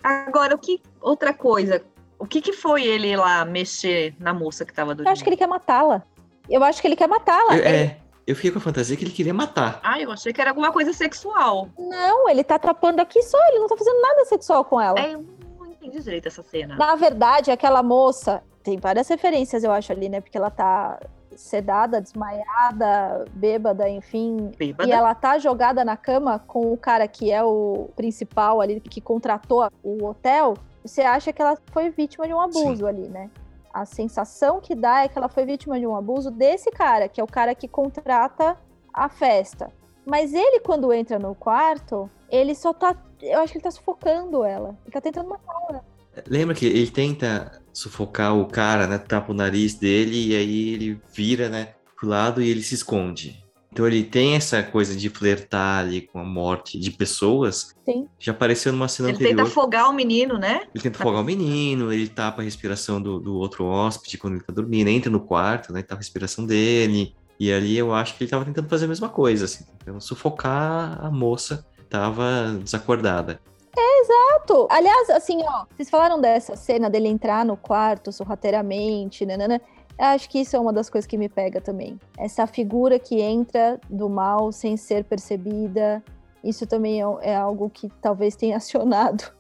Agora, 0.03 0.55
o 0.55 0.59
que. 0.59 0.81
Outra 1.01 1.35
coisa. 1.35 1.83
O 2.19 2.25
que, 2.25 2.41
que 2.41 2.53
foi 2.53 2.87
ele 2.87 3.15
lá 3.15 3.45
mexer 3.45 4.15
na 4.19 4.33
moça 4.33 4.65
que 4.65 4.73
tava 4.73 4.95
dormindo? 4.95 5.09
Eu 5.09 5.13
acho 5.13 5.23
que 5.23 5.29
ele 5.29 5.37
quer 5.37 5.47
matá-la. 5.47 6.03
Eu 6.49 6.63
acho 6.65 6.81
que 6.81 6.89
ele 6.89 6.97
quer 6.97 7.09
matá-la. 7.09 7.57
É. 7.57 7.97
Eu 8.27 8.35
fiquei 8.35 8.51
com 8.51 8.59
a 8.59 8.61
fantasia 8.61 8.97
que 8.97 9.05
ele 9.05 9.13
queria 9.13 9.33
matar. 9.33 9.79
Ah, 9.85 10.01
eu 10.01 10.11
achei 10.11 10.33
que 10.33 10.41
era 10.41 10.51
alguma 10.51 10.73
coisa 10.73 10.93
sexual. 10.93 11.69
Não, 11.79 12.29
ele 12.29 12.43
tá 12.43 12.57
atrapando 12.57 13.01
aqui 13.01 13.23
só, 13.23 13.39
ele 13.49 13.61
não 13.61 13.69
tá 13.69 13.77
fazendo 13.77 14.01
nada 14.01 14.25
sexual 14.25 14.65
com 14.65 14.81
ela. 14.81 14.99
É, 14.99 15.15
eu 15.15 15.25
não 15.57 15.67
entendi 15.67 16.03
direito 16.03 16.27
essa 16.27 16.43
cena. 16.43 16.75
Na 16.75 16.97
verdade, 16.97 17.53
aquela 17.53 17.85
moça, 17.85 18.43
tem 18.65 18.79
várias 18.79 19.07
referências, 19.07 19.63
eu 19.63 19.71
acho, 19.71 19.93
ali, 19.93 20.09
né? 20.09 20.21
Porque 20.21 20.37
ela 20.37 20.51
tá 20.51 20.99
sedada, 21.37 22.01
desmaiada, 22.01 23.27
bêbada, 23.33 23.89
enfim. 23.89 24.51
Bêbada. 24.59 24.89
E 24.89 24.93
ela 24.93 25.15
tá 25.15 25.39
jogada 25.39 25.85
na 25.85 25.97
cama 25.97 26.41
com 26.41 26.73
o 26.73 26.77
cara 26.77 27.07
que 27.07 27.31
é 27.31 27.45
o 27.45 27.91
principal 27.95 28.61
ali, 28.61 28.81
que 28.81 29.01
contratou 29.01 29.71
o 29.85 30.05
hotel. 30.05 30.55
Você 30.85 31.03
acha 31.03 31.33
que 31.33 31.41
ela 31.41 31.57
foi 31.73 31.91
vítima 31.91 32.27
de 32.27 32.35
um 32.35 32.41
abuso 32.41 32.77
Sim. 32.77 32.87
ali, 32.87 33.09
né? 33.09 33.31
A 33.77 33.85
sensação 33.85 34.59
que 34.59 34.75
dá 34.75 35.05
é 35.05 35.09
que 35.09 35.19
ela 35.19 35.29
foi 35.29 35.45
vítima 35.45 35.79
de 35.79 35.87
um 35.87 35.95
abuso 35.95 36.31
desse 36.31 36.71
cara, 36.71 37.11
que 37.11 37.21
é 37.21 37.25
o 37.25 37.27
cara 37.27 37.55
que 37.55 37.69
contrata 37.69 38.57
a 38.91 39.07
festa. 39.07 39.71
Mas 40.07 40.33
ele, 40.33 40.61
quando 40.61 40.91
entra 40.95 41.19
no 41.19 41.35
quarto, 41.35 42.09
ele 42.31 42.55
só 42.55 42.73
tá. 42.73 42.97
Eu 43.21 43.41
acho 43.41 43.53
que 43.53 43.59
ele 43.59 43.65
tá 43.65 43.71
sufocando 43.71 44.43
ela. 44.45 44.79
Ele 44.83 44.93
tá 44.93 45.01
tentando 45.03 45.29
matar 45.29 45.55
ela. 45.69 45.85
Lembra 46.27 46.55
que 46.55 46.65
ele 46.65 46.91
tenta 46.91 47.61
sufocar 47.71 48.35
o 48.35 48.47
cara, 48.47 48.87
né? 48.87 48.97
Tapa 48.97 49.31
o 49.31 49.35
nariz 49.35 49.75
dele 49.75 50.29
e 50.29 50.35
aí 50.35 50.73
ele 50.73 51.03
vira, 51.13 51.51
né? 51.51 51.75
Pro 52.01 52.09
lado 52.09 52.41
e 52.41 52.49
ele 52.49 52.63
se 52.63 52.75
esconde. 52.75 53.45
Então 53.77 53.87
ele 53.87 54.03
tem 54.03 54.37
essa 54.37 54.63
coisa 54.63 54.97
de 54.97 55.11
flertar 55.11 55.81
ali 55.81 56.01
com 56.01 56.19
a 56.19 56.25
morte 56.25 56.79
de 56.79 56.91
pessoas. 56.91 57.75
Sim. 57.85 58.09
Já 58.19 58.33
apareceu 58.33 58.73
numa 58.73 58.89
cena 58.89 59.11
ele 59.11 59.17
anterior. 59.17 59.33
Ele 59.33 59.37
tenta 59.37 59.51
afogar 59.51 59.91
o 59.91 59.93
menino, 59.93 60.39
né? 60.39 60.63
Ele 60.75 60.83
tenta 60.83 60.99
afogar 60.99 61.21
o 61.21 61.25
menino, 61.25 61.93
ele 61.93 62.09
tapa 62.09 62.41
a 62.41 62.45
respiração 62.45 63.03
do, 63.03 63.21
do 63.21 63.37
outro 63.37 63.67
hóspede 63.67 64.17
quando 64.17 64.37
ele 64.37 64.45
tá 64.45 64.51
dormindo, 64.51 64.89
entra 64.89 65.11
no 65.11 65.21
quarto, 65.21 65.75
né? 65.75 65.83
Tapa 65.83 65.97
a 65.97 65.99
respiração 65.99 66.47
dele. 66.47 67.15
E 67.39 67.53
ali 67.53 67.77
eu 67.77 67.93
acho 67.93 68.17
que 68.17 68.25
ele 68.25 68.31
tava 68.31 68.47
tentando 68.47 68.67
fazer 68.67 68.87
a 68.87 68.89
mesma 68.89 69.11
coisa, 69.11 69.45
assim. 69.45 69.67
Tentando 69.85 70.01
sufocar 70.01 70.99
a 71.05 71.11
moça 71.11 71.67
tava 71.91 72.59
desacordada. 72.63 73.39
É, 73.77 74.01
exato. 74.01 74.67
Aliás, 74.71 75.11
assim, 75.11 75.43
ó, 75.43 75.67
vocês 75.77 75.91
falaram 75.91 76.19
dessa 76.19 76.57
cena 76.57 76.89
dele 76.89 77.09
entrar 77.09 77.45
no 77.45 77.59
quarto 77.59 78.11
sorrateiramente, 78.11 79.27
nanana. 79.27 79.61
Acho 79.99 80.29
que 80.29 80.41
isso 80.41 80.55
é 80.55 80.59
uma 80.59 80.73
das 80.73 80.91
coisas 80.91 81.07
que 81.07 81.17
me 81.17 81.29
pega 81.29 81.61
também. 81.61 81.99
Essa 82.19 82.47
figura 82.47 82.99
que 82.99 83.21
entra 83.21 83.81
do 83.89 84.09
mal 84.09 84.53
sem 84.53 84.77
ser 84.77 85.05
percebida. 85.05 86.03
Isso 86.45 86.67
também 86.67 87.01
é, 87.01 87.05
é 87.23 87.37
algo 87.37 87.71
que 87.71 87.89
talvez 88.01 88.37
tenha 88.37 88.57
acionado 88.59 89.37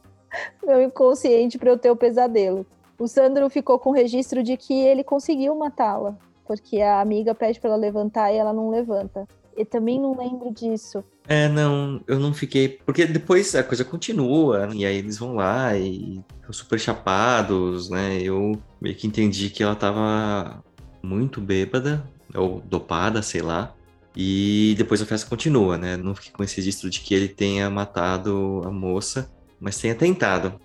meu 0.64 0.82
inconsciente 0.82 1.58
para 1.58 1.70
eu 1.70 1.78
ter 1.78 1.90
o 1.90 1.96
pesadelo. 1.96 2.66
O 2.98 3.06
Sandro 3.06 3.48
ficou 3.50 3.78
com 3.78 3.90
registro 3.90 4.42
de 4.42 4.56
que 4.56 4.74
ele 4.74 5.04
conseguiu 5.04 5.54
matá-la, 5.54 6.16
porque 6.46 6.80
a 6.80 7.00
amiga 7.00 7.34
pede 7.34 7.60
para 7.60 7.70
ela 7.70 7.78
levantar 7.78 8.32
e 8.32 8.36
ela 8.36 8.52
não 8.52 8.70
levanta. 8.70 9.26
Eu 9.56 9.66
também 9.66 10.00
não 10.00 10.16
lembro 10.16 10.50
disso. 10.50 11.04
É, 11.28 11.48
não, 11.48 12.00
eu 12.06 12.18
não 12.20 12.32
fiquei. 12.32 12.68
Porque 12.68 13.04
depois 13.06 13.54
a 13.54 13.62
coisa 13.62 13.84
continua, 13.84 14.68
e 14.72 14.86
aí 14.86 14.96
eles 14.96 15.18
vão 15.18 15.34
lá 15.34 15.76
e 15.76 16.20
super 16.50 16.78
chapados, 16.78 17.90
né? 17.90 18.20
Eu 18.22 18.60
meio 18.80 18.94
que 18.94 19.06
entendi 19.06 19.50
que 19.50 19.62
ela 19.62 19.74
tava 19.74 20.62
muito 21.02 21.40
bêbada, 21.40 22.08
ou 22.34 22.60
dopada, 22.60 23.22
sei 23.22 23.42
lá. 23.42 23.74
E 24.16 24.74
depois 24.78 25.02
a 25.02 25.06
festa 25.06 25.28
continua, 25.28 25.76
né? 25.76 25.96
Não 25.96 26.14
fiquei 26.14 26.32
com 26.32 26.42
esse 26.42 26.56
registro 26.56 26.88
de 26.88 27.00
que 27.00 27.14
ele 27.14 27.28
tenha 27.28 27.68
matado 27.68 28.62
a 28.64 28.70
moça, 28.70 29.30
mas 29.60 29.78
tenha 29.78 29.94
tentado. 29.94 30.58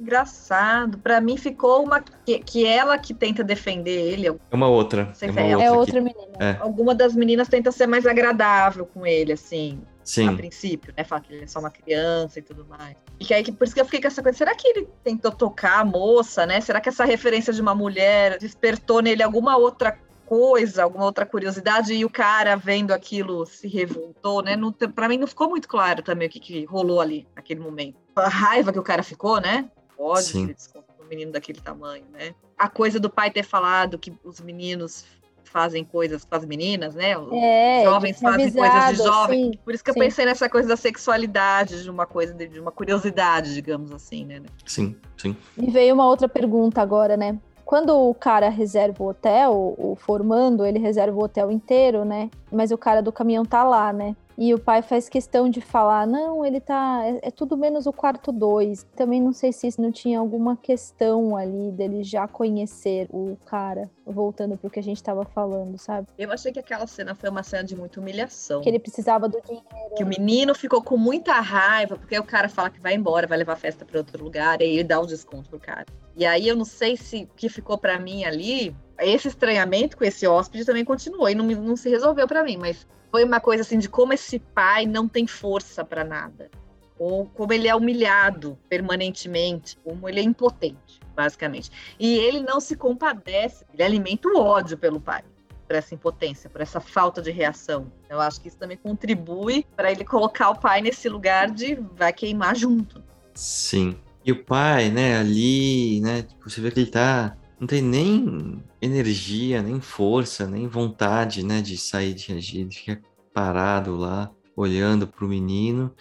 Engraçado. 0.00 0.96
Para 0.98 1.20
mim 1.20 1.36
ficou 1.36 1.84
uma 1.84 2.00
que, 2.00 2.38
que 2.38 2.66
ela 2.66 2.96
que 2.96 3.12
tenta 3.12 3.44
defender 3.44 4.12
ele. 4.12 4.28
É 4.28 4.34
uma 4.50 4.68
outra. 4.68 5.12
É, 5.20 5.30
uma 5.30 5.40
é, 5.40 5.56
outra, 5.56 5.64
é 5.64 5.70
outra 5.72 6.00
menina. 6.00 6.32
É. 6.40 6.56
Alguma 6.58 6.94
das 6.94 7.14
meninas 7.14 7.48
tenta 7.48 7.70
ser 7.70 7.86
mais 7.86 8.06
agradável 8.06 8.86
com 8.86 9.06
ele, 9.06 9.32
assim. 9.32 9.80
Sim. 10.02 10.28
A 10.28 10.32
princípio, 10.32 10.92
né? 10.96 11.04
Fala 11.04 11.20
que 11.20 11.34
ele 11.34 11.44
é 11.44 11.46
só 11.46 11.60
uma 11.60 11.70
criança 11.70 12.38
e 12.38 12.42
tudo 12.42 12.64
mais. 12.66 12.96
E 13.20 13.24
que 13.24 13.34
aí, 13.34 13.44
por 13.52 13.64
isso 13.64 13.74
que 13.74 13.80
eu 13.80 13.84
fiquei 13.84 14.00
com 14.00 14.08
essa 14.08 14.22
coisa. 14.22 14.38
Será 14.38 14.54
que 14.54 14.66
ele 14.66 14.88
tentou 15.04 15.30
tocar 15.30 15.80
a 15.80 15.84
moça, 15.84 16.46
né? 16.46 16.60
Será 16.62 16.80
que 16.80 16.88
essa 16.88 17.04
referência 17.04 17.52
de 17.52 17.60
uma 17.60 17.74
mulher 17.74 18.38
despertou 18.38 19.02
nele 19.02 19.22
alguma 19.22 19.58
outra 19.58 19.96
coisa, 20.24 20.84
alguma 20.84 21.04
outra 21.04 21.26
curiosidade, 21.26 21.92
e 21.92 22.04
o 22.04 22.10
cara 22.10 22.56
vendo 22.56 22.92
aquilo 22.92 23.44
se 23.44 23.68
revoltou, 23.68 24.42
né? 24.42 24.56
Para 24.94 25.08
mim 25.08 25.18
não 25.18 25.26
ficou 25.26 25.50
muito 25.50 25.68
claro 25.68 26.02
também 26.02 26.28
o 26.28 26.30
que, 26.30 26.40
que 26.40 26.64
rolou 26.64 27.00
ali 27.00 27.26
naquele 27.36 27.60
momento. 27.60 27.96
A 28.16 28.28
raiva 28.28 28.72
que 28.72 28.78
o 28.78 28.82
cara 28.82 29.02
ficou, 29.02 29.40
né? 29.40 29.68
Pode 30.00 30.56
um 30.98 31.08
menino 31.08 31.30
daquele 31.30 31.60
tamanho, 31.60 32.04
né? 32.10 32.34
A 32.56 32.70
coisa 32.70 32.98
do 32.98 33.10
pai 33.10 33.30
ter 33.30 33.42
falado 33.42 33.98
que 33.98 34.10
os 34.24 34.40
meninos 34.40 35.04
fazem 35.44 35.84
coisas 35.84 36.24
com 36.24 36.34
as 36.34 36.44
meninas, 36.46 36.94
né? 36.94 37.18
Os 37.18 37.30
é, 37.32 37.84
jovens 37.84 38.18
fazem 38.18 38.46
avisado, 38.46 38.70
coisas 38.70 38.96
de 38.96 39.04
jovem. 39.04 39.44
Sim, 39.52 39.58
Por 39.62 39.74
isso 39.74 39.84
que 39.84 39.92
sim. 39.92 39.98
eu 39.98 40.04
pensei 40.04 40.24
nessa 40.24 40.48
coisa 40.48 40.68
da 40.68 40.76
sexualidade, 40.76 41.82
de 41.82 41.90
uma 41.90 42.06
coisa, 42.06 42.32
de 42.32 42.58
uma 42.58 42.72
curiosidade, 42.72 43.52
digamos 43.52 43.92
assim, 43.92 44.24
né? 44.24 44.40
Sim, 44.64 44.96
sim. 45.18 45.36
E 45.58 45.70
veio 45.70 45.92
uma 45.92 46.06
outra 46.06 46.28
pergunta 46.28 46.80
agora, 46.80 47.14
né? 47.14 47.38
Quando 47.62 47.94
o 47.94 48.14
cara 48.14 48.48
reserva 48.48 49.02
o 49.02 49.08
hotel, 49.08 49.74
o 49.76 49.96
formando, 49.96 50.64
ele 50.64 50.78
reserva 50.78 51.16
o 51.16 51.22
hotel 51.22 51.52
inteiro, 51.52 52.06
né? 52.06 52.30
Mas 52.50 52.70
o 52.70 52.78
cara 52.78 53.02
do 53.02 53.12
caminhão 53.12 53.44
tá 53.44 53.62
lá, 53.62 53.92
né? 53.92 54.16
E 54.40 54.54
o 54.54 54.58
pai 54.58 54.80
faz 54.80 55.06
questão 55.06 55.50
de 55.50 55.60
falar: 55.60 56.06
não, 56.06 56.46
ele 56.46 56.60
tá. 56.60 57.02
É, 57.04 57.28
é 57.28 57.30
tudo 57.30 57.58
menos 57.58 57.86
o 57.86 57.92
quarto 57.92 58.32
dois. 58.32 58.86
Também 58.96 59.20
não 59.20 59.34
sei 59.34 59.52
se 59.52 59.66
isso 59.66 59.82
não 59.82 59.92
tinha 59.92 60.18
alguma 60.18 60.56
questão 60.56 61.36
ali 61.36 61.70
dele 61.70 62.02
já 62.02 62.26
conhecer 62.26 63.06
o 63.10 63.36
cara, 63.44 63.90
voltando 64.06 64.56
pro 64.56 64.70
que 64.70 64.78
a 64.78 64.82
gente 64.82 65.02
tava 65.02 65.26
falando, 65.26 65.76
sabe? 65.76 66.06
Eu 66.16 66.32
achei 66.32 66.50
que 66.50 66.58
aquela 66.58 66.86
cena 66.86 67.14
foi 67.14 67.28
uma 67.28 67.42
cena 67.42 67.64
de 67.64 67.76
muita 67.76 68.00
humilhação. 68.00 68.62
Que 68.62 68.70
ele 68.70 68.78
precisava 68.78 69.28
do 69.28 69.38
dinheiro. 69.42 69.66
Que 69.94 70.02
o 70.02 70.06
menino 70.06 70.54
ficou 70.54 70.82
com 70.82 70.96
muita 70.96 71.34
raiva, 71.34 71.96
porque 71.96 72.18
o 72.18 72.24
cara 72.24 72.48
fala 72.48 72.70
que 72.70 72.80
vai 72.80 72.94
embora, 72.94 73.26
vai 73.26 73.36
levar 73.36 73.52
a 73.52 73.56
festa 73.56 73.84
para 73.84 73.98
outro 73.98 74.24
lugar, 74.24 74.62
e 74.62 74.64
aí 74.64 74.72
ele 74.72 74.84
dá 74.84 74.98
um 74.98 75.06
desconto 75.06 75.50
pro 75.50 75.60
cara. 75.60 75.84
E 76.16 76.24
aí 76.24 76.48
eu 76.48 76.56
não 76.56 76.64
sei 76.64 76.96
se 76.96 77.24
o 77.24 77.36
que 77.36 77.50
ficou 77.50 77.76
para 77.76 77.98
mim 77.98 78.24
ali, 78.24 78.74
esse 78.98 79.28
estranhamento 79.28 79.98
com 79.98 80.04
esse 80.04 80.26
hóspede 80.26 80.64
também 80.64 80.84
continuou 80.84 81.28
e 81.28 81.34
não, 81.34 81.44
não 81.44 81.76
se 81.76 81.90
resolveu 81.90 82.26
para 82.26 82.42
mim, 82.42 82.56
mas 82.56 82.86
foi 83.10 83.24
uma 83.24 83.40
coisa 83.40 83.62
assim 83.62 83.78
de 83.78 83.88
como 83.88 84.12
esse 84.12 84.38
pai 84.38 84.86
não 84.86 85.08
tem 85.08 85.26
força 85.26 85.84
para 85.84 86.04
nada, 86.04 86.50
ou 86.98 87.26
como 87.26 87.52
ele 87.52 87.66
é 87.66 87.74
humilhado 87.74 88.58
permanentemente, 88.68 89.76
como 89.82 90.08
ele 90.08 90.20
é 90.20 90.22
impotente, 90.22 91.00
basicamente. 91.14 91.70
E 91.98 92.18
ele 92.18 92.40
não 92.40 92.60
se 92.60 92.76
compadece, 92.76 93.64
ele 93.72 93.82
alimenta 93.82 94.28
o 94.28 94.38
ódio 94.38 94.76
pelo 94.78 95.00
pai. 95.00 95.24
por 95.70 95.76
essa 95.76 95.94
impotência, 95.94 96.50
por 96.50 96.60
essa 96.60 96.80
falta 96.80 97.22
de 97.22 97.30
reação. 97.30 97.92
Eu 98.08 98.20
acho 98.20 98.40
que 98.40 98.48
isso 98.48 98.58
também 98.58 98.76
contribui 98.76 99.64
para 99.76 99.92
ele 99.92 100.04
colocar 100.04 100.50
o 100.50 100.58
pai 100.58 100.80
nesse 100.80 101.08
lugar 101.08 101.48
de 101.48 101.76
vai 101.96 102.12
queimar 102.12 102.56
junto. 102.56 103.00
Sim. 103.36 103.96
E 104.24 104.32
o 104.32 104.44
pai, 104.44 104.90
né, 104.90 105.16
ali, 105.16 106.00
né, 106.00 106.22
tipo, 106.22 106.50
você 106.50 106.60
vê 106.60 106.72
que 106.72 106.80
ele 106.80 106.90
tá. 106.90 107.36
Não 107.60 107.66
tem 107.66 107.82
nem 107.82 108.62
energia, 108.80 109.62
nem 109.62 109.82
força, 109.82 110.46
nem 110.46 110.66
vontade, 110.66 111.44
né, 111.44 111.60
de 111.60 111.76
sair 111.76 112.14
de 112.14 112.32
agir, 112.32 112.60
ele 112.60 112.72
fica 112.72 113.02
parado 113.34 113.96
lá, 113.96 114.30
olhando 114.56 115.06
pro 115.06 115.28
menino. 115.28 115.92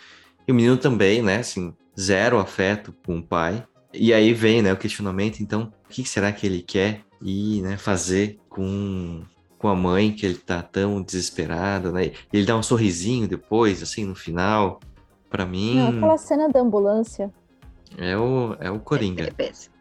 E 0.47 0.51
o 0.53 0.55
menino 0.55 0.77
também, 0.77 1.21
né, 1.21 1.39
assim, 1.39 1.73
zero 1.99 2.39
afeto 2.39 2.95
com 3.05 3.17
o 3.17 3.23
pai. 3.23 3.65
E 3.93 4.13
aí 4.13 4.33
vem, 4.33 4.61
né, 4.61 4.71
o 4.71 4.77
questionamento, 4.77 5.41
então, 5.41 5.73
o 5.85 5.89
que 5.89 6.05
será 6.05 6.31
que 6.31 6.47
ele 6.47 6.61
quer 6.61 7.01
ir, 7.21 7.61
né, 7.61 7.75
fazer 7.77 8.39
com, 8.47 9.21
com 9.57 9.67
a 9.67 9.75
mãe 9.75 10.13
que 10.13 10.25
ele 10.25 10.35
tá 10.35 10.61
tão 10.61 11.01
desesperado, 11.01 11.91
né? 11.91 12.05
E 12.05 12.13
ele 12.31 12.45
dá 12.45 12.55
um 12.55 12.63
sorrisinho 12.63 13.27
depois, 13.27 13.83
assim, 13.83 14.05
no 14.05 14.15
final. 14.15 14.79
Para 15.29 15.45
mim. 15.45 15.75
Não, 15.75 15.89
aquela 15.89 16.17
cena 16.17 16.49
da 16.49 16.59
ambulância. 16.61 17.31
É 17.97 18.17
o, 18.17 18.55
é 18.59 18.71
o 18.71 18.79
Coringa. 18.79 19.25
É 19.25 19.31
péssimo. 19.31 19.75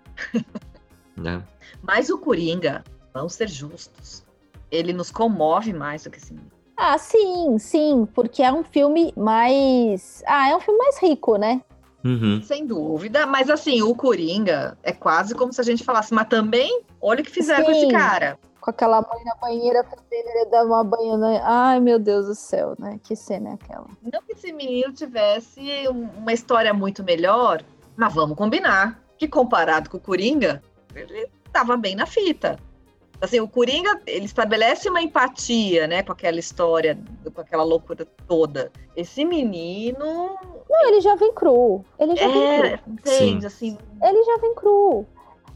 né? 1.16 1.42
Mas 1.82 2.10
o 2.10 2.18
Coringa, 2.18 2.84
vamos 3.12 3.34
ser 3.34 3.48
justos, 3.48 4.24
ele 4.70 4.92
nos 4.92 5.10
comove 5.10 5.72
mais 5.72 6.04
do 6.04 6.10
que 6.10 6.18
esse 6.18 6.32
menino. 6.32 6.50
Ah, 6.76 6.96
sim, 6.96 7.58
sim, 7.58 8.06
porque 8.14 8.42
é 8.42 8.52
um 8.52 8.62
filme 8.62 9.12
mais. 9.16 10.22
Ah, 10.26 10.50
é 10.50 10.56
um 10.56 10.60
filme 10.60 10.78
mais 10.78 10.98
rico, 11.02 11.36
né? 11.36 11.60
Uhum. 12.04 12.40
Sem 12.42 12.64
dúvida, 12.64 13.26
mas 13.26 13.50
assim, 13.50 13.82
o 13.82 13.92
Coringa 13.94 14.78
é 14.84 14.92
quase 14.92 15.34
como 15.34 15.52
se 15.52 15.60
a 15.60 15.64
gente 15.64 15.82
falasse, 15.82 16.14
mas 16.14 16.28
também, 16.28 16.82
olha 17.00 17.20
o 17.20 17.24
que 17.24 17.30
fizeram 17.30 17.64
com 17.64 17.70
esse 17.72 17.80
Sim. 17.80 17.88
cara. 17.88 18.38
Com 18.60 18.70
aquela 18.70 19.00
mãe 19.00 19.24
na 19.24 19.34
banheira 19.34 19.82
fazendo 19.82 20.28
ele 20.28 20.44
dar 20.46 20.64
uma 20.64 20.84
banha. 20.84 21.16
né? 21.16 21.40
Ai, 21.44 21.80
meu 21.80 21.98
Deus 21.98 22.26
do 22.26 22.34
céu, 22.36 22.74
né? 22.78 23.00
Que 23.02 23.16
cena 23.16 23.50
é 23.50 23.52
aquela? 23.54 23.86
Não 24.00 24.22
que 24.22 24.32
esse 24.32 24.52
menino 24.52 24.92
tivesse 24.92 25.60
um- 25.88 26.08
uma 26.18 26.32
história 26.32 26.72
muito 26.72 27.02
melhor, 27.02 27.62
mas 27.96 28.14
vamos 28.14 28.36
combinar 28.36 29.02
que 29.18 29.26
comparado 29.26 29.90
com 29.90 29.96
o 29.96 30.00
Coringa, 30.00 30.62
ele 30.94 31.28
estava 31.58 31.76
bem 31.76 31.96
na 31.96 32.06
fita. 32.06 32.58
Assim, 33.20 33.40
o 33.40 33.48
Coringa, 33.48 34.00
ele 34.06 34.26
estabelece 34.26 34.88
uma 34.88 35.02
empatia, 35.02 35.88
né, 35.88 36.04
com 36.04 36.12
aquela 36.12 36.38
história, 36.38 36.96
com 37.34 37.40
aquela 37.40 37.64
loucura 37.64 38.06
toda. 38.28 38.70
Esse 38.94 39.24
menino 39.24 40.38
Não, 40.70 40.88
ele 40.88 41.00
já 41.00 41.16
vem 41.16 41.32
cru. 41.32 41.84
Ele 41.98 42.14
já 42.14 42.28
vem 42.28 42.42
é, 42.44 42.78
cru. 42.78 42.92
entende, 42.92 43.46
assim, 43.46 43.76
Ele 44.00 44.24
já 44.24 44.36
vem 44.36 44.54
cru. 44.54 45.04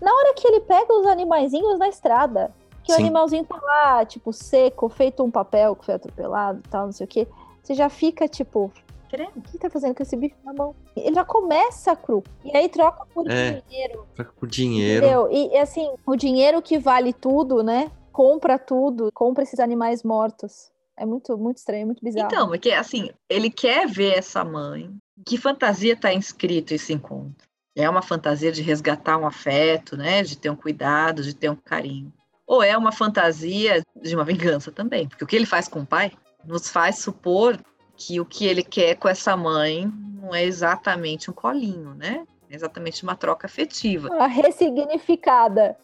Na 0.01 0.13
hora 0.13 0.35
que 0.35 0.49
ele 0.49 0.61
pega 0.61 0.93
os 0.93 1.07
animaizinhos 1.07 1.79
na 1.79 1.89
estrada, 1.89 2.53
que 2.83 2.91
o 2.91 2.97
Sim. 2.97 3.03
animalzinho 3.03 3.45
tá 3.45 3.57
lá, 3.63 4.05
tipo, 4.05 4.33
seco, 4.33 4.89
feito 4.89 5.23
um 5.23 5.31
papel 5.31 5.77
que 5.77 5.85
foi 5.85 5.95
atropelado 5.95 6.61
e 6.67 6.69
tal, 6.69 6.87
não 6.87 6.93
sei 6.93 7.05
o 7.05 7.09
quê. 7.09 7.29
Você 7.63 7.75
já 7.75 7.89
fica, 7.89 8.27
tipo, 8.27 8.73
credo. 9.13 9.33
o 9.37 9.43
que 9.43 9.59
tá 9.59 9.69
fazendo 9.71 9.95
com 9.95 10.03
esse 10.03 10.17
bicho 10.17 10.35
na 10.45 10.53
mão? 10.53 10.75
Ele 10.97 11.15
já 11.15 11.25
começa 11.25 11.95
cru. 11.95 12.23
E 12.45 12.57
aí 12.57 12.69
troca 12.69 13.05
por 13.15 13.31
É. 13.31 13.63
dinheiro. 13.69 14.07
Troca 14.15 14.33
por 14.33 14.49
dinheiro. 14.49 15.05
Entendeu? 15.07 15.29
E 15.31 15.57
assim, 15.59 15.93
o 16.07 16.17
dinheiro 16.17 16.61
que 16.63 16.79
vale 16.79 17.13
tudo, 17.13 17.63
né? 17.63 17.91
Compra 18.11 18.59
tudo, 18.59 19.11
compra 19.13 19.43
esses 19.43 19.61
animais 19.61 20.03
mortos. 20.03 20.71
É 20.97 21.07
muito, 21.07 21.37
muito 21.39 21.59
estranho, 21.59 21.87
muito 21.87 22.05
bizarro. 22.05 22.27
Então, 22.27 22.49
porque 22.49 22.71
assim, 22.73 23.11
ele 23.29 23.51
quer 23.51 23.87
ver 23.87 24.19
essa 24.19 24.45
mãe. 24.45 24.91
Que 25.27 25.37
fantasia 25.37 25.93
está 25.93 26.13
inscrito 26.13 26.75
esse 26.75 26.93
encontro? 26.93 27.47
É 27.75 27.89
uma 27.89 28.03
fantasia 28.03 28.53
de 28.53 28.61
resgatar 28.61 29.17
um 29.17 29.27
afeto, 29.27 29.97
né? 29.97 30.23
De 30.23 30.37
ter 30.37 30.51
um 30.51 30.57
cuidado, 30.57 31.23
de 31.23 31.35
ter 31.35 31.51
um 31.51 31.57
carinho. 31.57 32.13
Ou 32.47 32.63
é 32.63 32.77
uma 32.77 32.93
fantasia 32.93 33.83
de 34.03 34.15
uma 34.15 34.25
vingança 34.25 34.71
também? 34.71 35.09
Porque 35.09 35.25
o 35.25 35.27
que 35.27 35.37
ele 35.37 35.47
faz 35.47 35.69
com 35.69 35.81
o 35.81 35.87
pai 35.87 36.13
nos 36.45 36.69
faz 36.69 36.99
supor 36.99 37.59
que 38.07 38.21
o 38.21 38.25
que 38.25 38.47
ele 38.47 38.63
quer 38.63 38.97
com 38.97 39.09
essa 39.09 39.37
mãe 39.37 39.91
não 40.21 40.35
é 40.35 40.43
exatamente 40.45 41.31
um 41.31 41.35
colinho, 41.35 41.95
né? 41.95 42.25
É 42.51 42.55
exatamente 42.55 43.03
uma 43.03 43.15
troca 43.15 43.47
afetiva. 43.47 44.09
A 44.19 44.27
ressignificada. 44.27 45.77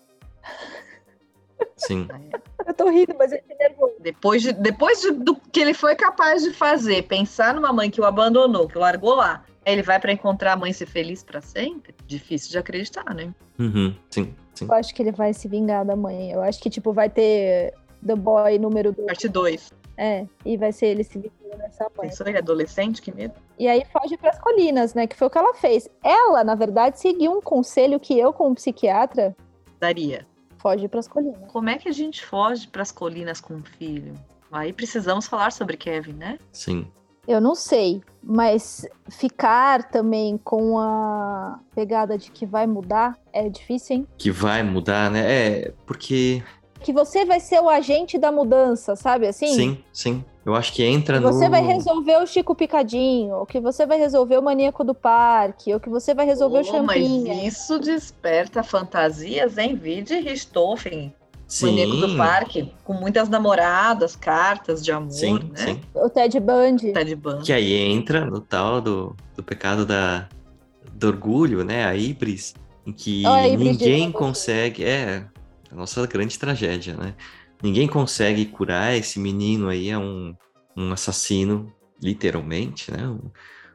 Sim. 1.77 2.09
Eu 2.67 2.75
tô 2.75 2.91
rindo, 2.91 3.15
mas 3.19 3.33
eu 3.33 3.41
tô 3.49 3.55
nervoso. 3.57 3.95
Depois, 4.01 4.43
de, 4.43 4.53
depois 4.53 5.01
de- 5.01 5.13
do 5.13 5.35
que 5.37 5.59
ele 5.59 5.73
foi 5.73 5.95
capaz 5.95 6.43
de 6.43 6.53
fazer, 6.53 7.05
pensar 7.05 7.55
numa 7.55 7.73
mãe 7.73 7.91
que 7.91 7.99
o 8.01 8.05
abandonou, 8.05 8.69
que 8.69 8.77
o 8.77 8.81
largou 8.81 9.15
lá, 9.15 9.43
ele 9.65 9.81
vai 9.83 9.99
para 9.99 10.13
encontrar 10.13 10.53
a 10.53 10.57
mãe 10.57 10.71
e 10.71 10.75
ser 10.75 10.85
feliz 10.85 11.23
para 11.23 11.41
sempre? 11.41 11.95
Difícil 12.07 12.51
de 12.51 12.59
acreditar, 12.59 13.15
né? 13.15 13.33
Uhum. 13.59 13.95
Sim, 14.11 14.35
sim. 14.55 14.67
Eu 14.67 14.75
acho 14.75 14.95
que 14.95 15.01
ele 15.01 15.13
vai 15.13 15.33
se 15.33 15.49
vingar 15.49 15.83
da 15.87 15.97
mãe. 15.97 16.31
Eu 16.31 16.43
acho 16.43 16.61
que, 16.61 16.69
tipo, 16.69 16.93
vai 16.93 17.09
ter 17.09 17.73
The 18.07 18.17
Boy 18.17 18.59
número 18.59 18.93
2. 18.93 19.07
Parte 19.07 19.29
2. 19.29 19.73
É, 20.01 20.25
e 20.45 20.57
vai 20.57 20.71
ser 20.71 20.87
ele 20.87 21.03
se 21.03 21.19
vingando 21.19 21.59
dessa 21.59 21.85
mãe. 21.97 22.09
Pensou 22.09 22.25
ele 22.29 22.37
é 22.37 22.41
adolescente? 22.41 23.03
Que 23.03 23.13
medo. 23.13 23.35
E 23.59 23.67
aí 23.67 23.85
foge 23.93 24.17
pras 24.17 24.39
colinas, 24.39 24.95
né? 24.95 25.09
Que 25.09 25.17
foi 25.17 25.27
o 25.27 25.31
que 25.31 25.37
ela 25.37 25.55
fez. 25.55 25.89
Ela, 26.05 26.45
na 26.45 26.55
verdade, 26.55 27.01
seguiu 27.01 27.33
um 27.33 27.41
conselho 27.43 27.99
que 27.99 28.17
eu, 28.17 28.33
como 28.33 28.55
psiquiatra, 28.55 29.37
Daria. 29.81 30.25
foge 30.59 30.87
pras 30.87 31.09
colinas. 31.09 31.51
Como 31.51 31.69
é 31.69 31.77
que 31.77 31.89
a 31.89 31.93
gente 31.93 32.25
foge 32.25 32.69
para 32.69 32.83
as 32.83 32.93
colinas 32.93 33.41
com 33.41 33.55
um 33.55 33.65
filho? 33.65 34.15
Aí 34.53 34.73
precisamos 34.73 35.27
falar 35.27 35.51
sobre 35.51 35.77
Kevin, 35.77 36.13
né? 36.13 36.39
Sim. 36.53 36.87
Eu 37.27 37.43
não 37.43 37.55
sei, 37.55 38.01
mas 38.23 38.89
ficar 39.11 39.91
também 39.91 40.39
com 40.39 40.79
a 40.79 41.61
pegada 41.75 42.17
de 42.17 42.31
que 42.31 42.47
vai 42.47 42.67
mudar 42.67 43.19
é 43.33 43.51
difícil, 43.51 43.97
hein? 43.97 44.07
Que 44.17 44.31
vai 44.31 44.63
mudar, 44.63 45.11
né? 45.11 45.25
É, 45.31 45.73
porque. 45.85 46.43
Que 46.89 46.93
você 46.95 47.23
vai 47.27 47.39
ser 47.39 47.61
o 47.61 47.69
agente 47.69 48.17
da 48.17 48.33
mudança, 48.33 48.97
sabe 48.97 49.27
assim? 49.27 49.49
Sim, 49.49 49.79
sim. 49.93 50.25
Eu 50.43 50.55
acho 50.55 50.73
que 50.73 50.83
entra 50.83 51.19
Que 51.19 51.23
no. 51.23 51.31
você 51.35 51.47
vai 51.47 51.61
resolver 51.63 52.17
o 52.17 52.27
Chico 52.27 52.55
Picadinho, 52.55 53.35
ou 53.35 53.45
que 53.45 53.61
você 53.61 53.85
vai 53.85 53.99
resolver 53.99 54.39
o 54.39 54.43
maníaco 54.43 54.83
do 54.83 54.95
parque, 54.95 55.75
ou 55.75 55.79
que 55.79 55.91
você 55.91 56.15
vai 56.15 56.25
resolver 56.25 56.61
o 56.61 56.67
Oh, 56.67 56.83
mas 56.85 57.05
Champinha. 57.07 57.47
isso 57.47 57.79
desperta 57.79 58.63
fantasias, 58.63 59.59
hein? 59.59 59.77
Vide 59.77 60.15
Richthofen, 60.19 61.13
Sim. 61.47 61.67
maníaco 61.67 61.97
do 62.07 62.17
parque, 62.17 62.73
com 62.85 62.95
muitas 62.95 63.29
namoradas, 63.29 64.17
cartas 64.17 64.83
de 64.83 64.91
amor, 64.91 65.13
Sim, 65.13 65.35
né? 65.35 65.57
sim. 65.57 65.81
O 65.95 66.09
Ted 66.09 66.41
Bundy. 66.41 66.93
Tá 66.93 67.03
de 67.03 67.15
banda. 67.15 67.43
Que 67.43 67.53
aí 67.53 67.75
entra 67.75 68.25
no 68.25 68.41
tal 68.41 68.81
do, 68.81 69.15
do 69.37 69.43
pecado 69.43 69.85
da, 69.85 70.27
do 70.95 71.09
orgulho, 71.09 71.63
né? 71.65 71.85
A 71.85 71.95
híbris, 71.95 72.55
em 72.87 72.93
que 72.95 73.25
de 73.25 73.57
ninguém 73.59 74.11
consegue. 74.11 74.87
É 74.87 75.27
a 75.71 75.75
nossa 75.75 76.07
grande 76.07 76.39
tragédia, 76.39 76.97
né? 76.97 77.15
Ninguém 77.63 77.89
consegue 77.89 78.47
curar 78.47 78.97
esse 78.97 79.19
menino 79.19 79.69
aí, 79.69 79.91
é 79.91 79.99
um, 79.99 80.35
um 80.77 80.93
assassino, 80.93 81.73
literalmente, 82.01 82.91
né? 82.91 83.09
Um, 83.09 83.31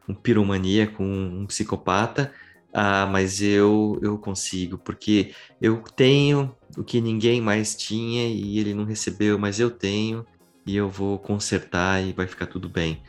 um 0.07 0.13
piromaníaco, 0.13 1.03
um, 1.03 1.41
um 1.41 1.45
psicopata. 1.45 2.31
Ah, 2.73 3.05
mas 3.05 3.41
eu, 3.41 3.99
eu 4.01 4.17
consigo, 4.17 4.79
porque 4.79 5.33
eu 5.61 5.83
tenho 5.95 6.55
o 6.75 6.83
que 6.83 6.99
ninguém 6.99 7.39
mais 7.39 7.75
tinha 7.75 8.27
e 8.27 8.57
ele 8.57 8.73
não 8.73 8.83
recebeu, 8.83 9.37
mas 9.37 9.59
eu 9.59 9.69
tenho 9.69 10.25
e 10.65 10.75
eu 10.75 10.89
vou 10.89 11.19
consertar 11.19 12.01
e 12.01 12.13
vai 12.13 12.25
ficar 12.25 12.47
tudo 12.47 12.67
bem. 12.67 13.01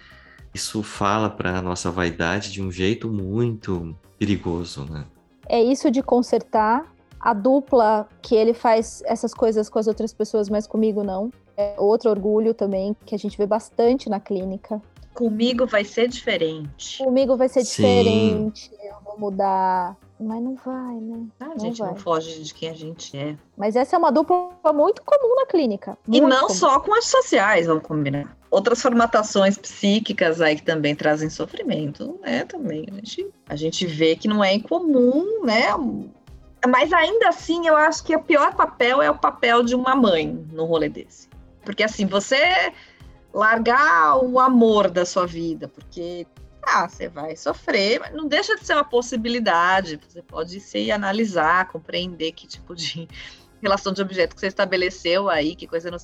Isso 0.52 0.82
fala 0.82 1.30
para 1.30 1.62
nossa 1.62 1.90
vaidade 1.90 2.52
de 2.52 2.62
um 2.62 2.70
jeito 2.70 3.08
muito 3.08 3.96
perigoso, 4.18 4.84
né? 4.84 5.06
É 5.48 5.62
isso 5.62 5.90
de 5.90 6.02
consertar. 6.02 6.93
A 7.24 7.32
dupla 7.32 8.06
que 8.20 8.34
ele 8.34 8.52
faz 8.52 9.02
essas 9.06 9.32
coisas 9.32 9.70
com 9.70 9.78
as 9.78 9.86
outras 9.86 10.12
pessoas, 10.12 10.50
mas 10.50 10.66
comigo 10.66 11.02
não. 11.02 11.30
É 11.56 11.74
outro 11.78 12.10
orgulho 12.10 12.52
também, 12.52 12.94
que 13.06 13.14
a 13.14 13.18
gente 13.18 13.38
vê 13.38 13.46
bastante 13.46 14.10
na 14.10 14.20
clínica. 14.20 14.82
Comigo 15.14 15.64
vai 15.66 15.84
ser 15.84 16.06
diferente. 16.06 16.98
Comigo 17.02 17.34
vai 17.34 17.48
ser 17.48 17.64
Sim. 17.64 17.82
diferente, 17.82 18.70
eu 18.82 18.96
vou 19.02 19.18
mudar. 19.18 19.96
Mas 20.20 20.42
não 20.42 20.54
vai, 20.54 20.94
né? 20.96 21.26
Ah, 21.40 21.46
a 21.46 21.48
Não 21.48 21.58
gente 21.58 21.80
não 21.80 21.92
vai. 21.92 21.98
foge 21.98 22.42
de 22.42 22.52
quem 22.52 22.68
a 22.68 22.74
gente 22.74 23.16
é. 23.16 23.36
Mas 23.56 23.74
essa 23.74 23.96
é 23.96 23.98
uma 23.98 24.12
dupla 24.12 24.50
muito 24.72 25.02
comum 25.02 25.34
na 25.36 25.46
clínica. 25.46 25.96
E 26.06 26.20
não 26.20 26.42
comum. 26.42 26.48
só 26.50 26.78
com 26.78 26.94
as 26.94 27.06
sociais, 27.06 27.66
vamos 27.66 27.82
combinar. 27.84 28.36
Outras 28.50 28.80
formatações 28.82 29.56
psíquicas 29.58 30.40
aí 30.40 30.56
que 30.56 30.62
também 30.62 30.94
trazem 30.94 31.28
sofrimento, 31.30 32.18
né? 32.22 32.44
Também 32.44 32.86
a 32.92 32.94
gente, 32.96 33.26
a 33.48 33.56
gente 33.56 33.86
vê 33.86 34.14
que 34.14 34.28
não 34.28 34.42
é 34.44 34.54
incomum, 34.54 35.42
né? 35.44 35.68
Mas 36.66 36.92
ainda 36.92 37.28
assim, 37.28 37.66
eu 37.66 37.76
acho 37.76 38.04
que 38.04 38.14
o 38.14 38.22
pior 38.22 38.54
papel 38.54 39.02
é 39.02 39.10
o 39.10 39.18
papel 39.18 39.62
de 39.62 39.74
uma 39.74 39.94
mãe 39.94 40.26
no 40.52 40.64
rolê 40.64 40.88
desse. 40.88 41.28
Porque 41.64 41.82
assim, 41.82 42.06
você 42.06 42.72
largar 43.32 44.18
o 44.18 44.38
amor 44.38 44.90
da 44.90 45.04
sua 45.04 45.26
vida, 45.26 45.66
porque 45.68 46.26
ah, 46.62 46.88
você 46.88 47.08
vai 47.08 47.36
sofrer, 47.36 48.00
mas 48.00 48.14
não 48.14 48.26
deixa 48.26 48.56
de 48.56 48.64
ser 48.64 48.74
uma 48.74 48.84
possibilidade. 48.84 50.00
Você 50.08 50.22
pode 50.22 50.60
se 50.60 50.90
analisar, 50.90 51.68
compreender 51.68 52.32
que 52.32 52.46
tipo 52.46 52.74
de 52.74 53.08
relação 53.60 53.92
de 53.92 54.02
objeto 54.02 54.34
que 54.34 54.40
você 54.40 54.46
estabeleceu 54.46 55.28
aí, 55.28 55.54
que 55.54 55.66
coisa 55.66 55.90
não. 55.90 55.98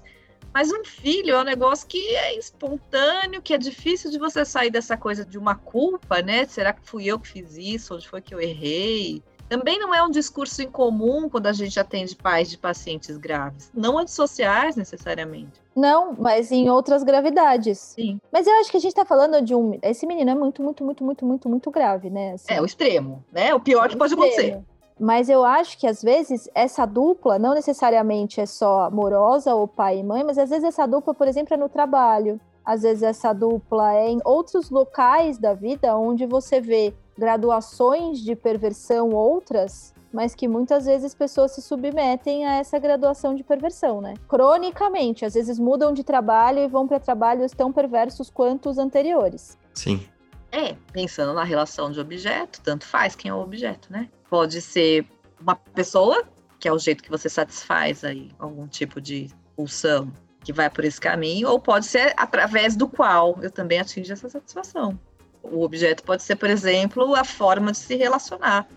Mas 0.52 0.72
um 0.72 0.84
filho 0.84 1.34
é 1.34 1.40
um 1.40 1.44
negócio 1.44 1.86
que 1.86 2.14
é 2.16 2.36
espontâneo, 2.36 3.40
que 3.40 3.54
é 3.54 3.58
difícil 3.58 4.10
de 4.10 4.18
você 4.18 4.44
sair 4.44 4.70
dessa 4.70 4.96
coisa 4.96 5.24
de 5.24 5.38
uma 5.38 5.54
culpa, 5.54 6.20
né? 6.22 6.44
Será 6.46 6.72
que 6.72 6.82
fui 6.82 7.06
eu 7.06 7.20
que 7.20 7.28
fiz 7.28 7.56
isso? 7.56 7.94
Onde 7.94 8.08
foi 8.08 8.20
que 8.20 8.34
eu 8.34 8.40
errei? 8.40 9.22
Também 9.50 9.80
não 9.80 9.92
é 9.92 10.00
um 10.00 10.10
discurso 10.10 10.62
incomum 10.62 11.28
quando 11.28 11.48
a 11.48 11.52
gente 11.52 11.78
atende 11.80 12.14
pais 12.14 12.48
de 12.48 12.56
pacientes 12.56 13.16
graves, 13.16 13.68
não 13.74 13.98
antissociais 13.98 14.76
necessariamente. 14.76 15.60
Não, 15.74 16.14
mas 16.16 16.52
em 16.52 16.70
outras 16.70 17.02
gravidades. 17.02 17.80
Sim. 17.80 18.20
Mas 18.32 18.46
eu 18.46 18.54
acho 18.60 18.70
que 18.70 18.76
a 18.76 18.80
gente 18.80 18.94
tá 18.94 19.04
falando 19.04 19.42
de 19.42 19.52
um. 19.52 19.76
Esse 19.82 20.06
menino 20.06 20.30
é 20.30 20.36
muito, 20.36 20.62
muito, 20.62 20.84
muito, 20.84 21.02
muito, 21.02 21.26
muito, 21.26 21.48
muito 21.48 21.70
grave, 21.72 22.08
né? 22.08 22.34
Assim, 22.34 22.46
é 22.48 22.62
o 22.62 22.64
extremo, 22.64 23.24
né? 23.32 23.52
O 23.52 23.58
pior 23.58 23.88
que 23.88 23.96
pode 23.96 24.14
extremo. 24.14 24.32
acontecer. 24.32 24.62
Mas 25.00 25.28
eu 25.28 25.44
acho 25.44 25.76
que 25.78 25.86
às 25.88 26.00
vezes 26.00 26.48
essa 26.54 26.86
dupla 26.86 27.36
não 27.36 27.52
necessariamente 27.52 28.40
é 28.40 28.46
só 28.46 28.82
amorosa 28.82 29.52
ou 29.52 29.66
pai 29.66 29.98
e 29.98 30.04
mãe, 30.04 30.22
mas 30.22 30.38
às 30.38 30.50
vezes 30.50 30.62
essa 30.62 30.86
dupla, 30.86 31.12
por 31.12 31.26
exemplo, 31.26 31.54
é 31.54 31.56
no 31.56 31.68
trabalho. 31.68 32.40
Às 32.64 32.82
vezes 32.82 33.02
essa 33.02 33.32
dupla 33.32 33.94
é 33.94 34.10
em 34.10 34.20
outros 34.24 34.70
locais 34.70 35.38
da 35.38 35.54
vida 35.54 35.96
onde 35.96 36.24
você 36.24 36.60
vê 36.60 36.94
graduações 37.16 38.20
de 38.20 38.34
perversão 38.34 39.10
outras, 39.10 39.94
mas 40.12 40.34
que 40.34 40.48
muitas 40.48 40.86
vezes 40.86 41.14
pessoas 41.14 41.52
se 41.52 41.62
submetem 41.62 42.46
a 42.46 42.56
essa 42.56 42.78
graduação 42.78 43.34
de 43.34 43.44
perversão, 43.44 44.00
né? 44.00 44.14
Cronicamente, 44.28 45.24
às 45.24 45.34
vezes 45.34 45.58
mudam 45.58 45.92
de 45.92 46.02
trabalho 46.02 46.60
e 46.60 46.68
vão 46.68 46.86
para 46.86 46.98
trabalhos 46.98 47.52
tão 47.52 47.72
perversos 47.72 48.28
quanto 48.30 48.68
os 48.68 48.78
anteriores. 48.78 49.56
Sim. 49.74 50.06
É, 50.52 50.74
pensando 50.92 51.32
na 51.32 51.44
relação 51.44 51.92
de 51.92 52.00
objeto, 52.00 52.60
tanto 52.60 52.84
faz 52.84 53.14
quem 53.14 53.30
é 53.30 53.34
o 53.34 53.40
objeto, 53.40 53.92
né? 53.92 54.08
Pode 54.28 54.60
ser 54.60 55.06
uma 55.40 55.54
pessoa, 55.54 56.24
que 56.58 56.66
é 56.66 56.72
o 56.72 56.78
jeito 56.78 57.04
que 57.04 57.10
você 57.10 57.28
satisfaz 57.28 58.02
aí 58.02 58.30
algum 58.38 58.66
tipo 58.66 59.00
de 59.00 59.28
pulsão 59.54 60.12
que 60.42 60.52
vai 60.52 60.68
por 60.68 60.84
esse 60.84 61.00
caminho, 61.00 61.48
ou 61.48 61.60
pode 61.60 61.86
ser 61.86 62.14
através 62.16 62.74
do 62.74 62.88
qual 62.88 63.38
eu 63.42 63.50
também 63.50 63.78
atingo 63.78 64.10
essa 64.10 64.28
satisfação. 64.28 64.98
O 65.42 65.62
objeto 65.62 66.02
pode 66.02 66.22
ser, 66.22 66.36
por 66.36 66.50
exemplo, 66.50 67.14
a 67.14 67.24
forma 67.24 67.72
de 67.72 67.78
se 67.78 67.96
relacionar. 67.96 68.68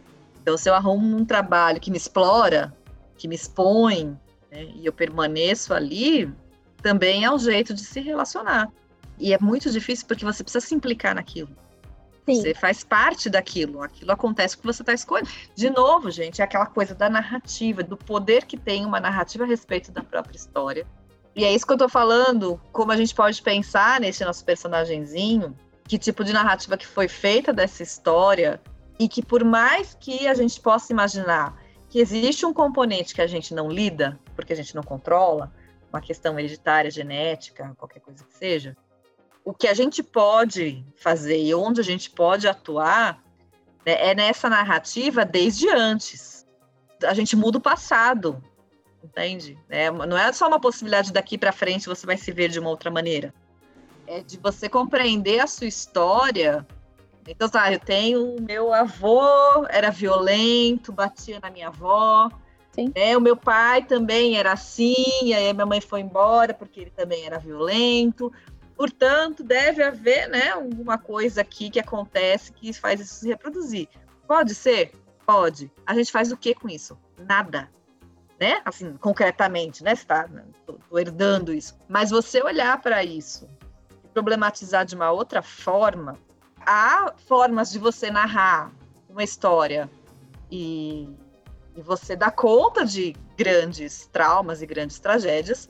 Então, 0.41 0.57
se 0.57 0.69
eu 0.69 0.73
arrumo 0.73 1.17
um 1.17 1.25
trabalho 1.25 1.79
que 1.79 1.91
me 1.91 1.97
explora, 1.97 2.75
que 3.17 3.27
me 3.27 3.35
expõe, 3.35 4.17
né, 4.51 4.63
e 4.75 4.85
eu 4.85 4.93
permaneço 4.93 5.73
ali, 5.73 6.31
também 6.81 7.23
é 7.23 7.31
um 7.31 7.39
jeito 7.39 7.73
de 7.73 7.81
se 7.81 7.99
relacionar. 8.01 8.69
E 9.17 9.33
é 9.33 9.39
muito 9.39 9.69
difícil 9.71 10.05
porque 10.07 10.25
você 10.25 10.43
precisa 10.43 10.65
se 10.65 10.75
implicar 10.75 11.15
naquilo. 11.15 11.49
Sim. 12.25 12.41
Você 12.41 12.53
faz 12.53 12.83
parte 12.83 13.29
daquilo, 13.29 13.81
aquilo 13.81 14.11
acontece 14.11 14.55
porque 14.55 14.71
você 14.71 14.81
está 14.81 14.93
escolhendo. 14.93 15.29
De 15.55 15.69
novo, 15.69 16.09
gente, 16.09 16.41
é 16.41 16.45
aquela 16.45 16.65
coisa 16.65 16.95
da 16.95 17.09
narrativa, 17.09 17.83
do 17.83 17.97
poder 17.97 18.45
que 18.45 18.57
tem 18.57 18.85
uma 18.85 18.99
narrativa 18.99 19.43
a 19.43 19.47
respeito 19.47 19.91
da 19.91 20.01
própria 20.01 20.37
história. 20.37 20.87
E 21.35 21.43
é 21.43 21.53
isso 21.53 21.65
que 21.65 21.71
eu 21.71 21.75
estou 21.75 21.89
falando, 21.89 22.59
como 22.71 22.91
a 22.91 22.97
gente 22.97 23.13
pode 23.13 23.41
pensar 23.41 23.99
nesse 23.99 24.23
nosso 24.23 24.45
personagemzinho, 24.45 25.55
que 25.93 25.99
tipo 25.99 26.23
de 26.23 26.33
narrativa 26.33 26.75
que 26.75 26.87
foi 26.87 27.07
feita 27.07 27.53
dessa 27.53 27.83
história 27.83 28.59
e 28.97 29.07
que 29.07 29.23
por 29.23 29.43
mais 29.43 29.93
que 29.93 30.27
a 30.27 30.33
gente 30.33 30.59
possa 30.59 30.91
imaginar 30.91 31.55
que 31.87 31.99
existe 31.99 32.47
um 32.47 32.51
componente 32.51 33.13
que 33.13 33.21
a 33.21 33.27
gente 33.27 33.53
não 33.53 33.69
lida, 33.69 34.19
porque 34.35 34.53
a 34.53 34.55
gente 34.55 34.73
não 34.73 34.81
controla, 34.81 35.53
uma 35.91 36.01
questão 36.01 36.39
hereditária, 36.39 36.89
genética, 36.89 37.75
qualquer 37.77 37.99
coisa 37.99 38.23
que 38.23 38.35
seja, 38.35 38.75
o 39.45 39.53
que 39.53 39.67
a 39.67 39.73
gente 39.75 40.01
pode 40.01 40.83
fazer 40.95 41.39
e 41.39 41.53
onde 41.53 41.79
a 41.79 41.83
gente 41.83 42.09
pode 42.09 42.47
atuar 42.47 43.23
né, 43.85 44.09
é 44.09 44.15
nessa 44.15 44.49
narrativa 44.49 45.23
desde 45.23 45.69
antes. 45.69 46.43
A 47.03 47.13
gente 47.13 47.35
muda 47.35 47.59
o 47.59 47.61
passado, 47.61 48.43
entende? 49.03 49.59
É, 49.69 49.91
não 49.91 50.17
é 50.17 50.33
só 50.33 50.47
uma 50.47 50.59
possibilidade 50.59 51.13
daqui 51.13 51.37
para 51.37 51.51
frente 51.51 51.85
você 51.85 52.03
vai 52.03 52.17
se 52.17 52.31
ver 52.31 52.49
de 52.49 52.59
uma 52.59 52.71
outra 52.71 52.89
maneira 52.89 53.31
é 54.07 54.21
de 54.21 54.37
você 54.37 54.69
compreender 54.69 55.39
a 55.39 55.47
sua 55.47 55.67
história. 55.67 56.65
Então, 57.27 57.47
tá, 57.47 57.71
eu 57.71 57.79
tenho 57.79 58.35
meu 58.41 58.73
avô 58.73 59.21
era 59.69 59.89
violento, 59.89 60.91
batia 60.91 61.39
na 61.39 61.49
minha 61.49 61.67
avó. 61.67 62.29
Sim. 62.71 62.91
É, 62.95 63.15
o 63.15 63.21
meu 63.21 63.37
pai 63.37 63.83
também 63.83 64.35
era 64.37 64.51
assim, 64.51 64.95
e 65.23 65.33
aí 65.33 65.53
minha 65.53 65.65
mãe 65.65 65.79
foi 65.79 66.01
embora 66.01 66.53
porque 66.53 66.81
ele 66.81 66.89
também 66.89 67.25
era 67.25 67.37
violento. 67.37 68.31
Portanto, 68.75 69.43
deve 69.43 69.83
haver, 69.83 70.27
né, 70.27 70.49
alguma 70.49 70.97
coisa 70.97 71.41
aqui 71.41 71.69
que 71.69 71.79
acontece 71.79 72.51
que 72.51 72.73
faz 72.73 72.99
isso 72.99 73.13
se 73.13 73.27
reproduzir. 73.27 73.87
Pode 74.27 74.55
ser? 74.55 74.91
Pode. 75.25 75.71
A 75.85 75.93
gente 75.93 76.11
faz 76.11 76.31
o 76.31 76.37
que 76.37 76.55
com 76.55 76.67
isso? 76.67 76.97
Nada. 77.17 77.69
Né? 78.39 78.59
Assim, 78.65 78.97
concretamente, 78.97 79.83
né? 79.83 79.95
Você 79.95 80.05
tá, 80.05 80.27
tô, 80.65 80.73
tô 80.73 80.99
herdando 80.99 81.53
isso. 81.53 81.77
Mas 81.87 82.09
você 82.09 82.41
olhar 82.41 82.81
para 82.81 83.03
isso 83.03 83.47
problematizar 84.13 84.85
de 84.85 84.95
uma 84.95 85.11
outra 85.11 85.41
forma, 85.41 86.17
há 86.65 87.13
formas 87.27 87.71
de 87.71 87.79
você 87.79 88.09
narrar 88.11 88.71
uma 89.09 89.23
história 89.23 89.89
e, 90.51 91.09
e 91.75 91.81
você 91.81 92.15
dar 92.15 92.31
conta 92.31 92.85
de 92.85 93.15
grandes 93.37 94.07
traumas 94.11 94.61
e 94.61 94.65
grandes 94.65 94.99
tragédias, 94.99 95.69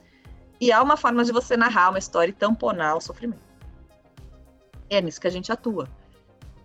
e 0.60 0.72
há 0.72 0.82
uma 0.82 0.96
forma 0.98 1.24
de 1.24 1.32
você 1.32 1.58
narrar 1.58 1.90
uma 1.90 2.00
história 2.00 2.32
e 2.32 2.34
tamponar 2.34 2.96
o 2.96 3.02
sofrimento. 3.02 3.42
É 4.90 5.02
nisso 5.02 5.20
que 5.20 5.28
a 5.28 5.32
gente 5.32 5.52
atua. 5.52 5.90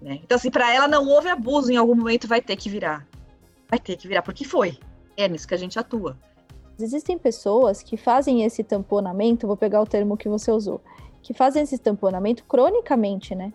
Né? 0.01 0.21
Então, 0.23 0.37
assim, 0.37 0.51
para 0.51 0.73
ela 0.73 0.87
não 0.87 1.07
houve 1.09 1.29
abuso, 1.29 1.73
em 1.73 1.77
algum 1.77 1.95
momento 1.95 2.29
vai 2.29 2.41
ter 2.41 2.57
que 2.57 2.69
virar. 2.69 3.07
Vai 3.69 3.79
ter 3.79 3.97
que 3.97 4.07
virar, 4.07 4.23
porque 4.23 4.45
foi. 4.45 4.79
É 5.17 5.29
nisso 5.29 5.49
que 5.49 5.55
a 5.55 5.59
gente 5.59 5.79
atua. 5.79 6.17
Existem 6.79 7.19
pessoas 7.19 7.83
que 7.83 7.97
fazem 7.97 8.45
esse 8.45 8.63
tamponamento, 8.63 9.49
vou 9.49 9.57
pegar 9.57 9.81
o 9.81 9.87
termo 9.87 10.17
que 10.17 10.29
você 10.29 10.53
usou, 10.53 10.81
que 11.23 11.35
fazem 11.35 11.63
esse 11.63 11.79
tamponamento 11.79 12.45
cronicamente, 12.45 13.35
né? 13.35 13.53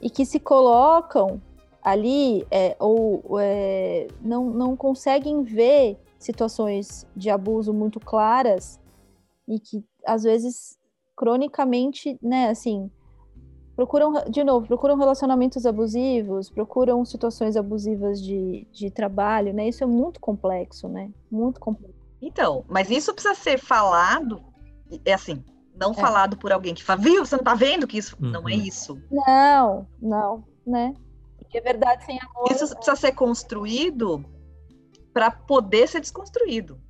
E 0.00 0.10
que 0.10 0.24
se 0.24 0.38
colocam 0.38 1.40
ali 1.82 2.46
é, 2.50 2.76
ou 2.78 3.22
é, 3.40 4.08
não, 4.20 4.50
não 4.50 4.76
conseguem 4.76 5.42
ver 5.42 5.98
situações 6.18 7.06
de 7.14 7.28
abuso 7.28 7.72
muito 7.72 8.00
claras 8.00 8.80
e 9.46 9.60
que 9.60 9.84
às 10.06 10.22
vezes 10.22 10.78
cronicamente, 11.14 12.18
né, 12.22 12.48
assim, 12.48 12.90
procuram, 13.76 14.12
de 14.30 14.42
novo, 14.42 14.66
procuram 14.66 14.96
relacionamentos 14.96 15.66
abusivos, 15.66 16.50
procuram 16.50 17.04
situações 17.04 17.56
abusivas 17.56 18.22
de, 18.22 18.66
de 18.72 18.90
trabalho, 18.90 19.52
né? 19.52 19.68
Isso 19.68 19.84
é 19.84 19.86
muito 19.86 20.20
complexo, 20.20 20.88
né? 20.88 21.10
Muito 21.30 21.60
complexo. 21.60 21.94
Então, 22.20 22.64
mas 22.68 22.90
isso 22.90 23.12
precisa 23.12 23.34
ser 23.34 23.58
falado, 23.58 24.42
é 25.04 25.12
assim, 25.12 25.44
não 25.74 25.92
é. 25.92 25.94
falado 25.94 26.36
por 26.36 26.52
alguém 26.52 26.74
que 26.74 26.84
fala, 26.84 27.00
viu, 27.00 27.24
você 27.24 27.36
não 27.36 27.44
tá 27.44 27.54
vendo 27.54 27.86
que 27.86 27.98
isso 27.98 28.16
uhum. 28.20 28.30
não 28.30 28.48
é 28.48 28.54
isso. 28.54 29.00
Não, 29.10 29.86
não, 30.00 30.44
né? 30.66 30.94
Porque 31.38 31.58
é 31.58 31.60
verdade 31.60 32.04
sem 32.04 32.18
amor. 32.20 32.50
Isso 32.50 32.64
é... 32.64 32.74
precisa 32.74 32.96
ser 32.96 33.12
construído 33.12 34.24
para 35.12 35.30
poder 35.30 35.88
ser 35.88 36.00
desconstruído. 36.00 36.80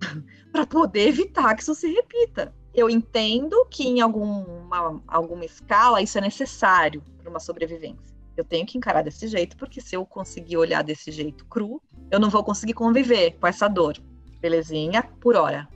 para 0.52 0.66
poder 0.66 1.08
evitar 1.08 1.54
que 1.54 1.62
isso 1.62 1.74
se 1.74 1.92
repita. 1.92 2.54
Eu 2.72 2.88
entendo 2.88 3.66
que 3.70 3.86
em 3.86 4.00
alguma, 4.00 5.02
alguma 5.06 5.44
escala 5.44 6.00
isso 6.00 6.18
é 6.18 6.20
necessário 6.20 7.02
para 7.18 7.28
uma 7.28 7.40
sobrevivência. 7.40 8.10
Eu 8.36 8.44
tenho 8.44 8.64
que 8.64 8.78
encarar 8.78 9.02
desse 9.02 9.26
jeito, 9.26 9.56
porque 9.56 9.80
se 9.80 9.96
eu 9.96 10.06
conseguir 10.06 10.56
olhar 10.56 10.82
desse 10.82 11.10
jeito 11.10 11.44
cru, 11.46 11.82
eu 12.10 12.18
não 12.18 12.30
vou 12.30 12.42
conseguir 12.44 12.72
conviver 12.72 13.32
com 13.38 13.46
essa 13.46 13.68
dor. 13.68 13.98
Belezinha? 14.40 15.02
Por 15.20 15.36
hora. 15.36 15.68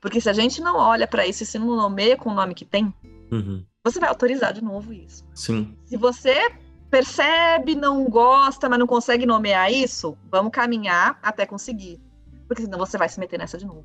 Porque 0.00 0.20
se 0.20 0.28
a 0.28 0.32
gente 0.32 0.60
não 0.60 0.76
olha 0.76 1.06
para 1.06 1.26
isso 1.26 1.42
e 1.42 1.46
se 1.46 1.58
não 1.58 1.66
nomeia 1.68 2.16
com 2.16 2.30
o 2.30 2.34
nome 2.34 2.54
que 2.54 2.64
tem, 2.64 2.92
uhum. 3.30 3.64
você 3.84 4.00
vai 4.00 4.08
autorizar 4.08 4.52
de 4.52 4.62
novo 4.62 4.92
isso. 4.92 5.24
Sim. 5.34 5.76
Se 5.86 5.96
você 5.96 6.50
percebe, 6.90 7.74
não 7.74 8.04
gosta, 8.08 8.68
mas 8.68 8.78
não 8.78 8.86
consegue 8.86 9.26
nomear 9.26 9.72
isso, 9.72 10.16
vamos 10.30 10.52
caminhar 10.52 11.18
até 11.22 11.44
conseguir. 11.46 12.00
Porque 12.46 12.62
senão 12.62 12.78
você 12.78 12.96
vai 12.96 13.08
se 13.08 13.20
meter 13.20 13.38
nessa 13.38 13.58
de 13.58 13.66
novo. 13.66 13.84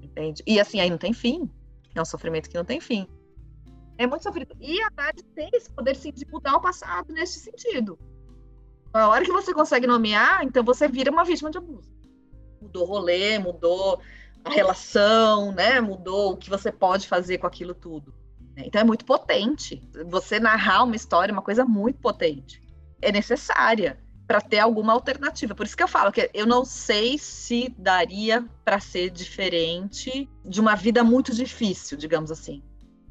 Entende? 0.00 0.42
E 0.46 0.60
assim, 0.60 0.80
aí 0.80 0.88
não 0.88 0.98
tem 0.98 1.12
fim. 1.12 1.50
É 1.94 2.00
um 2.00 2.04
sofrimento 2.04 2.48
que 2.48 2.56
não 2.56 2.64
tem 2.64 2.80
fim. 2.80 3.06
É 3.98 4.06
muito 4.06 4.22
sofrido. 4.22 4.56
E 4.60 4.80
a 4.82 4.90
Tati 4.90 5.22
tem 5.34 5.50
esse 5.52 5.70
poder 5.70 5.94
sim, 5.96 6.12
de 6.12 6.26
mudar 6.26 6.56
o 6.56 6.60
passado 6.60 7.12
nesse 7.12 7.40
sentido. 7.40 7.98
A 8.92 9.08
hora 9.08 9.24
que 9.24 9.32
você 9.32 9.54
consegue 9.54 9.86
nomear, 9.86 10.44
então 10.44 10.62
você 10.62 10.88
vira 10.88 11.10
uma 11.10 11.24
vítima 11.24 11.50
de 11.50 11.58
abuso. 11.58 11.90
Mudou 12.60 12.84
rolê, 12.84 13.38
mudou 13.38 14.00
a 14.44 14.50
relação, 14.50 15.52
né? 15.52 15.80
Mudou 15.80 16.32
o 16.32 16.36
que 16.36 16.50
você 16.50 16.70
pode 16.72 17.08
fazer 17.08 17.38
com 17.38 17.46
aquilo 17.46 17.74
tudo. 17.74 18.14
Né? 18.56 18.64
Então 18.66 18.80
é 18.80 18.84
muito 18.84 19.04
potente. 19.04 19.82
Você 20.06 20.38
narrar 20.38 20.84
uma 20.84 20.96
história 20.96 21.32
é 21.32 21.34
uma 21.34 21.42
coisa 21.42 21.64
muito 21.64 22.00
potente. 22.00 22.60
É 23.00 23.10
necessária 23.10 23.98
para 24.26 24.40
ter 24.40 24.60
alguma 24.60 24.92
alternativa. 24.92 25.54
Por 25.54 25.66
isso 25.66 25.76
que 25.76 25.82
eu 25.82 25.88
falo 25.88 26.12
que 26.12 26.30
eu 26.32 26.46
não 26.46 26.64
sei 26.64 27.18
se 27.18 27.74
daria 27.76 28.44
para 28.64 28.80
ser 28.80 29.10
diferente 29.10 30.28
de 30.44 30.60
uma 30.60 30.74
vida 30.74 31.02
muito 31.04 31.34
difícil, 31.34 31.96
digamos 31.98 32.30
assim. 32.30 32.62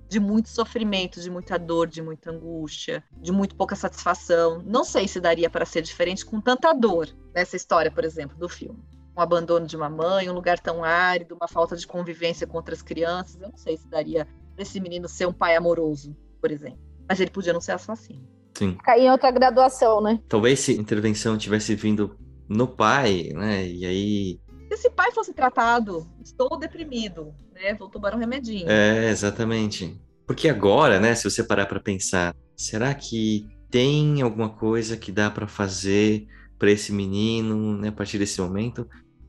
De 0.07 0.19
muito 0.19 0.49
sofrimento, 0.49 1.21
de 1.21 1.29
muita 1.29 1.57
dor, 1.57 1.87
de 1.87 2.01
muita 2.01 2.31
angústia, 2.31 3.03
de 3.17 3.31
muito 3.31 3.55
pouca 3.55 3.75
satisfação. 3.75 4.61
Não 4.65 4.83
sei 4.83 5.07
se 5.07 5.21
daria 5.21 5.49
para 5.49 5.65
ser 5.65 5.81
diferente 5.81 6.25
com 6.25 6.41
tanta 6.41 6.73
dor 6.73 7.07
nessa 7.33 7.55
história, 7.55 7.91
por 7.91 8.03
exemplo, 8.03 8.37
do 8.37 8.49
filme 8.49 8.83
um 9.15 9.21
abandono 9.21 9.65
de 9.65 9.75
uma 9.75 9.89
mãe, 9.89 10.29
um 10.29 10.33
lugar 10.33 10.59
tão 10.59 10.83
árido, 10.83 11.35
uma 11.35 11.47
falta 11.47 11.75
de 11.75 11.85
convivência 11.85 12.47
com 12.47 12.57
outras 12.57 12.81
crianças. 12.81 13.41
Eu 13.41 13.49
não 13.49 13.57
sei 13.57 13.77
se 13.77 13.87
daria 13.87 14.27
para 14.55 14.63
esse 14.63 14.79
menino 14.79 15.07
ser 15.07 15.27
um 15.27 15.33
pai 15.33 15.55
amoroso, 15.55 16.15
por 16.39 16.51
exemplo. 16.51 16.79
Mas 17.07 17.19
ele 17.19 17.31
podia 17.31 17.53
não 17.53 17.61
ser 17.61 17.73
assassino. 17.73 18.27
Sim. 18.57 18.77
Cair 18.83 19.03
em 19.03 19.11
outra 19.11 19.31
graduação, 19.31 20.01
né? 20.01 20.19
Talvez 20.27 20.59
se 20.59 20.71
a 20.71 20.75
intervenção 20.75 21.37
tivesse 21.37 21.75
vindo 21.75 22.15
no 22.47 22.67
pai, 22.67 23.31
né? 23.33 23.67
E 23.67 23.85
aí. 23.85 24.39
Se 24.67 24.75
esse 24.75 24.89
pai 24.89 25.11
fosse 25.11 25.33
tratado, 25.33 26.07
estou 26.23 26.57
deprimido, 26.57 27.33
né? 27.53 27.73
Vou 27.73 27.89
tomar 27.89 28.13
um 28.13 28.19
remedinho. 28.19 28.69
É, 28.69 29.09
exatamente. 29.09 29.99
Porque 30.25 30.47
agora, 30.47 30.99
né? 30.99 31.15
Se 31.15 31.29
você 31.29 31.43
parar 31.43 31.65
para 31.65 31.79
pensar, 31.79 32.35
será 32.55 32.93
que 32.93 33.47
tem 33.69 34.21
alguma 34.21 34.49
coisa 34.49 34.95
que 34.95 35.11
dá 35.11 35.29
para 35.29 35.47
fazer 35.47 36.27
para 36.59 36.71
esse 36.71 36.91
menino, 36.91 37.77
né? 37.77 37.87
A 37.87 37.91
partir 37.91 38.19
desse 38.19 38.39
momento? 38.39 38.87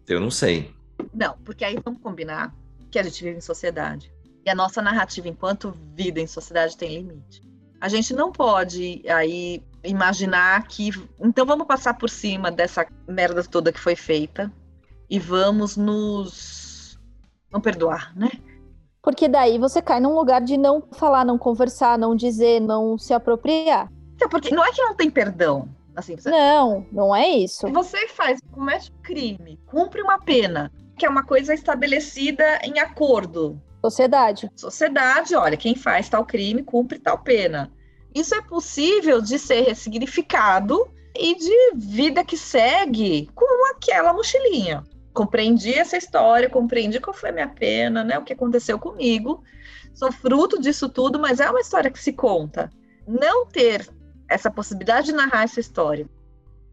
Eu 0.09 0.21
não 0.21 0.31
sei. 0.31 0.75
Não, 1.13 1.37
porque 1.45 1.65
aí 1.65 1.79
vamos 1.85 2.01
combinar 2.01 2.55
que 2.91 2.99
a 2.99 3.03
gente 3.03 3.23
vive 3.23 3.39
em 3.39 3.41
sociedade. 3.41 4.13
E 4.45 4.51
a 4.51 4.55
nossa 4.55 4.83
narrativa 4.83 5.29
enquanto 5.29 5.77
vida 5.95 6.21
em 6.21 6.27
sociedade 6.27 6.77
tem 6.77 6.97
limite. 6.97 7.43
A 7.81 7.89
gente 7.89 8.15
não 8.15 8.31
pode 8.31 9.03
aí 9.09 9.63
imaginar 9.85 10.67
que. 10.67 10.91
Então 11.21 11.45
vamos 11.47 11.67
passar 11.67 11.95
por 11.95 12.11
cima 12.11 12.51
dessa 12.51 12.87
merda 13.09 13.43
toda 13.45 13.73
que 13.73 13.81
foi 13.81 13.97
feita 13.97 14.53
e 15.09 15.19
vamos 15.19 15.77
nos. 15.77 16.99
não 17.51 17.61
perdoar, 17.61 18.17
né? 18.17 18.31
Porque 19.03 19.29
daí 19.29 19.59
você 19.59 19.83
cai 19.83 19.99
num 19.99 20.15
lugar 20.15 20.41
de 20.41 20.57
não 20.57 20.81
falar, 20.93 21.25
não 21.25 21.37
conversar, 21.37 21.99
não 21.99 22.15
dizer, 22.15 22.61
não 22.61 22.97
se 22.97 23.13
apropriar. 23.13 23.91
Então, 24.15 24.29
porque 24.29 24.55
não 24.55 24.65
é 24.65 24.71
que 24.71 24.81
não 24.81 24.95
tem 24.95 25.11
perdão. 25.11 25.69
Assim, 25.95 26.17
você... 26.17 26.31
Não, 26.31 26.87
não 26.91 27.15
é 27.15 27.29
isso. 27.29 27.69
Você 27.69 28.09
faz, 28.09 28.41
comete 28.51 28.91
um 28.91 29.03
crime, 29.03 29.59
cumpre 29.67 30.01
uma 30.01 30.19
pena, 30.19 30.73
que 30.97 31.05
é 31.05 31.09
uma 31.09 31.25
coisa 31.25 31.53
estabelecida 31.53 32.61
em 32.63 32.79
acordo. 32.79 33.61
Sociedade. 33.85 34.51
Sociedade, 34.57 35.35
olha, 35.35 35.57
quem 35.57 35.75
faz 35.75 36.09
tal 36.09 36.25
crime 36.25 36.63
cumpre 36.63 36.99
tal 36.99 37.19
pena. 37.19 37.71
Isso 38.15 38.35
é 38.35 38.43
possível 38.43 39.21
de 39.21 39.39
ser 39.39 39.63
ressignificado 39.63 40.89
e 41.15 41.35
de 41.35 41.73
vida 41.75 42.25
que 42.25 42.37
segue 42.37 43.29
com 43.35 43.71
aquela 43.71 44.13
mochilinha. 44.13 44.85
Compreendi 45.13 45.75
essa 45.75 45.97
história, 45.97 46.49
compreendi 46.49 46.99
qual 47.01 47.15
foi 47.15 47.31
a 47.31 47.33
minha 47.33 47.49
pena, 47.49 48.03
né? 48.03 48.19
O 48.19 48.25
que 48.25 48.33
aconteceu 48.33 48.79
comigo. 48.79 49.43
Sou 49.95 50.11
fruto 50.11 50.61
disso 50.61 50.89
tudo, 50.89 51.19
mas 51.19 51.39
é 51.41 51.51
uma 51.51 51.61
história 51.61 51.91
que 51.91 51.99
se 51.99 52.13
conta. 52.13 52.71
Não 53.07 53.47
ter 53.47 53.87
essa 54.33 54.51
possibilidade 54.51 55.07
de 55.07 55.13
narrar 55.13 55.45
essa 55.45 55.61
história 55.61 56.09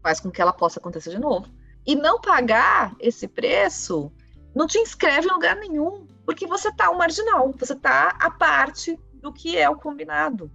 faz 0.02 0.18
com 0.18 0.30
que 0.30 0.40
ela 0.40 0.52
possa 0.52 0.78
acontecer 0.80 1.10
de 1.10 1.18
novo. 1.18 1.46
E 1.86 1.94
não 1.94 2.20
pagar 2.20 2.94
esse 2.98 3.28
preço 3.28 4.10
não 4.54 4.66
te 4.66 4.78
inscreve 4.78 5.28
em 5.28 5.32
lugar 5.32 5.56
nenhum, 5.56 6.06
porque 6.24 6.46
você 6.46 6.72
tá 6.72 6.90
um 6.90 6.96
marginal, 6.96 7.52
você 7.56 7.74
tá 7.74 8.16
a 8.18 8.30
parte 8.30 8.98
do 9.14 9.32
que 9.32 9.56
é 9.56 9.68
o 9.68 9.76
combinado. 9.76 10.50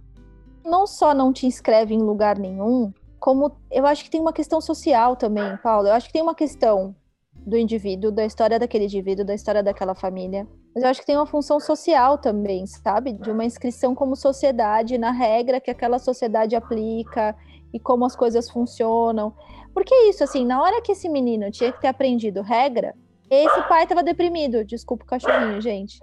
Não 0.64 0.86
só 0.86 1.14
não 1.14 1.32
te 1.32 1.46
inscreve 1.46 1.94
em 1.94 2.02
lugar 2.02 2.38
nenhum, 2.38 2.92
como 3.18 3.56
eu 3.70 3.86
acho 3.86 4.04
que 4.04 4.10
tem 4.10 4.20
uma 4.20 4.32
questão 4.32 4.60
social 4.60 5.16
também, 5.16 5.56
Paulo. 5.58 5.88
Eu 5.88 5.92
acho 5.92 6.08
que 6.08 6.12
tem 6.12 6.22
uma 6.22 6.34
questão 6.34 6.94
do 7.46 7.56
indivíduo, 7.56 8.10
da 8.10 8.26
história 8.26 8.58
daquele 8.58 8.86
indivíduo, 8.86 9.24
da 9.24 9.34
história 9.34 9.62
daquela 9.62 9.94
família. 9.94 10.48
Mas 10.74 10.82
eu 10.82 10.90
acho 10.90 11.00
que 11.00 11.06
tem 11.06 11.16
uma 11.16 11.26
função 11.26 11.60
social 11.60 12.18
também, 12.18 12.66
sabe? 12.66 13.12
De 13.12 13.30
uma 13.30 13.44
inscrição 13.44 13.94
como 13.94 14.16
sociedade, 14.16 14.98
na 14.98 15.12
regra 15.12 15.60
que 15.60 15.70
aquela 15.70 16.00
sociedade 16.00 16.56
aplica 16.56 17.36
e 17.72 17.78
como 17.78 18.04
as 18.04 18.16
coisas 18.16 18.50
funcionam. 18.50 19.32
Porque 19.72 19.94
é 19.94 20.08
isso, 20.08 20.24
assim, 20.24 20.44
na 20.44 20.60
hora 20.60 20.82
que 20.82 20.90
esse 20.90 21.08
menino 21.08 21.50
tinha 21.52 21.70
que 21.70 21.80
ter 21.80 21.88
aprendido 21.88 22.42
regra, 22.42 22.94
esse 23.30 23.62
pai 23.68 23.84
estava 23.84 24.02
deprimido. 24.02 24.64
Desculpa 24.64 25.04
o 25.04 25.06
cachorrinho, 25.06 25.60
gente. 25.60 26.00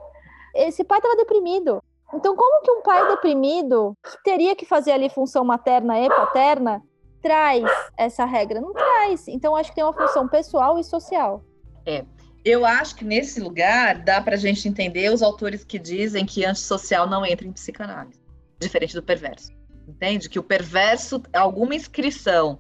Esse 0.56 0.84
pai 0.84 1.00
estava 1.00 1.18
deprimido. 1.18 1.84
Então, 2.14 2.36
como 2.36 2.62
que 2.62 2.72
um 2.72 2.82
pai 2.82 3.08
deprimido, 3.10 3.98
que 4.02 4.24
teria 4.24 4.56
que 4.56 4.66
fazer 4.66 4.92
ali 4.92 5.10
função 5.10 5.44
materna 5.44 6.00
e 6.00 6.08
paterna, 6.08 6.82
traz 7.24 7.64
essa 7.98 8.26
regra? 8.26 8.62
Não 8.62 8.74
traz. 8.74 9.28
Então, 9.28 9.56
acho 9.56 9.70
que 9.70 9.76
tem 9.76 9.84
uma 9.84 9.94
função 9.94 10.28
pessoal 10.28 10.78
e 10.78 10.84
social. 10.84 11.44
É. 11.86 12.06
Eu 12.46 12.66
acho 12.66 12.98
que 12.98 13.06
nesse 13.06 13.40
lugar 13.40 14.00
dá 14.00 14.22
para 14.22 14.36
a 14.36 14.38
gente 14.38 14.68
entender 14.68 15.10
os 15.12 15.22
autores 15.24 15.64
que 15.64 15.80
dizem 15.80 16.26
que 16.26 16.46
antissocial 16.46 17.10
não 17.10 17.26
entra 17.26 17.48
em 17.48 17.54
psicanálise, 17.54 18.20
diferente 18.60 18.94
do 18.94 19.02
perverso. 19.02 19.50
Entende? 19.88 20.30
Que 20.30 20.38
o 20.38 20.44
perverso, 20.44 21.24
alguma 21.34 21.74
inscrição 21.74 22.60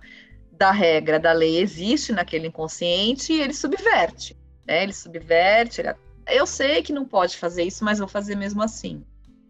da 0.53 0.71
regra 0.71 1.19
da 1.19 1.33
lei 1.33 1.59
existe 1.59 2.13
naquele 2.13 2.47
inconsciente 2.47 3.33
e 3.33 3.41
ele 3.41 3.53
subverte. 3.53 4.37
Né? 4.65 4.83
Ele 4.83 4.93
subverte. 4.93 5.81
Ele... 5.81 5.93
Eu 6.27 6.47
sei 6.47 6.81
que 6.81 6.93
não 6.93 7.03
pode 7.03 7.35
fazer 7.37 7.63
isso, 7.63 7.83
mas 7.83 7.99
vou 7.99 8.07
fazer 8.07 8.35
mesmo 8.35 8.63
assim. 8.63 9.03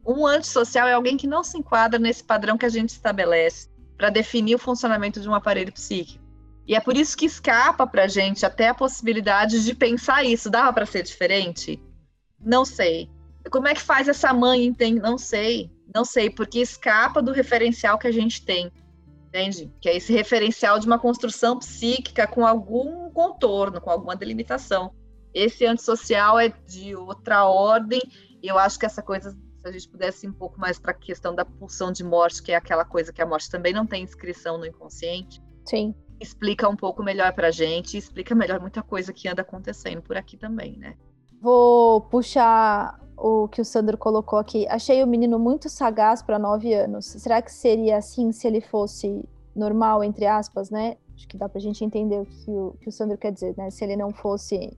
Um 0.06 0.26
antissocial 0.26 0.88
é 0.88 0.94
alguém 0.94 1.16
que 1.16 1.28
não 1.28 1.44
se 1.44 1.58
enquadra 1.58 2.00
nesse 2.00 2.24
padrão 2.24 2.58
que 2.58 2.66
a 2.66 2.70
gente 2.70 2.90
estabelece 2.90 3.70
para 3.98 4.10
definir 4.10 4.56
o 4.56 4.60
funcionamento 4.60 5.20
de 5.20 5.30
um 5.30 5.36
aparelho 5.36 5.72
psíquico. 5.72 6.24
E 6.68 6.76
é 6.76 6.80
por 6.80 6.96
isso 6.96 7.18
que 7.18 7.26
escapa 7.26 7.86
para 7.86 8.06
a 8.06 8.08
gente 8.08 8.46
até 8.46 8.70
a 8.70 8.74
possibilidade 8.74 9.64
de 9.64 9.76
pensar 9.76 10.24
isso. 10.24 10.50
Dava 10.50 10.72
para 10.72 10.86
ser 10.86 11.04
diferente? 11.04 11.82
Não 12.40 12.64
sei. 12.64 13.10
Como 13.52 13.68
é 13.68 13.74
que 13.74 13.82
faz 13.82 14.08
essa 14.08 14.34
mãe 14.34 14.66
entender? 14.66 15.02
Não 15.02 15.18
sei. 15.18 15.70
Não 15.94 16.06
sei, 16.06 16.30
porque 16.30 16.60
escapa 16.60 17.22
do 17.22 17.32
referencial 17.32 17.98
que 17.98 18.08
a 18.08 18.12
gente 18.12 18.44
tem. 18.46 18.72
Entende? 19.28 19.72
Que 19.82 19.90
é 19.90 19.98
esse 19.98 20.14
referencial 20.14 20.80
de 20.80 20.88
uma 20.88 21.00
construção 21.00 21.60
psíquica 21.60 22.26
com 22.26 22.46
algum 22.46 23.10
contorno, 23.12 23.82
com 23.82 23.90
alguma 23.90 24.16
delimitação. 24.16 24.94
Esse 25.34 25.66
antissocial 25.66 26.40
é 26.40 26.50
de 26.50 26.96
outra 26.96 27.46
ordem. 27.46 28.02
E 28.42 28.48
eu 28.48 28.58
acho 28.58 28.80
que 28.80 28.86
essa 28.86 29.02
coisa, 29.02 29.36
se 29.64 29.70
a 29.70 29.72
gente 29.72 29.90
pudesse 29.90 30.26
ir 30.26 30.30
um 30.30 30.34
pouco 30.34 30.60
mais 30.60 30.78
para 30.78 30.92
a 30.92 30.94
questão 30.96 31.34
da 31.34 31.46
pulsão 31.46 31.92
de 31.92 32.04
morte, 32.04 32.44
que 32.44 32.52
é 32.52 32.56
aquela 32.56 32.84
coisa 32.84 33.14
que 33.14 33.22
a 33.22 33.26
morte 33.26 33.50
também 33.50 33.74
não 33.74 33.86
tem 33.86 34.04
inscrição 34.04 34.58
no 34.58 34.66
inconsciente. 34.66 35.42
Sim. 35.66 35.96
Explica 36.20 36.68
um 36.68 36.76
pouco 36.76 37.02
melhor 37.02 37.34
para 37.34 37.48
a 37.48 37.52
gente, 37.52 37.98
explica 37.98 38.36
melhor 38.36 38.60
muita 38.60 38.84
coisa 38.84 39.14
que 39.14 39.28
anda 39.28 39.42
acontecendo 39.42 40.02
por 40.02 40.18
aqui 40.18 40.38
também, 40.38 40.78
né? 40.78 40.96
Vou 41.42 42.02
puxar 42.02 43.00
o 43.18 43.48
que 43.48 43.62
o 43.62 43.66
Sandro 43.66 43.98
colocou 43.98 44.40
aqui. 44.40 44.68
Achei 44.68 45.02
o 45.02 45.08
menino 45.08 45.40
muito 45.40 45.70
sagaz 45.70 46.22
para 46.22 46.38
nove 46.38 46.74
anos. 46.74 47.06
Será 47.06 47.42
que 47.42 47.52
seria 47.52 47.98
assim 47.98 48.32
se 48.32 48.48
ele 48.48 48.62
fosse 48.62 49.24
normal, 49.56 50.04
entre 50.04 50.26
aspas, 50.26 50.70
né? 50.70 50.98
Acho 51.16 51.28
que 51.28 51.38
dá 51.38 51.48
para 51.48 51.60
a 51.60 51.62
gente 51.62 51.86
entender 51.86 52.20
o 52.20 52.26
que 52.26 52.52
o, 52.52 52.76
que 52.82 52.90
o 52.90 52.92
Sandro 52.92 53.18
quer 53.18 53.32
dizer, 53.32 53.56
né? 53.58 53.70
Se 53.70 53.84
ele 53.84 53.96
não 53.96 54.12
fosse 54.12 54.78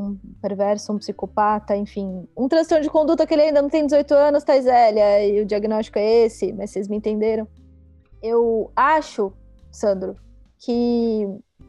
um 0.00 0.18
perverso, 0.40 0.92
um 0.92 0.98
psicopata, 0.98 1.76
enfim, 1.76 2.28
um 2.36 2.48
transtorno 2.48 2.82
de 2.82 2.90
conduta 2.90 3.26
que 3.26 3.34
ele 3.34 3.42
ainda 3.42 3.62
não 3.62 3.68
tem 3.68 3.84
18 3.84 4.14
anos, 4.14 4.44
tá 4.44 4.58
Zélia, 4.60 5.26
e 5.26 5.40
o 5.40 5.46
diagnóstico 5.46 5.98
é 5.98 6.24
esse, 6.24 6.52
mas 6.52 6.70
vocês 6.70 6.88
me 6.88 6.96
entenderam. 6.96 7.46
Eu 8.22 8.70
acho, 8.74 9.32
Sandro, 9.70 10.16
que 10.58 11.26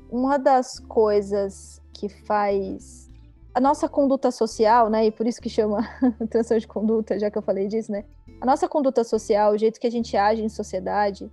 uma 0.10 0.38
das 0.38 0.80
coisas 0.80 1.82
que 1.94 2.10
faz 2.10 3.10
a 3.54 3.60
nossa 3.60 3.90
conduta 3.90 4.32
social, 4.32 4.90
né, 4.90 5.08
e 5.08 5.12
por 5.12 5.28
isso 5.28 5.42
que 5.42 5.50
chama 5.50 5.80
transtorno 6.30 6.62
de 6.62 6.68
conduta, 6.68 7.20
já 7.20 7.30
que 7.30 7.38
eu 7.38 7.42
falei 7.42 7.68
disso, 7.68 7.92
né? 7.92 8.06
A 8.40 8.46
nossa 8.46 8.70
conduta 8.70 9.04
social, 9.04 9.54
o 9.54 9.58
jeito 9.58 9.80
que 9.80 9.88
a 9.88 9.92
gente 9.92 10.16
age 10.16 10.44
em 10.44 10.50
sociedade, 10.50 11.30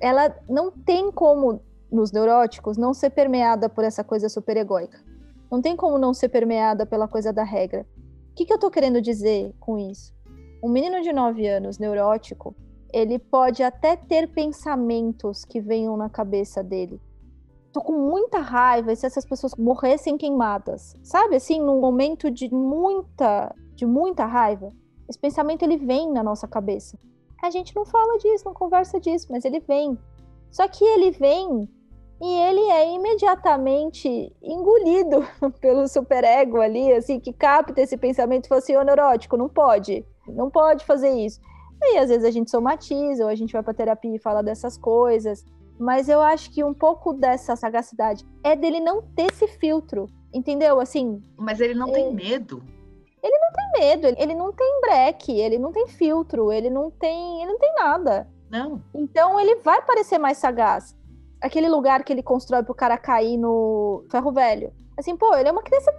ela 0.00 0.34
não 0.48 0.70
tem 0.70 1.10
como 1.10 1.60
nos 1.90 2.12
neuróticos 2.12 2.76
não 2.76 2.92
ser 2.92 3.10
permeada 3.10 3.68
por 3.68 3.84
essa 3.84 4.04
coisa 4.04 4.28
super 4.28 4.56
egóica 4.56 5.13
não 5.54 5.62
tem 5.62 5.76
como 5.76 5.98
não 5.98 6.12
ser 6.12 6.30
permeada 6.30 6.84
pela 6.84 7.06
coisa 7.06 7.32
da 7.32 7.44
regra. 7.44 7.86
O 8.32 8.34
que, 8.34 8.44
que 8.44 8.52
eu 8.52 8.56
estou 8.56 8.72
querendo 8.72 9.00
dizer 9.00 9.54
com 9.60 9.78
isso? 9.78 10.12
Um 10.60 10.68
menino 10.68 11.00
de 11.00 11.12
9 11.12 11.46
anos, 11.46 11.78
neurótico, 11.78 12.56
ele 12.92 13.20
pode 13.20 13.62
até 13.62 13.94
ter 13.94 14.32
pensamentos 14.32 15.44
que 15.44 15.60
venham 15.60 15.96
na 15.96 16.10
cabeça 16.10 16.60
dele. 16.60 17.00
Tô 17.72 17.80
com 17.80 17.92
muita 17.92 18.38
raiva 18.38 18.96
se 18.96 19.06
essas 19.06 19.24
pessoas 19.24 19.54
morressem 19.54 20.18
queimadas. 20.18 20.96
Sabe 21.04 21.36
assim, 21.36 21.60
num 21.60 21.80
momento 21.80 22.32
de 22.32 22.52
muita, 22.52 23.54
de 23.76 23.86
muita 23.86 24.26
raiva, 24.26 24.72
esse 25.08 25.18
pensamento 25.18 25.62
ele 25.62 25.76
vem 25.76 26.10
na 26.10 26.24
nossa 26.24 26.48
cabeça. 26.48 26.98
A 27.40 27.50
gente 27.50 27.76
não 27.76 27.84
fala 27.84 28.18
disso, 28.18 28.44
não 28.44 28.54
conversa 28.54 28.98
disso, 28.98 29.28
mas 29.30 29.44
ele 29.44 29.60
vem. 29.60 29.96
Só 30.50 30.66
que 30.66 30.84
ele 30.84 31.12
vem 31.12 31.68
e 32.24 32.40
ele 32.40 32.70
é 32.70 32.94
imediatamente 32.94 34.34
engolido 34.42 35.26
pelo 35.60 35.86
superego 35.86 36.58
ali, 36.58 36.90
assim, 36.90 37.20
que 37.20 37.34
capta 37.34 37.82
esse 37.82 37.98
pensamento 37.98 38.46
e 38.46 38.48
fala 38.48 38.60
assim, 38.60 38.74
ô 38.74 38.82
neurótico, 38.82 39.36
não 39.36 39.46
pode, 39.46 40.02
não 40.26 40.48
pode 40.48 40.86
fazer 40.86 41.10
isso. 41.10 41.38
E 41.82 41.98
às 41.98 42.08
vezes 42.08 42.24
a 42.24 42.30
gente 42.30 42.50
somatiza, 42.50 43.24
ou 43.24 43.28
a 43.28 43.34
gente 43.34 43.52
vai 43.52 43.62
para 43.62 43.74
terapia 43.74 44.16
e 44.16 44.18
fala 44.18 44.42
dessas 44.42 44.78
coisas, 44.78 45.44
mas 45.78 46.08
eu 46.08 46.22
acho 46.22 46.50
que 46.50 46.64
um 46.64 46.72
pouco 46.72 47.12
dessa 47.12 47.56
sagacidade 47.56 48.24
é 48.42 48.56
dele 48.56 48.80
não 48.80 49.02
ter 49.02 49.30
esse 49.30 49.46
filtro, 49.46 50.08
entendeu? 50.32 50.80
Assim. 50.80 51.22
Mas 51.36 51.60
ele 51.60 51.74
não 51.74 51.88
é... 51.88 51.92
tem 51.92 52.14
medo. 52.14 52.62
Ele 53.22 53.38
não 53.38 53.52
tem 53.52 53.86
medo, 53.86 54.16
ele 54.18 54.34
não 54.34 54.50
tem 54.50 54.80
breque, 54.80 55.38
ele 55.38 55.58
não 55.58 55.72
tem 55.72 55.88
filtro, 55.88 56.50
ele 56.50 56.70
não 56.70 56.90
tem, 56.90 57.42
ele 57.42 57.52
não 57.52 57.58
tem 57.58 57.74
nada. 57.74 58.26
Não. 58.50 58.82
Então 58.94 59.38
ele 59.38 59.56
vai 59.56 59.82
parecer 59.82 60.16
mais 60.16 60.38
sagaz 60.38 60.96
aquele 61.44 61.68
lugar 61.68 62.02
que 62.02 62.12
ele 62.12 62.22
constrói 62.22 62.62
pro 62.62 62.74
cara 62.74 62.96
cair 62.96 63.36
no 63.36 64.04
ferro 64.10 64.32
velho. 64.32 64.72
Assim, 64.96 65.14
pô, 65.14 65.34
ele 65.34 65.48
é 65.48 65.52
uma 65.52 65.62
criança 65.62 65.92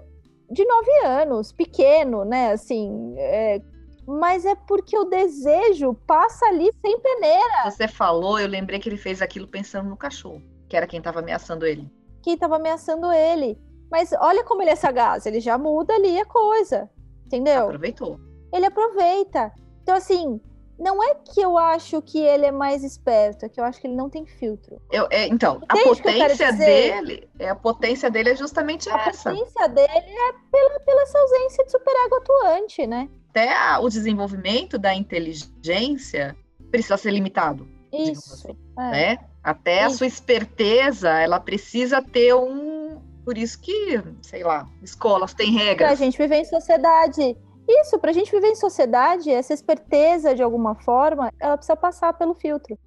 de 0.49 0.65
9 0.65 0.91
anos, 1.05 1.51
pequeno, 1.51 2.25
né? 2.25 2.51
Assim, 2.51 3.13
é, 3.17 3.61
mas 4.07 4.43
é 4.43 4.55
porque 4.55 4.97
o 4.97 5.05
desejo 5.05 5.93
passa 6.07 6.47
ali 6.47 6.71
sem 6.81 6.99
peneira. 6.99 7.69
Você 7.69 7.87
falou, 7.87 8.39
eu 8.39 8.47
lembrei 8.47 8.79
que 8.79 8.89
ele 8.89 8.97
fez 8.97 9.21
aquilo 9.21 9.47
pensando 9.47 9.87
no 9.87 9.97
cachorro, 9.97 10.41
que 10.67 10.75
era 10.75 10.87
quem 10.87 10.97
estava 10.97 11.19
ameaçando 11.19 11.65
ele. 11.65 11.87
Quem 12.23 12.33
estava 12.33 12.55
ameaçando 12.55 13.11
ele. 13.11 13.55
Mas 13.91 14.11
olha 14.19 14.43
como 14.43 14.63
ele 14.63 14.71
é 14.71 14.75
sagaz, 14.75 15.27
ele 15.27 15.39
já 15.39 15.59
muda 15.59 15.93
ali 15.93 16.19
a 16.19 16.25
coisa, 16.25 16.89
entendeu? 17.25 17.65
Aproveitou. 17.65 18.19
Ele 18.51 18.65
aproveita. 18.65 19.51
Então, 19.83 19.95
assim, 19.95 20.41
não 20.77 21.01
é 21.03 21.15
que 21.15 21.41
eu 21.41 21.57
acho 21.57 22.01
que 22.01 22.19
ele 22.19 22.45
é 22.45 22.51
mais 22.51 22.83
esperto, 22.83 23.45
é 23.45 23.49
que 23.49 23.59
eu 23.59 23.63
acho 23.63 23.79
que 23.79 23.87
ele 23.87 23.95
não 23.95 24.09
tem 24.09 24.25
filtro. 24.25 24.81
Eu, 24.91 25.07
é, 25.09 25.27
então, 25.27 25.57
Entende 25.57 25.79
a 25.79 25.83
potência 25.83 26.53
dele, 26.53 27.29
é, 27.39 27.49
a 27.49 27.55
potência 27.55 28.11
dele 28.11 28.31
é 28.31 28.35
justamente 28.35 28.89
a 28.89 29.07
essa. 29.07 29.31
A 29.31 29.33
potência 29.33 29.67
dele 29.69 29.87
é 29.89 30.33
pela, 30.51 30.79
pela 30.81 31.01
essa 31.03 31.17
ausência 31.17 31.65
de 31.65 31.71
superego 31.71 32.15
atuante, 32.15 32.85
né? 32.85 33.09
Até 33.29 33.53
a, 33.53 33.79
o 33.79 33.89
desenvolvimento 33.89 34.77
da 34.77 34.93
inteligência 34.93 36.35
precisa 36.71 36.97
ser 36.97 37.11
limitado. 37.11 37.67
Isso. 37.91 38.33
Assim, 38.33 38.57
é. 38.77 38.91
né? 38.91 39.17
Até 39.43 39.85
Isso. 39.85 39.85
a 39.85 39.97
sua 39.97 40.07
esperteza, 40.07 41.09
ela 41.19 41.39
precisa 41.39 42.01
ter 42.01 42.33
um. 42.33 42.99
Por 43.23 43.37
isso 43.37 43.59
que, 43.59 44.01
sei 44.21 44.43
lá, 44.43 44.67
escolas 44.83 45.33
têm 45.33 45.51
regras. 45.51 45.89
Pra 45.89 45.95
gente 45.95 46.17
viver 46.17 46.37
em 46.37 46.45
sociedade. 46.45 47.37
Isso, 47.67 47.97
para 47.99 48.11
a 48.11 48.13
gente 48.13 48.31
viver 48.31 48.49
em 48.49 48.55
sociedade, 48.55 49.29
essa 49.29 49.53
esperteza, 49.53 50.35
de 50.35 50.43
alguma 50.43 50.75
forma, 50.75 51.31
ela 51.39 51.57
precisa 51.57 51.75
passar 51.75 52.13
pelo 52.13 52.33
filtro. 52.33 52.77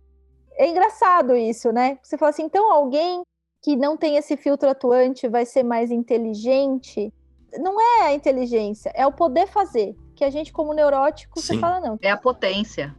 É 0.57 0.69
engraçado 0.69 1.37
isso, 1.37 1.73
né? 1.73 1.99
Você 2.03 2.17
fala 2.17 2.31
assim, 2.31 2.45
então 2.45 2.71
alguém 2.71 3.23
que 3.63 3.77
não 3.77 3.97
tem 3.97 4.17
esse 4.17 4.37
filtro 4.37 4.69
atuante 4.69 5.29
vai 5.29 5.45
ser 5.45 5.63
mais 5.63 5.91
inteligente? 5.91 7.13
Não 7.59 7.81
é 7.81 8.07
a 8.07 8.15
inteligência, 8.15 8.93
é 8.95 9.07
o 9.07 9.13
poder 9.13 9.47
fazer. 9.49 9.97
Que 10.15 10.25
a 10.25 10.31
gente, 10.31 10.53
como 10.53 10.75
neurótico, 10.75 11.41
Sim. 11.41 11.47
você 11.55 11.59
fala 11.59 11.81
não. 11.81 11.99
É 12.03 12.11
a 12.11 12.17
potência. 12.17 12.95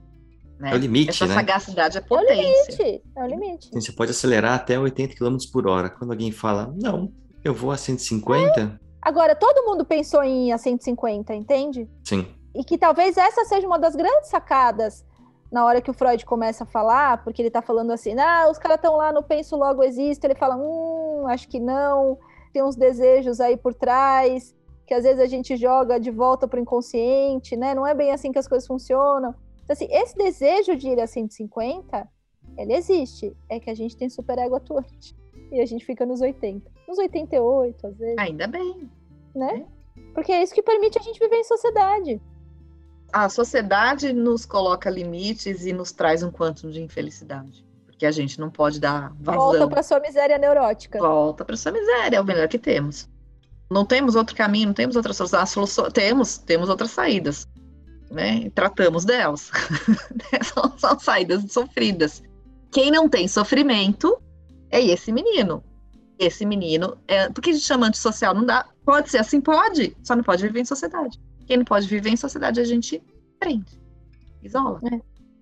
Né? 0.57 0.71
É 0.71 0.75
o 0.75 0.77
limite, 0.77 1.09
Essa 1.11 1.27
né? 1.27 1.33
sagacidade 1.33 1.97
é 1.97 2.01
potência. 2.01 2.33
É 2.33 2.35
o 2.35 2.87
limite, 2.87 3.03
é 3.15 3.23
o 3.23 3.27
limite. 3.27 3.69
Você 3.73 3.91
pode 3.91 4.11
acelerar 4.11 4.53
até 4.53 4.77
80 4.77 5.15
km 5.15 5.37
por 5.51 5.67
hora. 5.67 5.89
Quando 5.89 6.11
alguém 6.11 6.31
fala, 6.31 6.73
não, 6.81 7.11
eu 7.43 7.53
vou 7.53 7.71
a 7.71 7.77
150, 7.77 8.59
é. 8.59 8.88
Agora, 9.09 9.33
todo 9.33 9.65
mundo 9.65 9.83
pensou 9.83 10.23
em 10.23 10.49
ir 10.49 10.51
a 10.51 10.57
150, 10.59 11.33
entende? 11.33 11.89
Sim. 12.03 12.27
E 12.53 12.63
que 12.63 12.77
talvez 12.77 13.17
essa 13.17 13.43
seja 13.43 13.65
uma 13.65 13.79
das 13.79 13.95
grandes 13.95 14.29
sacadas 14.29 15.03
na 15.51 15.65
hora 15.65 15.81
que 15.81 15.89
o 15.89 15.95
Freud 15.95 16.23
começa 16.27 16.63
a 16.63 16.67
falar, 16.67 17.23
porque 17.23 17.41
ele 17.41 17.49
tá 17.49 17.59
falando 17.59 17.89
assim, 17.89 18.13
ah, 18.19 18.47
os 18.51 18.59
caras 18.59 18.75
estão 18.75 18.95
lá 18.95 19.11
no 19.11 19.23
penso 19.23 19.55
logo 19.55 19.81
existe, 19.81 20.23
ele 20.25 20.35
fala, 20.35 20.55
hum, 20.55 21.25
acho 21.27 21.47
que 21.47 21.59
não, 21.59 22.19
tem 22.53 22.61
uns 22.61 22.75
desejos 22.75 23.41
aí 23.41 23.57
por 23.57 23.73
trás, 23.73 24.55
que 24.85 24.93
às 24.93 25.03
vezes 25.03 25.19
a 25.19 25.25
gente 25.25 25.57
joga 25.57 25.99
de 25.99 26.11
volta 26.11 26.47
pro 26.47 26.59
inconsciente, 26.59 27.57
né? 27.57 27.73
Não 27.73 27.87
é 27.87 27.95
bem 27.95 28.11
assim 28.11 28.31
que 28.31 28.37
as 28.37 28.47
coisas 28.47 28.67
funcionam. 28.67 29.33
Então, 29.63 29.73
assim, 29.73 29.87
esse 29.89 30.15
desejo 30.15 30.75
de 30.75 30.87
ir 30.87 30.99
a 30.99 31.07
150, 31.07 32.07
ele 32.59 32.73
existe, 32.75 33.35
é 33.49 33.59
que 33.59 33.71
a 33.71 33.75
gente 33.75 33.97
tem 33.97 34.07
superego 34.07 34.53
atuante. 34.53 35.17
E 35.51 35.59
a 35.59 35.65
gente 35.65 35.83
fica 35.83 36.05
nos 36.05 36.21
80 36.21 36.77
uns 36.89 36.97
88, 36.97 37.87
às 37.87 37.97
vezes. 37.97 38.17
Ainda 38.17 38.47
bem. 38.47 38.89
Né? 39.39 39.65
Porque 40.13 40.33
é 40.33 40.43
isso 40.43 40.53
que 40.53 40.61
permite 40.61 40.99
a 40.99 41.01
gente 41.01 41.17
viver 41.17 41.37
em 41.37 41.43
sociedade. 41.45 42.21
A 43.11 43.29
sociedade 43.29 44.11
nos 44.11 44.45
coloca 44.45 44.89
limites 44.89 45.65
e 45.65 45.71
nos 45.71 45.93
traz 45.93 46.21
um 46.21 46.29
quanto 46.29 46.69
de 46.69 46.81
infelicidade. 46.81 47.65
Porque 47.85 48.05
a 48.05 48.11
gente 48.11 48.39
não 48.39 48.49
pode 48.49 48.79
dar 48.79 49.13
vazão. 49.19 49.41
Volta 49.41 49.67
para 49.67 49.81
sua 49.81 49.99
miséria 49.99 50.37
neurótica. 50.37 50.99
Volta 50.99 51.45
para 51.45 51.55
sua 51.55 51.71
miséria, 51.71 52.17
é 52.17 52.21
o 52.21 52.25
melhor 52.25 52.47
que 52.47 52.59
temos. 52.59 53.09
Não 53.71 53.85
temos 53.85 54.15
outro 54.15 54.35
caminho, 54.35 54.67
não 54.67 54.73
temos 54.73 54.95
outra 54.95 55.13
solução. 55.13 55.89
Temos, 55.89 56.37
temos 56.37 56.69
outras 56.69 56.91
saídas. 56.91 57.47
Né? 58.11 58.41
E 58.45 58.49
tratamos 58.49 59.05
delas. 59.05 59.51
são, 60.43 60.77
são 60.77 60.99
saídas 60.99 61.51
sofridas. 61.51 62.21
Quem 62.71 62.91
não 62.91 63.07
tem 63.07 63.27
sofrimento 63.27 64.21
é 64.69 64.81
esse 64.81 65.11
menino 65.11 65.63
esse 66.19 66.45
menino, 66.45 66.97
é, 67.07 67.29
por 67.29 67.41
que 67.41 67.49
a 67.49 67.53
gente 67.53 67.65
chama 67.65 67.87
antissocial? 67.87 68.35
Não 68.35 68.45
dá. 68.45 68.65
Pode 68.89 69.11
ser 69.11 69.19
assim, 69.19 69.39
pode, 69.39 69.95
só 70.03 70.15
não 70.15 70.23
pode 70.23 70.41
viver 70.41 70.61
em 70.61 70.65
sociedade. 70.65 71.21
Quem 71.45 71.57
não 71.57 71.63
pode 71.63 71.85
viver 71.85 72.09
em 72.09 72.17
sociedade, 72.17 72.59
a 72.59 72.63
gente 72.63 72.99
prende, 73.39 73.79
isola. 74.41 74.81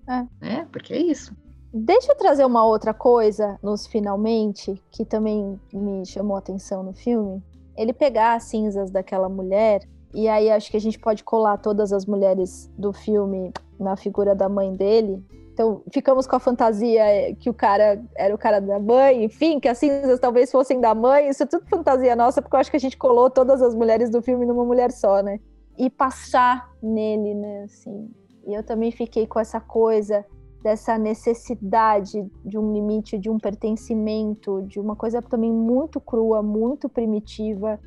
É, 0.10 0.14
é. 0.14 0.54
é 0.56 0.66
porque 0.66 0.92
é 0.92 1.02
isso. 1.02 1.34
Deixa 1.74 2.12
eu 2.12 2.18
trazer 2.18 2.44
uma 2.44 2.66
outra 2.66 2.94
coisa 2.94 3.58
nos 3.64 3.88
finalmente, 3.88 4.84
que 4.92 5.06
também 5.06 5.58
me 5.72 6.06
chamou 6.06 6.36
a 6.36 6.40
atenção 6.40 6.84
no 6.84 6.92
filme. 6.92 7.42
Ele 7.78 7.94
pegar 7.94 8.34
as 8.34 8.44
cinzas 8.44 8.92
daquela 8.92 9.30
mulher, 9.30 9.88
e 10.14 10.28
aí 10.28 10.52
acho 10.52 10.70
que 10.70 10.76
a 10.76 10.82
gente 10.82 11.00
pode 11.00 11.24
colar 11.24 11.58
todas 11.58 11.94
as 11.94 12.06
mulheres 12.06 12.70
do 12.78 12.92
filme 12.92 13.54
na 13.80 13.96
figura 13.96 14.36
da 14.36 14.50
mãe 14.50 14.76
dele, 14.76 15.24
então, 15.58 15.82
ficamos 15.92 16.28
com 16.28 16.36
a 16.36 16.40
fantasia 16.40 17.04
que 17.40 17.50
o 17.50 17.54
cara 17.54 18.00
era 18.16 18.36
o 18.36 18.38
cara 18.38 18.60
da 18.60 18.80
mãe, 18.80 19.24
enfim, 19.24 19.60
que 19.60 19.68
as 19.68 19.80
cinzas 19.80 20.20
talvez 20.20 20.52
fossem 20.52 20.80
da 20.80 20.94
mãe. 20.94 21.30
Isso 21.30 21.42
é 21.42 21.48
tudo 21.48 21.66
fantasia 21.68 22.16
nossa, 22.16 22.44
porque 22.44 22.56
eu 22.56 22.60
acho 22.60 22.70
que 22.70 22.78
a 22.78 22.80
gente 22.80 22.96
colou 22.96 23.28
todas 23.28 23.60
as 23.60 23.74
mulheres 23.74 24.12
do 24.12 24.22
filme 24.22 24.46
numa 24.46 24.64
mulher 24.64 24.92
só, 24.92 25.24
né? 25.24 25.40
E 25.76 25.90
passar 25.90 26.70
nele, 26.80 27.34
né, 27.34 27.64
assim. 27.64 28.08
E 28.46 28.54
eu 28.54 28.62
também 28.62 28.92
fiquei 28.92 29.26
com 29.26 29.40
essa 29.40 29.60
coisa 29.60 30.24
dessa 30.62 30.96
necessidade 30.96 32.24
de 32.46 32.56
um 32.60 32.72
limite, 32.72 33.18
de 33.18 33.28
um 33.28 33.40
pertencimento, 33.40 34.62
de 34.62 34.80
uma 34.80 34.96
coisa 34.96 35.24
também 35.24 35.52
muito 35.52 36.00
crua, 36.00 36.44
muito 36.44 36.88
primitiva, 36.88 37.80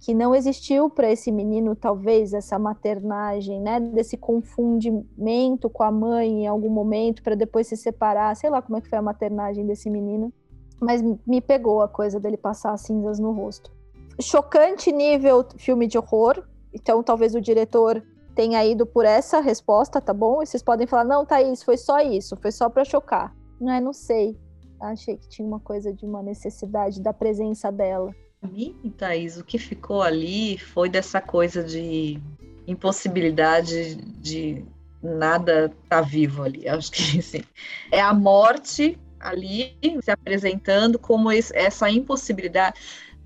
que 0.00 0.14
não 0.14 0.34
existiu 0.34 0.88
para 0.88 1.10
esse 1.10 1.32
menino, 1.32 1.74
talvez, 1.74 2.32
essa 2.32 2.58
maternagem, 2.58 3.60
né? 3.60 3.80
Desse 3.80 4.16
confundimento 4.16 5.68
com 5.68 5.82
a 5.82 5.90
mãe 5.90 6.44
em 6.44 6.46
algum 6.46 6.70
momento 6.70 7.22
para 7.22 7.34
depois 7.34 7.66
se 7.66 7.76
separar. 7.76 8.34
Sei 8.36 8.48
lá 8.48 8.62
como 8.62 8.78
é 8.78 8.80
que 8.80 8.88
foi 8.88 8.98
a 8.98 9.02
maternagem 9.02 9.66
desse 9.66 9.90
menino, 9.90 10.32
mas 10.80 11.02
me 11.26 11.40
pegou 11.40 11.82
a 11.82 11.88
coisa 11.88 12.20
dele 12.20 12.36
passar 12.36 12.76
cinzas 12.76 13.18
no 13.18 13.32
rosto. 13.32 13.72
Chocante 14.20 14.92
nível 14.92 15.44
filme 15.56 15.86
de 15.86 15.98
horror. 15.98 16.44
Então, 16.72 17.02
talvez 17.02 17.34
o 17.34 17.40
diretor 17.40 18.02
tenha 18.34 18.64
ido 18.64 18.86
por 18.86 19.04
essa 19.04 19.40
resposta, 19.40 20.00
tá 20.00 20.14
bom? 20.14 20.42
E 20.42 20.46
vocês 20.46 20.62
podem 20.62 20.86
falar: 20.86 21.04
não, 21.04 21.26
Thaís, 21.26 21.62
foi 21.62 21.76
só 21.76 21.98
isso, 21.98 22.36
foi 22.36 22.52
só 22.52 22.68
para 22.68 22.84
chocar. 22.84 23.34
Não 23.60 23.72
é, 23.72 23.80
não 23.80 23.92
sei. 23.92 24.38
Achei 24.80 25.16
que 25.16 25.28
tinha 25.28 25.46
uma 25.46 25.58
coisa 25.58 25.92
de 25.92 26.06
uma 26.06 26.22
necessidade 26.22 27.02
da 27.02 27.12
presença 27.12 27.72
dela 27.72 28.14
mim, 28.46 28.74
Thaís, 28.96 29.36
o 29.36 29.44
que 29.44 29.58
ficou 29.58 30.02
ali 30.02 30.58
foi 30.58 30.88
dessa 30.88 31.20
coisa 31.20 31.62
de 31.62 32.20
impossibilidade 32.66 33.96
de 33.96 34.64
nada 35.02 35.66
estar 35.66 35.78
tá 35.88 36.00
vivo 36.00 36.42
ali. 36.42 36.68
Acho 36.68 36.92
que 36.92 37.18
assim, 37.18 37.42
é 37.90 38.00
a 38.00 38.12
morte 38.12 38.98
ali 39.18 39.76
se 40.02 40.10
apresentando 40.10 40.98
como 40.98 41.30
essa 41.30 41.90
impossibilidade. 41.90 42.78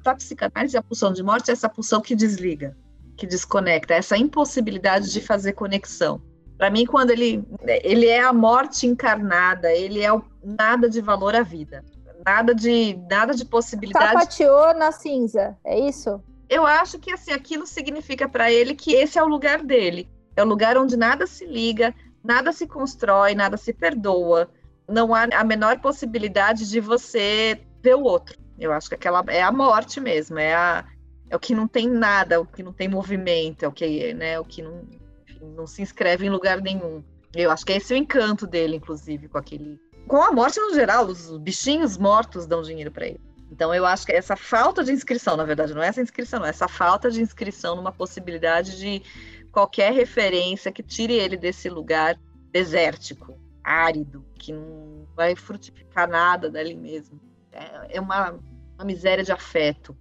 Para 0.03 0.17
psicanálise, 0.17 0.77
a 0.77 0.83
pulsão 0.83 1.13
de 1.13 1.23
morte 1.23 1.51
é 1.51 1.53
essa 1.53 1.69
pulsão 1.69 2.01
que 2.01 2.17
desliga, 2.17 2.77
que 3.17 3.27
desconecta, 3.27 3.95
essa 3.95 4.17
impossibilidade 4.17 5.13
de 5.13 5.21
fazer 5.21 5.53
conexão. 5.53 6.21
Para 6.59 6.71
mim, 6.71 6.87
quando 6.87 7.11
ele, 7.11 7.45
ele 7.85 8.07
é 8.07 8.23
a 8.23 8.33
morte 8.33 8.87
encarnada, 8.87 9.73
ele 9.73 10.01
é 10.01 10.13
o 10.13 10.25
nada 10.43 10.89
de 10.89 11.01
valor 11.01 11.35
à 11.35 11.43
vida 11.43 11.85
nada 12.25 12.55
de 12.55 12.99
nada 13.11 13.35
de 13.35 13.45
possibilidade. 13.45 14.13
Sapateou 14.13 14.75
na 14.75 14.93
cinza, 14.93 15.57
é 15.65 15.79
isso? 15.79 16.23
Eu 16.49 16.67
acho 16.67 16.99
que 16.99 17.13
assim 17.13 17.33
aquilo 17.33 17.67
significa 17.67 18.29
para 18.29 18.53
ele 18.53 18.75
que 18.75 18.95
esse 18.95 19.19
é 19.19 19.23
o 19.23 19.29
lugar 19.29 19.63
dele. 19.63 20.09
É 20.37 20.43
o 20.43 20.47
lugar 20.47 20.77
onde 20.77 20.97
nada 20.97 21.27
se 21.27 21.47
liga, 21.47 21.95
nada 22.23 22.53
se 22.53 22.67
constrói, 22.67 23.35
nada 23.35 23.57
se 23.57 23.73
perdoa. 23.73 24.51
Não 24.89 25.15
há 25.15 25.25
a 25.33 25.45
menor 25.45 25.81
possibilidade 25.81 26.69
de 26.69 26.81
você 26.81 27.61
ver 27.83 27.95
o 27.95 28.03
outro. 28.03 28.39
Eu 28.59 28.73
acho 28.73 28.89
que 28.89 28.95
aquela 28.95 29.25
é 29.29 29.43
a 29.43 29.51
morte 29.51 30.01
mesmo, 30.01 30.39
é 30.39 30.55
a 30.55 30.85
é 31.33 31.37
o 31.37 31.41
que 31.41 31.55
não 31.55 31.67
tem 31.67 31.89
nada, 31.89 32.39
o 32.43 32.45
que 32.45 32.63
não 32.63 32.75
tem 32.75 32.87
movimento, 32.89 33.65
é 33.65 33.69
o 33.69 33.73
que, 33.73 34.13
né, 34.13 34.39
o 34.39 34.45
que 34.45 34.61
não, 34.61 34.83
enfim, 35.27 35.47
não 35.57 35.67
se 35.67 35.81
inscreve 35.81 36.27
em 36.27 36.29
lugar 36.29 36.61
nenhum. 36.61 37.03
Eu 37.35 37.51
acho 37.51 37.65
que 37.65 37.73
esse 37.73 37.95
é 37.95 37.97
o 37.97 37.99
encanto 37.99 38.47
dele, 38.47 38.77
inclusive, 38.77 39.29
com 39.29 39.39
aquele 39.39 39.81
com 40.13 40.21
a 40.21 40.31
morte 40.31 40.61
no 40.61 40.75
geral, 40.75 41.07
os 41.07 41.39
bichinhos 41.39 41.97
mortos 41.97 42.47
dão 42.47 42.61
dinheiro 42.61 42.91
para 42.91 43.07
ele. 43.07 43.21
Então 43.51 43.75
eu 43.75 43.87
acho 43.87 44.05
que 44.05 44.13
essa 44.13 44.37
falta 44.37 44.85
de 44.85 44.93
inscrição, 44.93 45.39
na 45.39 45.45
verdade, 45.45 45.73
não 45.73 45.83
é 45.83 45.87
essa 45.87 46.03
inscrição, 46.03 46.39
não, 46.39 46.45
é 46.45 46.51
essa 46.51 46.69
falta 46.69 47.11
de 47.11 47.23
inscrição 47.23 47.77
numa 47.77 47.91
possibilidade 47.91 48.79
de 48.79 49.03
qualquer 49.51 49.91
referência 49.91 50.71
que 50.71 50.83
tire 50.83 51.15
ele 51.15 51.35
desse 51.39 51.71
lugar 51.71 52.21
desértico, 52.51 53.41
árido, 53.65 54.23
que 54.35 54.53
não 54.53 55.09
vai 55.17 55.35
frutificar 55.35 56.07
nada 56.07 56.51
dali 56.51 56.75
mesmo. 56.75 57.19
É, 57.51 57.97
é 57.97 57.99
uma, 57.99 58.39
uma 58.75 58.85
miséria 58.85 59.25
de 59.25 59.33
afeto, 59.33 59.97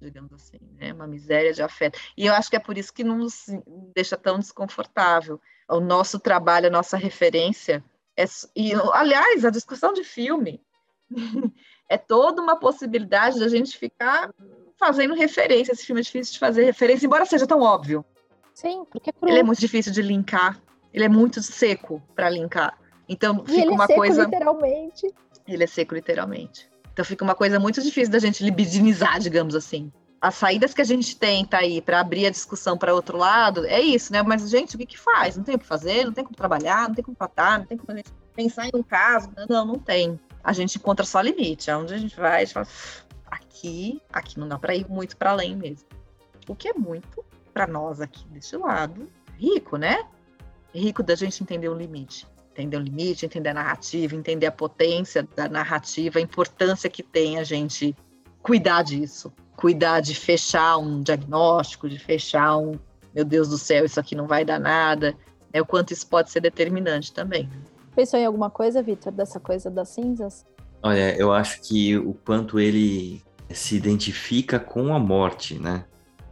digamos 0.00 0.32
assim, 0.32 0.58
né? 0.76 0.92
Uma 0.92 1.06
miséria 1.06 1.52
de 1.52 1.62
afeto. 1.62 2.00
E 2.16 2.26
eu 2.26 2.34
acho 2.34 2.50
que 2.50 2.56
é 2.56 2.60
por 2.60 2.76
isso 2.76 2.92
que 2.92 3.04
não 3.04 3.16
nos 3.16 3.46
deixa 3.94 4.16
tão 4.16 4.40
desconfortável. 4.40 5.40
O 5.68 5.78
nosso 5.78 6.18
trabalho, 6.18 6.66
a 6.66 6.70
nossa 6.70 6.96
referência 6.96 7.80
é, 8.16 8.24
e, 8.54 8.72
aliás, 8.92 9.44
a 9.44 9.50
discussão 9.50 9.92
de 9.92 10.04
filme 10.04 10.60
é 11.88 11.96
toda 11.96 12.42
uma 12.42 12.56
possibilidade 12.56 13.38
da 13.38 13.48
gente 13.48 13.76
ficar 13.76 14.32
fazendo 14.78 15.14
referência. 15.14 15.72
Esse 15.72 15.86
filme 15.86 16.00
é 16.00 16.04
difícil 16.04 16.34
de 16.34 16.38
fazer 16.38 16.64
referência, 16.64 17.06
embora 17.06 17.24
seja 17.24 17.46
tão 17.46 17.60
óbvio. 17.60 18.04
Sim, 18.54 18.84
porque 18.90 19.10
é 19.10 19.12
cru. 19.12 19.28
Ele 19.28 19.38
é 19.38 19.42
muito 19.42 19.60
difícil 19.60 19.92
de 19.92 20.02
linkar. 20.02 20.60
Ele 20.92 21.04
é 21.04 21.08
muito 21.08 21.42
seco 21.42 22.02
para 22.14 22.28
linkar. 22.28 22.78
Então 23.08 23.42
E 23.46 23.50
fica 23.50 23.60
ele 23.62 23.70
é 23.70 23.74
uma 23.74 23.86
seco, 23.86 23.98
coisa. 23.98 24.24
literalmente. 24.24 25.14
Ele 25.46 25.64
é 25.64 25.66
seco, 25.66 25.94
literalmente. 25.94 26.70
Então 26.92 27.04
fica 27.04 27.24
uma 27.24 27.34
coisa 27.34 27.58
muito 27.58 27.80
difícil 27.82 28.12
da 28.12 28.18
gente 28.18 28.44
libidinizar, 28.44 29.18
digamos 29.18 29.54
assim. 29.54 29.90
As 30.22 30.36
saídas 30.36 30.72
que 30.72 30.80
a 30.80 30.84
gente 30.84 31.16
tenta 31.16 31.56
aí 31.56 31.82
para 31.82 31.98
abrir 31.98 32.26
a 32.26 32.30
discussão 32.30 32.78
para 32.78 32.94
outro 32.94 33.18
lado 33.18 33.66
é 33.66 33.80
isso, 33.80 34.12
né? 34.12 34.22
Mas, 34.22 34.48
gente, 34.48 34.76
o 34.76 34.78
que 34.78 34.86
que 34.86 34.98
faz? 34.98 35.36
Não 35.36 35.42
tem 35.42 35.56
o 35.56 35.58
que 35.58 35.66
fazer, 35.66 36.04
não 36.04 36.12
tem 36.12 36.22
como 36.22 36.36
trabalhar, 36.36 36.86
não 36.86 36.94
tem 36.94 37.04
como 37.04 37.16
tratar, 37.16 37.58
não 37.58 37.66
tem 37.66 37.76
como 37.76 38.00
pensar 38.32 38.66
em 38.66 38.70
um 38.72 38.84
caso. 38.84 39.28
Não, 39.48 39.66
não 39.66 39.80
tem. 39.80 40.20
A 40.44 40.52
gente 40.52 40.78
encontra 40.78 41.04
só 41.04 41.20
limite. 41.20 41.72
Aonde 41.72 41.94
a 41.94 41.98
gente 41.98 42.14
vai, 42.14 42.36
a 42.36 42.44
gente 42.44 42.54
fala, 42.54 42.68
aqui, 43.26 44.00
aqui 44.12 44.38
não 44.38 44.46
dá 44.46 44.56
para 44.56 44.76
ir 44.76 44.88
muito 44.88 45.16
para 45.16 45.32
além 45.32 45.56
mesmo. 45.56 45.88
O 46.46 46.54
que 46.54 46.68
é 46.68 46.72
muito 46.72 47.24
para 47.52 47.66
nós 47.66 48.00
aqui 48.00 48.24
deste 48.28 48.56
lado, 48.56 49.08
rico, 49.36 49.76
né? 49.76 50.06
Rico 50.72 51.02
da 51.02 51.16
gente 51.16 51.42
entender 51.42 51.68
o 51.68 51.74
limite 51.74 52.30
entender 52.52 52.76
o 52.76 52.80
limite, 52.80 53.24
entender 53.24 53.48
a 53.48 53.54
narrativa, 53.54 54.14
entender 54.14 54.46
a 54.46 54.52
potência 54.52 55.26
da 55.34 55.48
narrativa, 55.48 56.18
a 56.18 56.22
importância 56.22 56.90
que 56.90 57.02
tem 57.02 57.38
a 57.38 57.44
gente 57.44 57.96
cuidar 58.42 58.82
disso, 58.82 59.32
cuidar 59.62 60.00
de 60.00 60.12
fechar 60.12 60.76
um 60.76 61.00
diagnóstico, 61.00 61.88
de 61.88 61.96
fechar 61.96 62.56
um, 62.56 62.72
meu 63.14 63.24
Deus 63.24 63.48
do 63.48 63.56
céu, 63.56 63.84
isso 63.84 64.00
aqui 64.00 64.16
não 64.16 64.26
vai 64.26 64.44
dar 64.44 64.58
nada, 64.58 65.14
é 65.52 65.62
o 65.62 65.64
quanto 65.64 65.92
isso 65.92 66.04
pode 66.08 66.32
ser 66.32 66.40
determinante 66.40 67.12
também. 67.12 67.48
Pensou 67.94 68.18
em 68.18 68.26
alguma 68.26 68.50
coisa, 68.50 68.82
Vitor, 68.82 69.12
dessa 69.12 69.38
coisa 69.38 69.70
das 69.70 69.90
cinzas? 69.90 70.44
Olha, 70.82 71.16
eu 71.16 71.32
acho 71.32 71.62
que 71.62 71.96
o 71.96 72.12
quanto 72.12 72.58
ele 72.58 73.22
se 73.50 73.76
identifica 73.76 74.58
com 74.58 74.92
a 74.92 74.98
morte, 74.98 75.56
né? 75.60 75.84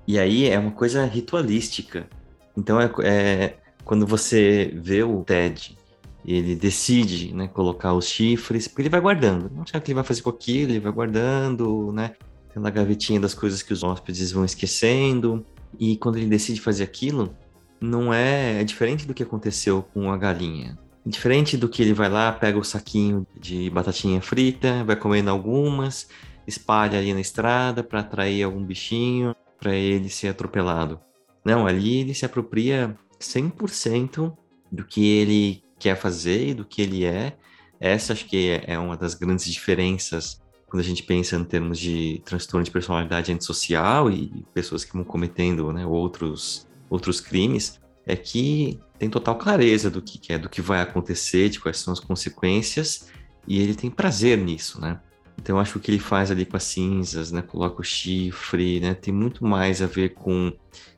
E 0.09 0.18
aí 0.18 0.49
é 0.49 0.59
uma 0.59 0.72
coisa 0.72 1.05
ritualística. 1.05 2.09
Então 2.57 2.81
é, 2.81 2.91
é 3.05 3.59
quando 3.85 4.09
você 4.09 4.72
vê 4.74 5.05
o 5.05 5.22
Ted 5.22 5.78
ele 6.24 6.55
decide 6.55 7.33
né, 7.33 7.49
colocar 7.49 7.95
os 7.95 8.07
chifres, 8.07 8.68
porque 8.68 8.83
ele 8.83 8.89
vai 8.89 9.01
guardando. 9.01 9.51
Não 9.55 9.64
sabe 9.66 9.78
o 9.78 9.83
que 9.83 9.91
ele 9.93 9.95
vai 9.95 10.05
fazer 10.05 10.20
com 10.20 10.31
aquilo, 10.31 10.72
ele 10.72 10.81
vai 10.81 10.93
guardando, 10.93 11.93
né? 11.93 12.14
Na 12.57 12.70
gavetinha 12.70 13.20
das 13.20 13.34
coisas 13.34 13.62
que 13.62 13.72
os 13.72 13.82
hóspedes 13.82 14.32
vão 14.32 14.44
esquecendo. 14.44 15.44
E 15.78 15.96
quando 15.96 16.16
ele 16.16 16.26
decide 16.26 16.61
fazer 16.61 16.84
aquilo, 16.84 17.34
não 17.80 18.12
é, 18.12 18.61
é 18.61 18.64
diferente 18.64 19.07
do 19.07 19.14
que 19.14 19.22
aconteceu 19.22 19.82
com 19.94 20.11
a 20.11 20.16
galinha. 20.16 20.78
Diferente 21.05 21.57
do 21.57 21.68
que 21.68 21.80
ele 21.80 21.94
vai 21.94 22.09
lá, 22.09 22.30
pega 22.30 22.59
o 22.59 22.64
saquinho 22.64 23.26
de 23.38 23.70
batatinha 23.70 24.20
frita, 24.20 24.84
vai 24.84 24.96
comendo 24.96 25.30
algumas, 25.30 26.09
espalha 26.46 26.98
ali 26.98 27.14
na 27.14 27.20
estrada 27.20 27.82
para 27.82 28.01
atrair 28.01 28.42
algum 28.42 28.62
bichinho, 28.62 29.34
para 29.59 29.74
ele 29.74 30.11
ser 30.11 30.28
atropelado. 30.28 31.01
Não, 31.44 31.66
ali 31.66 32.01
ele 32.01 32.14
se 32.14 32.26
apropria 32.26 32.96
100% 33.18 34.36
do 34.70 34.84
que 34.84 35.07
ele 35.07 35.62
quer 35.78 35.96
fazer 35.96 36.48
e 36.48 36.55
do 36.55 36.64
que 36.64 36.82
ele 36.82 37.05
é. 37.05 37.36
Essa 37.80 38.12
acho 38.12 38.26
que 38.26 38.61
é 38.66 38.78
uma 38.78 38.96
das 38.96 39.14
grandes 39.14 39.51
diferenças 39.51 40.39
quando 40.71 40.83
a 40.83 40.87
gente 40.87 41.03
pensa 41.03 41.35
em 41.35 41.45
termos 41.45 41.81
de 41.81 42.23
transtorno 42.25 42.64
de 42.64 42.71
personalidade 42.71 43.33
antissocial 43.33 44.09
e 44.09 44.45
pessoas 44.55 44.85
que 44.85 44.93
vão 44.93 45.03
cometendo 45.03 45.73
né, 45.73 45.85
outros, 45.85 46.66
outros 46.89 47.21
crimes, 47.21 47.81
é 48.07 48.14
que 48.14 48.79
tem 48.97 49.11
total 49.11 49.37
clareza 49.37 49.91
do 49.91 50.01
que 50.01 50.33
é, 50.33 50.39
do 50.39 50.49
que 50.49 50.62
vai 50.62 50.81
acontecer, 50.81 51.49
de 51.49 51.59
quais 51.59 51.79
são 51.79 51.93
as 51.93 51.99
consequências, 51.99 53.09
e 53.49 53.61
ele 53.61 53.75
tem 53.75 53.91
prazer 53.91 54.39
nisso, 54.39 54.81
né? 54.81 55.01
Então 55.37 55.59
acho 55.59 55.73
que 55.73 55.79
o 55.79 55.81
que 55.81 55.91
ele 55.91 55.99
faz 55.99 56.31
ali 56.31 56.45
com 56.45 56.57
as 56.57 56.64
cinzas, 56.64 57.33
né, 57.33 57.43
coloca 57.43 57.81
o 57.81 57.85
chifre, 57.85 58.79
né, 58.79 58.95
tem 58.95 59.12
muito 59.12 59.45
mais 59.45 59.83
a 59.83 59.87
ver 59.87 60.11
com 60.11 60.53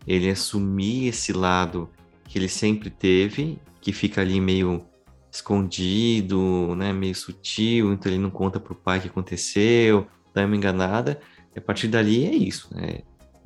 ele 0.06 0.28
assumir 0.28 1.06
esse 1.08 1.32
lado 1.32 1.88
que 2.28 2.38
ele 2.38 2.48
sempre 2.48 2.90
teve 2.90 3.58
que 3.80 3.92
fica 3.92 4.20
ali 4.20 4.40
meio 4.40 4.84
escondido, 5.32 6.76
né, 6.76 6.92
meio 6.92 7.14
sutil, 7.14 7.90
então 7.92 8.12
ele 8.12 8.20
não 8.20 8.30
conta 8.30 8.60
pro 8.60 8.74
pai 8.74 8.98
o 8.98 9.02
que 9.02 9.08
aconteceu, 9.08 10.06
dá 10.34 10.44
uma 10.44 10.54
enganada, 10.54 11.18
e 11.56 11.58
a 11.58 11.62
partir 11.62 11.88
dali 11.88 12.26
é 12.26 12.34
isso, 12.34 12.68
né? 12.70 13.00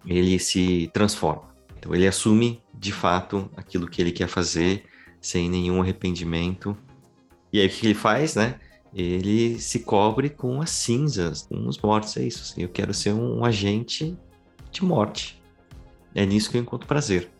Ele 0.04 0.38
se 0.40 0.90
transforma. 0.92 1.54
Então 1.78 1.94
ele 1.94 2.06
assume 2.06 2.60
de 2.74 2.92
fato 2.92 3.48
aquilo 3.56 3.88
que 3.88 4.02
ele 4.02 4.10
quer 4.10 4.26
fazer 4.26 4.84
sem 5.20 5.48
nenhum 5.48 5.80
arrependimento. 5.80 6.76
E 7.52 7.60
aí 7.60 7.66
o 7.66 7.70
que 7.70 7.86
ele 7.86 7.94
faz, 7.94 8.34
né? 8.34 8.58
Ele 8.92 9.58
se 9.60 9.80
cobre 9.80 10.30
com 10.30 10.60
as 10.60 10.70
cinzas, 10.70 11.42
com 11.42 11.68
os 11.68 11.78
mortos, 11.78 12.16
é 12.16 12.24
isso. 12.24 12.42
Assim, 12.42 12.62
eu 12.62 12.68
quero 12.68 12.92
ser 12.94 13.12
um 13.12 13.44
agente 13.44 14.16
de 14.70 14.84
morte. 14.84 15.40
É 16.14 16.24
nisso 16.24 16.50
que 16.50 16.56
eu 16.56 16.62
encontro 16.62 16.86
prazer. 16.86 17.30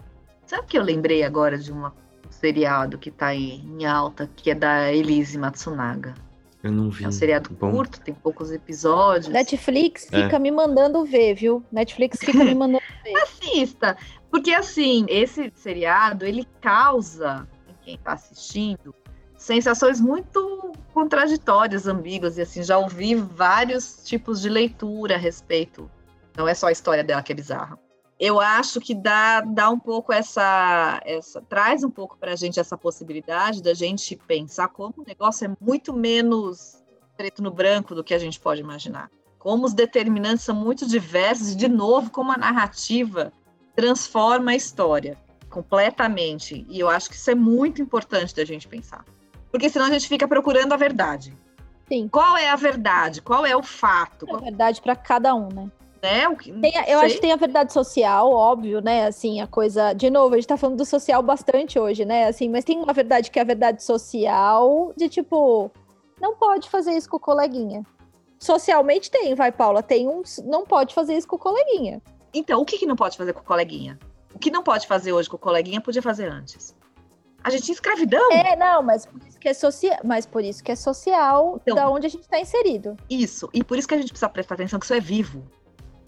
Sabe 0.45 0.67
que 0.67 0.79
eu 0.79 0.83
lembrei 0.83 1.23
agora 1.23 1.59
de 1.59 1.73
uma 1.73 1.91
seriado 2.31 2.99
que 2.99 3.11
tá 3.11 3.29
aí 3.29 3.63
em 3.65 3.87
alta, 3.87 4.29
que 4.37 4.51
é 4.51 4.55
da 4.55 4.93
Elise 4.93 5.39
Matsunaga. 5.39 6.15
Eu 6.63 6.73
não 6.73 6.91
vi. 6.91 7.05
É 7.05 7.09
um 7.09 7.13
seriado 7.13 7.51
Bom. 7.51 7.71
curto, 7.71 8.01
tem 8.01 8.15
poucos 8.15 8.51
episódios. 8.51 9.29
Netflix 9.29 10.09
É. 10.13 10.25
fica 10.25 10.39
me 10.39 10.51
mandando 10.51 11.05
ver, 11.05 11.35
viu? 11.35 11.65
Netflix 11.71 12.19
fica 12.19 12.43
me 12.43 12.55
mandando 12.55 12.83
ver. 13.05 13.17
Assista, 13.23 13.97
porque 14.31 14.53
assim, 14.53 15.07
esse 15.09 15.53
seriado, 15.55 16.25
ele 16.25 16.47
causa 16.61 17.47
em 17.69 17.75
quem 17.85 17.99
tá 17.99 18.13
assistindo 18.13 18.95
sensações 19.37 20.01
muito 20.01 20.73
contraditórias, 20.93 21.87
ambíguas, 21.87 22.39
e 22.39 22.43
assim, 22.43 22.63
já 22.63 22.79
ouvi 22.79 23.15
vários 23.15 24.03
tipos 24.05 24.41
de 24.41 24.49
leitura 24.49 25.15
a 25.15 25.19
respeito. 25.19 25.91
Não 26.37 26.49
é 26.49 26.55
só 26.55 26.67
a 26.67 26.73
história 26.73 27.05
dela 27.05 27.23
que 27.23 27.33
é 27.33 27.35
bizarra. 27.35 27.79
Eu 28.19 28.41
acho 28.41 28.81
que 28.81 28.95
dá, 28.95 29.43
dá 29.43 29.69
um 29.69 29.79
pouco 29.79 30.13
essa, 30.13 31.01
essa. 31.05 31.43
traz 31.43 31.85
um 31.85 31.91
pouco 31.91 32.17
pra 32.17 32.35
gente 32.35 32.59
essa 32.59 32.77
possibilidade 32.77 33.63
da 33.63 33.75
gente 33.75 34.17
pensar 34.17 34.69
como 34.69 34.95
o 34.99 35.05
negócio 35.07 35.47
é 35.47 35.55
muito 35.61 35.93
menos 35.93 36.83
preto 37.17 37.43
no 37.43 37.51
branco 37.51 37.95
do 37.95 38.03
que 38.03 38.15
a 38.15 38.19
gente 38.19 38.41
pode 38.41 38.61
imaginar. 38.61 39.11
Como 39.39 39.67
os 39.67 39.75
determinantes 39.75 40.45
são 40.45 40.55
muito 40.55 40.87
diversos, 40.87 41.51
e, 41.51 41.57
de 41.57 41.69
novo, 41.69 42.11
como 42.11 42.33
a 42.33 42.37
narrativa 42.37 43.33
transforma 43.75 44.53
a 44.53 44.57
história 44.57 45.17
completamente. 45.51 46.67
E 46.69 46.81
eu 46.81 46.89
acho 46.89 47.09
que 47.09 47.17
isso 47.17 47.31
é 47.31 47.35
muito 47.35 47.81
importante 47.81 48.35
da 48.35 48.45
gente 48.45 48.67
pensar. 48.67 49.05
Porque 49.51 49.69
senão 49.71 49.87
a 49.87 49.91
gente 49.91 50.09
fica 50.09 50.27
procurando 50.27 50.73
a 50.73 50.77
verdade. 50.77 51.37
Sim. 51.89 52.09
Qual 52.09 52.37
é 52.37 52.51
a 52.51 52.57
verdade? 52.57 53.23
Qual 53.23 53.47
é 53.47 53.57
o 53.57 53.63
fato? 53.63 54.27
É 54.27 54.29
Qual, 54.29 54.41
verdade 54.41 54.83
pra 54.83 54.97
cada 54.97 55.35
um, 55.35 55.49
né? 55.49 55.71
Né? 56.07 56.29
O 56.29 56.37
que, 56.37 56.53
Tem 56.53 56.73
eu 56.87 57.01
acho 57.01 57.17
que 57.17 57.21
tem 57.21 57.33
a 57.33 57.37
verdade 57.37 57.73
social, 57.73 58.31
óbvio, 58.31 58.81
né? 58.81 59.07
Assim, 59.07 59.41
a 59.41 59.47
coisa. 59.47 59.93
De 59.93 60.09
novo, 60.09 60.35
a 60.35 60.39
gente 60.39 60.47
tá 60.47 60.57
falando 60.57 60.79
do 60.79 60.85
social 60.85 61.21
bastante 61.23 61.79
hoje, 61.79 62.05
né? 62.05 62.29
Assim, 62.29 62.49
mas 62.49 62.65
tem 62.65 62.79
uma 62.79 62.93
verdade 62.93 63.31
que 63.31 63.39
é 63.39 63.43
a 63.43 63.45
verdade 63.45 63.83
social, 63.83 64.93
de 64.97 65.09
tipo, 65.09 65.71
não 66.21 66.37
pode 66.37 66.71
fazer 66.71 66.93
isso 66.93 67.09
com 67.09 67.17
o 67.17 67.21
coleguinha. 67.21 67.85
Socialmente 68.39 69.11
tem, 69.11 69.35
vai, 69.35 69.51
Paula. 69.51 69.83
Tem 69.83 70.09
um. 70.09 70.23
Não 70.45 70.65
pode 70.65 70.95
fazer 70.95 71.17
isso 71.17 71.27
com 71.27 71.37
o 71.37 71.39
coleguinha. 71.39 72.01
Então, 72.33 72.61
o 72.61 72.65
que, 72.65 72.79
que 72.79 72.87
não 72.87 72.97
pode 72.97 73.17
fazer 73.17 73.33
com 73.33 73.41
o 73.41 73.45
coleguinha? 73.45 73.99
O 74.35 74.39
que 74.39 74.51
não 74.51 74.63
pode 74.63 74.87
fazer 74.87 75.13
hoje 75.13 75.29
com 75.29 75.37
o 75.37 75.39
coleguinha, 75.39 75.81
podia 75.81 76.03
fazer 76.03 76.31
antes. 76.31 76.77
A 77.43 77.51
gente 77.51 77.63
tinha 77.63 77.75
escravidão. 77.75 78.31
É, 78.33 78.57
não, 78.57 78.83
mas 78.83 79.07
por 79.07 79.23
isso 79.27 79.39
que 79.39 79.49
é 79.49 79.55
social. 79.55 79.99
Mas 80.05 80.27
por 80.27 80.45
isso 80.45 80.63
que 80.63 80.73
é 80.73 80.77
social 80.77 81.61
Então. 81.63 81.77
da 81.77 81.89
onde 81.89 82.07
a 82.07 82.11
gente 82.11 82.29
tá 82.29 82.39
inserido. 82.39 82.97
Isso. 83.09 83.49
E 83.55 83.65
por 83.65 83.79
isso 83.79 83.89
que 83.89 83.95
a 83.95 83.99
gente 83.99 84.09
precisa 84.09 84.29
prestar 84.29 84.55
atenção 84.57 84.79
que 84.79 84.85
isso 84.85 84.95
é 84.95 85.01
vivo. 85.01 85.45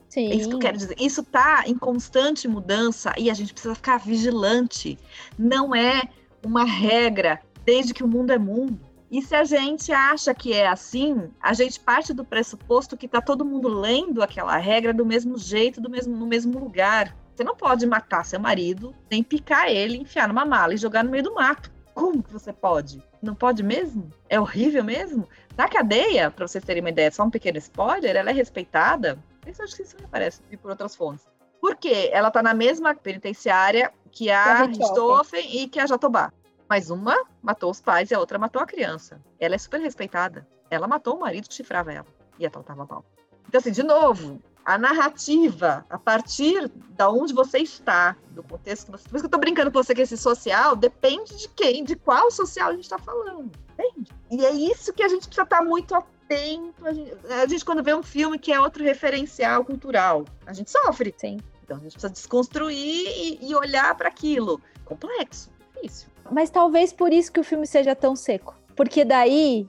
Sim. 0.08 0.30
É 0.30 0.34
isso 0.34 0.48
que 0.48 0.54
eu 0.54 0.60
quero 0.60 0.76
dizer. 0.78 0.96
Isso 0.98 1.20
está 1.20 1.64
em 1.66 1.76
constante 1.76 2.48
mudança 2.48 3.12
e 3.18 3.30
a 3.30 3.34
gente 3.34 3.52
precisa 3.52 3.74
ficar 3.74 3.98
vigilante. 3.98 4.98
Não 5.38 5.74
é 5.74 6.02
uma 6.44 6.64
regra 6.64 7.40
desde 7.64 7.92
que 7.92 8.02
o 8.02 8.08
mundo 8.08 8.32
é 8.32 8.38
mundo. 8.38 8.80
E 9.10 9.22
se 9.22 9.34
a 9.34 9.44
gente 9.44 9.90
acha 9.90 10.34
que 10.34 10.52
é 10.52 10.66
assim, 10.66 11.30
a 11.40 11.54
gente 11.54 11.80
parte 11.80 12.12
do 12.12 12.24
pressuposto 12.24 12.96
que 12.96 13.06
está 13.06 13.22
todo 13.22 13.44
mundo 13.44 13.68
lendo 13.68 14.22
aquela 14.22 14.56
regra 14.58 14.92
do 14.92 15.04
mesmo 15.04 15.38
jeito, 15.38 15.80
do 15.80 15.88
mesmo, 15.88 16.14
no 16.14 16.26
mesmo 16.26 16.58
lugar. 16.58 17.16
Você 17.34 17.44
não 17.44 17.56
pode 17.56 17.86
matar 17.86 18.24
seu 18.24 18.40
marido, 18.40 18.94
nem 19.10 19.22
picar 19.22 19.68
ele, 19.68 19.96
enfiar 19.96 20.28
numa 20.28 20.44
mala 20.44 20.74
e 20.74 20.78
jogar 20.78 21.04
no 21.04 21.10
meio 21.10 21.22
do 21.22 21.34
mato. 21.34 21.70
Como 21.94 22.22
que 22.22 22.32
você 22.32 22.52
pode? 22.52 23.02
Não 23.22 23.34
pode 23.34 23.62
mesmo? 23.62 24.10
É 24.28 24.38
horrível 24.38 24.84
mesmo? 24.84 25.26
Na 25.56 25.68
cadeia, 25.68 26.30
para 26.30 26.46
vocês 26.46 26.64
terem 26.64 26.82
uma 26.82 26.90
ideia, 26.90 27.10
só 27.10 27.24
um 27.24 27.30
pequeno 27.30 27.58
spoiler, 27.58 28.14
ela 28.14 28.30
é 28.30 28.32
respeitada. 28.32 29.18
Isso 29.48 29.62
acho 29.62 29.76
que 29.76 29.82
isso 29.82 29.96
me 30.00 30.06
parece 30.06 30.42
vir 30.48 30.58
por 30.58 30.70
outras 30.70 30.94
fontes. 30.94 31.26
Por 31.60 31.76
quê? 31.76 32.10
Ela 32.12 32.30
tá 32.30 32.42
na 32.42 32.54
mesma 32.54 32.94
penitenciária 32.94 33.92
que 34.10 34.30
a 34.30 34.64
Richthofen. 34.64 34.86
Richthofen 34.86 35.56
e 35.56 35.68
que 35.68 35.80
a 35.80 35.86
Jatobá. 35.86 36.32
Mas 36.68 36.90
uma 36.90 37.16
matou 37.42 37.70
os 37.70 37.80
pais 37.80 38.10
e 38.10 38.14
a 38.14 38.18
outra 38.20 38.38
matou 38.38 38.60
a 38.60 38.66
criança. 38.66 39.20
Ela 39.40 39.54
é 39.54 39.58
super 39.58 39.80
respeitada. 39.80 40.46
Ela 40.70 40.86
matou 40.86 41.16
o 41.16 41.20
marido 41.20 41.48
que 41.48 41.54
chifrava 41.54 41.92
ela. 41.92 42.06
E 42.38 42.46
a 42.46 42.50
tal 42.50 42.62
tava 42.62 42.86
mal. 42.86 43.04
Então, 43.48 43.58
assim, 43.58 43.72
de 43.72 43.82
novo, 43.82 44.40
a 44.64 44.76
narrativa, 44.76 45.84
a 45.88 45.98
partir 45.98 46.68
da 46.90 47.08
onde 47.08 47.32
você 47.32 47.58
está, 47.58 48.14
do 48.32 48.42
contexto 48.42 48.84
que 48.84 48.92
você. 48.92 49.08
Por 49.08 49.16
isso 49.16 49.22
que 49.22 49.26
eu 49.26 49.30
tô 49.30 49.38
brincando 49.38 49.72
com 49.72 49.82
você 49.82 49.94
que 49.94 50.02
esse 50.02 50.18
social 50.18 50.76
depende 50.76 51.36
de 51.36 51.48
quem, 51.48 51.82
de 51.82 51.96
qual 51.96 52.30
social 52.30 52.68
a 52.68 52.72
gente 52.74 52.84
está 52.84 52.98
falando. 52.98 53.50
Entende? 53.72 54.12
E 54.30 54.44
é 54.44 54.50
isso 54.50 54.92
que 54.92 55.02
a 55.02 55.08
gente 55.08 55.26
precisa 55.26 55.44
estar 55.44 55.62
muito 55.62 55.94
atento. 55.94 56.17
A 56.30 56.92
gente, 56.92 57.14
a 57.30 57.46
gente, 57.46 57.64
quando 57.64 57.82
vê 57.82 57.94
um 57.94 58.02
filme 58.02 58.38
que 58.38 58.52
é 58.52 58.60
outro 58.60 58.84
referencial 58.84 59.64
cultural, 59.64 60.24
a 60.46 60.52
gente 60.52 60.70
sofre. 60.70 61.14
Sim. 61.16 61.38
Então 61.64 61.76
a 61.76 61.80
gente 61.80 61.92
precisa 61.92 62.10
desconstruir 62.12 62.76
e, 62.76 63.50
e 63.50 63.54
olhar 63.54 63.94
para 63.94 64.08
aquilo. 64.08 64.60
Complexo, 64.84 65.50
difícil. 65.74 66.08
Mas 66.30 66.50
talvez 66.50 66.92
por 66.92 67.12
isso 67.12 67.32
que 67.32 67.40
o 67.40 67.44
filme 67.44 67.66
seja 67.66 67.94
tão 67.94 68.14
seco. 68.14 68.54
Porque 68.76 69.04
daí 69.04 69.68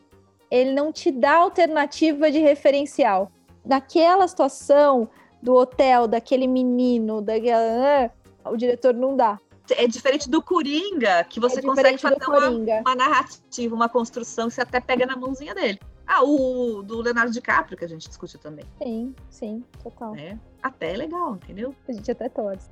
ele 0.52 0.74
não 0.74 0.92
te 0.92 1.12
dá 1.12 1.36
alternativa 1.36 2.32
de 2.32 2.40
referencial. 2.40 3.32
Naquela 3.66 4.28
situação 4.28 5.10
do 5.42 5.56
hotel, 5.56 6.08
daquele 6.08 6.48
menino, 6.48 7.22
daquela... 7.22 8.12
o 8.46 8.58
diretor 8.58 8.94
não 8.94 9.16
dá. 9.16 9.40
É 9.72 9.88
diferente 9.88 10.30
do 10.30 10.42
Coringa, 10.42 11.24
que 11.26 11.40
você 11.40 11.60
é 11.60 11.62
consegue 11.62 11.98
fazer 12.00 12.26
uma, 12.28 12.50
uma 12.80 12.96
narrativa, 12.96 13.76
uma 13.76 13.88
construção 13.88 14.48
que 14.48 14.56
você 14.56 14.62
até 14.62 14.80
pega 14.80 15.06
na 15.06 15.16
mãozinha 15.16 15.54
dele. 15.54 15.80
Ah, 16.12 16.24
o 16.24 16.82
do 16.82 17.04
Leonardo 17.04 17.32
DiCaprio, 17.32 17.78
que 17.78 17.86
a 17.86 17.88
gente 17.88 18.08
discute 18.08 18.36
também. 18.40 18.66
Sim, 18.82 19.14
sim, 19.30 19.64
total. 19.84 20.14
Né? 20.14 20.40
Até 20.62 20.94
é 20.94 20.98
legal, 20.98 21.36
entendeu? 21.36 21.76
A 21.88 21.92
gente 21.92 22.10
até 22.10 22.28
torce. 22.28 22.68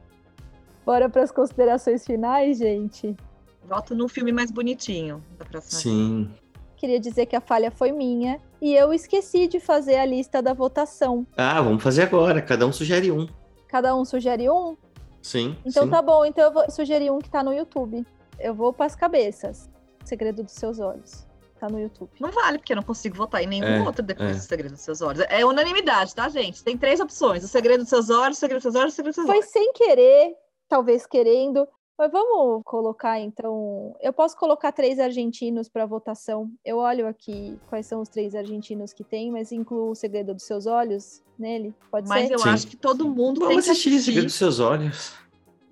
Bora 0.84 1.08
para 1.08 1.22
as 1.22 1.30
considerações 1.30 2.04
finais, 2.04 2.58
gente. 2.58 3.16
Volto 3.64 3.94
num 3.94 4.08
filme 4.08 4.32
mais 4.32 4.50
bonitinho 4.50 5.24
da 5.38 5.46
próxima 5.46 5.72
vez. 5.72 5.84
Sim. 5.84 6.32
Queria 6.78 7.00
dizer 7.00 7.28
que 7.28 7.36
a 7.36 7.42
falha 7.42 7.70
foi 7.70 7.92
minha 7.92 8.42
e 8.60 8.74
eu 8.74 8.92
esqueci 8.92 9.48
de 9.48 9.60
fazer 9.60 9.98
a 9.98 10.06
lista 10.06 10.42
da 10.42 10.54
votação. 10.54 11.28
Ah, 11.38 11.62
vamos 11.62 11.84
fazer 11.84 12.04
agora. 12.04 12.42
Cada 12.42 12.66
um 12.66 12.74
sugere 12.74 13.12
um. 13.12 13.28
Cada 13.68 13.96
um 13.96 14.04
sugere 14.04 14.50
um? 14.50 14.76
Sim. 15.22 15.56
Então 15.64 15.84
sim. 15.84 15.92
tá 15.92 16.02
bom, 16.02 16.26
então 16.26 16.46
eu 16.46 16.52
vou 16.52 16.72
sugerir 16.72 17.12
um 17.12 17.20
que 17.20 17.30
tá 17.30 17.44
no 17.44 17.54
YouTube. 17.54 18.04
Eu 18.40 18.56
vou 18.56 18.74
para 18.74 18.88
as 18.88 18.96
cabeças. 18.96 19.70
Segredo 20.04 20.42
dos 20.42 20.54
seus 20.54 20.80
olhos. 20.80 21.27
Tá 21.60 21.68
no 21.70 21.80
YouTube. 21.80 22.10
Não 22.20 22.30
vale, 22.32 22.60
porque 22.60 22.72
eu 22.72 22.76
não 22.76 22.84
consigo 22.84 23.16
votar 23.16 23.42
em 23.42 23.48
nenhum 23.48 23.66
É, 23.66 23.82
outro 23.82 24.04
depois 24.04 24.30
é. 24.30 24.34
do 24.34 24.40
Segredo 24.40 24.72
dos 24.74 24.82
Seus 24.82 25.02
Olhos. 25.02 25.24
É 25.30 25.44
unanimidade, 25.46 26.14
tá, 26.14 26.30
gente? 26.30 26.64
Tem 26.64 26.78
três 26.78 27.00
opções: 27.00 27.44
O 27.44 27.48
Segredo 27.48 27.80
dos 27.80 27.90
Seus 27.90 28.10
Olhos, 28.10 28.38
O 28.38 28.40
Segredo 28.40 28.58
dos 28.58 28.64
Seus 28.64 28.76
Olhos, 28.76 28.94
O 28.94 28.96
Segredo 28.96 29.10
dos 29.14 29.16
Seus 29.16 29.28
Foi 29.28 29.38
Olhos. 29.38 29.50
sem 29.50 29.74
querer, 29.74 30.36
talvez 30.70 31.06
querendo. 31.08 31.68
Mas 31.98 32.12
vamos 32.12 32.62
colocar 32.64 33.20
então. 33.20 33.96
Eu 34.00 34.14
posso 34.14 34.38
colocar 34.38 34.72
três 34.72 35.00
argentinos 35.00 35.68
para 35.68 35.84
votação. 35.88 36.48
Eu 36.64 36.78
olho 36.78 37.08
aqui 37.08 37.60
quais 37.70 37.88
são 37.88 38.02
os 38.02 38.08
três 38.08 38.36
argentinos 38.36 38.94
que 38.94 39.04
tem, 39.04 39.32
mas 39.32 39.52
incluo 39.52 39.90
o 39.90 39.96
Segredo 39.96 40.32
dos 40.36 40.44
Seus 40.44 40.68
Olhos 40.68 41.24
nele. 41.40 41.74
Pode 41.90 42.08
Mas 42.08 42.28
ser? 42.28 42.34
eu 42.36 42.40
Sim. 42.40 42.50
acho 42.50 42.68
que 42.68 42.78
todo 42.78 43.10
mundo 43.10 43.40
tem 43.40 43.50
Vamos 43.50 43.66
que 43.66 43.72
assistir 43.72 43.90
assistir. 43.90 44.06
Segredo 44.12 44.26
dos 44.26 44.36
Seus 44.36 44.60
Olhos. 44.60 45.16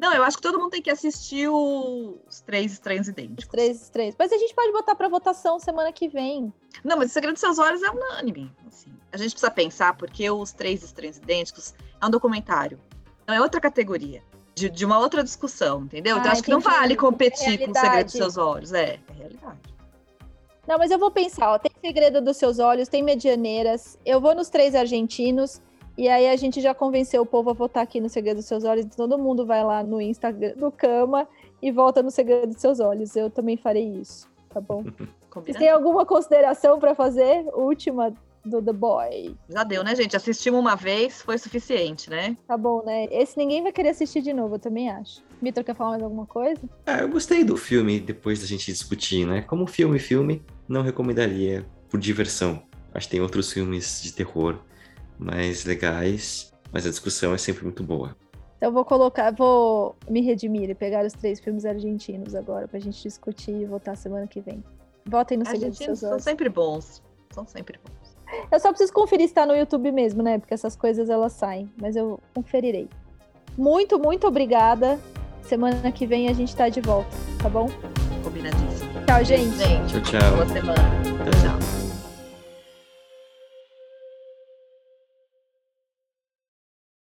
Não, 0.05 0.13
eu 0.13 0.23
acho 0.23 0.37
que 0.37 0.43
todo 0.43 0.59
mundo 0.59 0.69
tem 0.69 0.81
que 0.83 0.91
assistir 0.91 1.47
o- 1.49 2.19
os 2.29 2.39
três 2.41 2.71
estranhos 2.73 3.07
idênticos. 3.07 3.47
Três, 3.47 3.89
três. 3.89 4.15
Mas 4.19 4.31
a 4.31 4.37
gente 4.37 4.53
pode 4.53 4.71
botar 4.71 4.93
para 4.93 5.07
votação 5.09 5.57
semana 5.57 5.91
que 5.91 6.07
vem. 6.07 6.53
Não, 6.83 6.95
mas 6.95 7.09
o 7.09 7.13
Segredo 7.13 7.33
dos 7.33 7.41
Seus 7.41 7.57
Olhos 7.57 7.81
é 7.81 7.89
unânime. 7.89 8.51
assim. 8.67 8.91
A 9.11 9.17
gente 9.17 9.31
precisa 9.31 9.49
pensar, 9.49 9.97
porque 9.97 10.29
os 10.29 10.51
três 10.51 10.83
estranhos 10.83 11.17
idênticos 11.17 11.73
é 11.99 12.05
um 12.05 12.09
documentário. 12.11 12.79
Não 13.27 13.33
é 13.33 13.41
outra 13.41 13.59
categoria. 13.59 14.21
De, 14.53 14.69
de 14.69 14.85
uma 14.85 14.99
outra 14.99 15.23
discussão, 15.23 15.81
entendeu? 15.83 16.17
então 16.17 16.29
Ah, 16.29 16.33
acho 16.33 16.43
que 16.43 16.51
não 16.51 16.59
vale 16.59 16.95
competir 16.95 17.57
com 17.65 17.71
o. 17.71 17.75
Segredo 17.75 18.03
dos 18.05 18.13
Seus 18.13 18.37
Olhos. 18.37 18.73
É, 18.73 18.99
é 19.09 19.13
realidade. 19.17 19.59
Não, 20.67 20.77
mas 20.77 20.91
eu 20.91 20.97
vou 20.99 21.09
pensar, 21.11 21.51
ó, 21.51 21.59
tem 21.59 21.71
Segredo 21.81 22.21
dos 22.21 22.37
Seus 22.37 22.59
Olhos, 22.59 22.87
tem 22.87 23.01
Medianeiras, 23.03 23.97
eu 24.05 24.21
vou 24.21 24.33
nos 24.35 24.49
três 24.49 24.73
argentinos, 24.75 25.61
e 25.97 26.07
aí 26.09 26.29
a 26.29 26.35
gente 26.35 26.61
já 26.61 26.73
convenceu 26.73 27.21
o 27.21 27.25
povo 27.25 27.49
a 27.49 27.53
votar 27.53 27.83
aqui 27.83 27.99
no 27.99 28.09
Segredo 28.09 28.37
dos 28.37 28.45
Seus 28.45 28.63
Olhos, 28.63 28.85
então 28.85 29.07
todo 29.07 29.21
mundo 29.21 29.45
vai 29.45 29.63
lá 29.63 29.83
no 29.83 30.01
Instagram 30.01 30.53
do 30.55 30.71
Cama 30.71 31.27
e 31.61 31.71
volta 31.71 32.03
no 32.03 32.11
Segredo 32.11 32.47
dos 32.47 32.61
Seus 32.61 32.79
Olhos. 32.79 33.15
Eu 33.15 33.29
também 33.29 33.57
farei 33.57 33.87
isso, 33.87 34.27
tá 34.49 34.59
bom? 34.59 34.83
Vocês 34.83 35.09
Combinado? 35.29 35.59
têm 35.59 35.69
alguma 35.69 36.05
consideração 36.05 36.79
para 36.79 36.95
fazer? 36.95 37.45
Última 37.53 38.13
do 38.45 38.61
The 38.61 38.73
Boy. 38.73 39.35
Já 39.49 39.63
deu, 39.63 39.83
né, 39.83 39.95
gente? 39.95 40.15
Assistimos 40.15 40.59
uma 40.59 40.75
vez, 40.75 41.21
foi 41.21 41.37
suficiente, 41.37 42.09
né? 42.09 42.37
Tá 42.47 42.55
bom, 42.55 42.83
né? 42.85 43.05
Esse 43.11 43.37
ninguém 43.37 43.63
vai 43.63 43.71
querer 43.71 43.89
assistir 43.89 44.21
de 44.21 44.31
novo, 44.33 44.55
eu 44.55 44.59
também 44.59 44.89
acho. 44.89 45.23
Vitor, 45.41 45.63
quer 45.63 45.75
falar 45.75 45.91
mais 45.91 46.03
alguma 46.03 46.25
coisa? 46.25 46.61
Ah, 46.85 46.99
eu 46.99 47.09
gostei 47.09 47.43
do 47.43 47.57
filme 47.57 47.99
depois 47.99 48.39
da 48.41 48.45
gente 48.45 48.71
discutir, 48.71 49.25
né? 49.25 49.41
Como 49.41 49.65
filme, 49.67 49.97
filme, 49.99 50.43
não 50.67 50.81
recomendaria 50.81 51.65
por 51.89 51.99
diversão. 51.99 52.61
Acho 52.93 53.07
que 53.07 53.11
tem 53.11 53.21
outros 53.21 53.51
filmes 53.51 54.01
de 54.03 54.13
terror 54.13 54.59
mais 55.17 55.65
legais, 55.65 56.53
mas 56.71 56.85
a 56.85 56.89
discussão 56.89 57.33
é 57.33 57.37
sempre 57.37 57.63
muito 57.63 57.83
boa. 57.83 58.15
Então 58.57 58.69
eu 58.69 58.73
vou 58.73 58.85
colocar, 58.85 59.31
vou 59.31 59.95
me 60.09 60.21
redimir 60.21 60.69
e 60.69 60.75
pegar 60.75 61.05
os 61.05 61.13
três 61.13 61.39
filmes 61.39 61.65
argentinos 61.65 62.33
agora 62.35 62.67
pra 62.67 62.79
gente 62.79 63.01
discutir 63.01 63.51
e 63.51 63.65
votar 63.65 63.95
semana 63.97 64.27
que 64.27 64.39
vem. 64.41 64.63
Votem 65.05 65.37
no 65.37 65.45
Segredo 65.45 65.69
dos 65.71 65.77
Argentinos 65.79 65.99
são 65.99 66.11
Olhos. 66.11 66.23
sempre 66.23 66.49
bons. 66.49 67.03
São 67.31 67.45
sempre 67.45 67.79
bons. 67.83 68.15
Eu 68.51 68.59
só 68.59 68.69
preciso 68.69 68.91
conferir 68.91 69.27
se 69.27 69.33
tá 69.33 69.45
no 69.45 69.55
YouTube 69.55 69.91
mesmo, 69.91 70.23
né? 70.23 70.39
Porque 70.39 70.53
essas 70.53 70.75
coisas 70.75 71.09
elas 71.09 71.33
saem, 71.33 71.69
mas 71.79 71.95
eu 71.95 72.19
conferirei. 72.33 72.89
Muito, 73.57 73.99
muito 73.99 74.25
obrigada. 74.27 74.99
Semana 75.43 75.91
que 75.91 76.07
vem 76.07 76.27
a 76.27 76.33
gente 76.33 76.55
tá 76.55 76.67
de 76.69 76.81
volta, 76.81 77.09
tá 77.41 77.47
bom? 77.49 77.67
Combinadíssimo. 78.23 78.89
Tchau, 79.05 79.23
gente. 79.23 79.55
Gente, 79.57 80.01
Tchau, 80.01 80.19
tchau. 80.19 80.31
boa 80.31 80.47
semana. 80.47 81.03
Tchau, 81.03 81.31
tchau. 81.31 81.59
Tchau. 81.59 81.64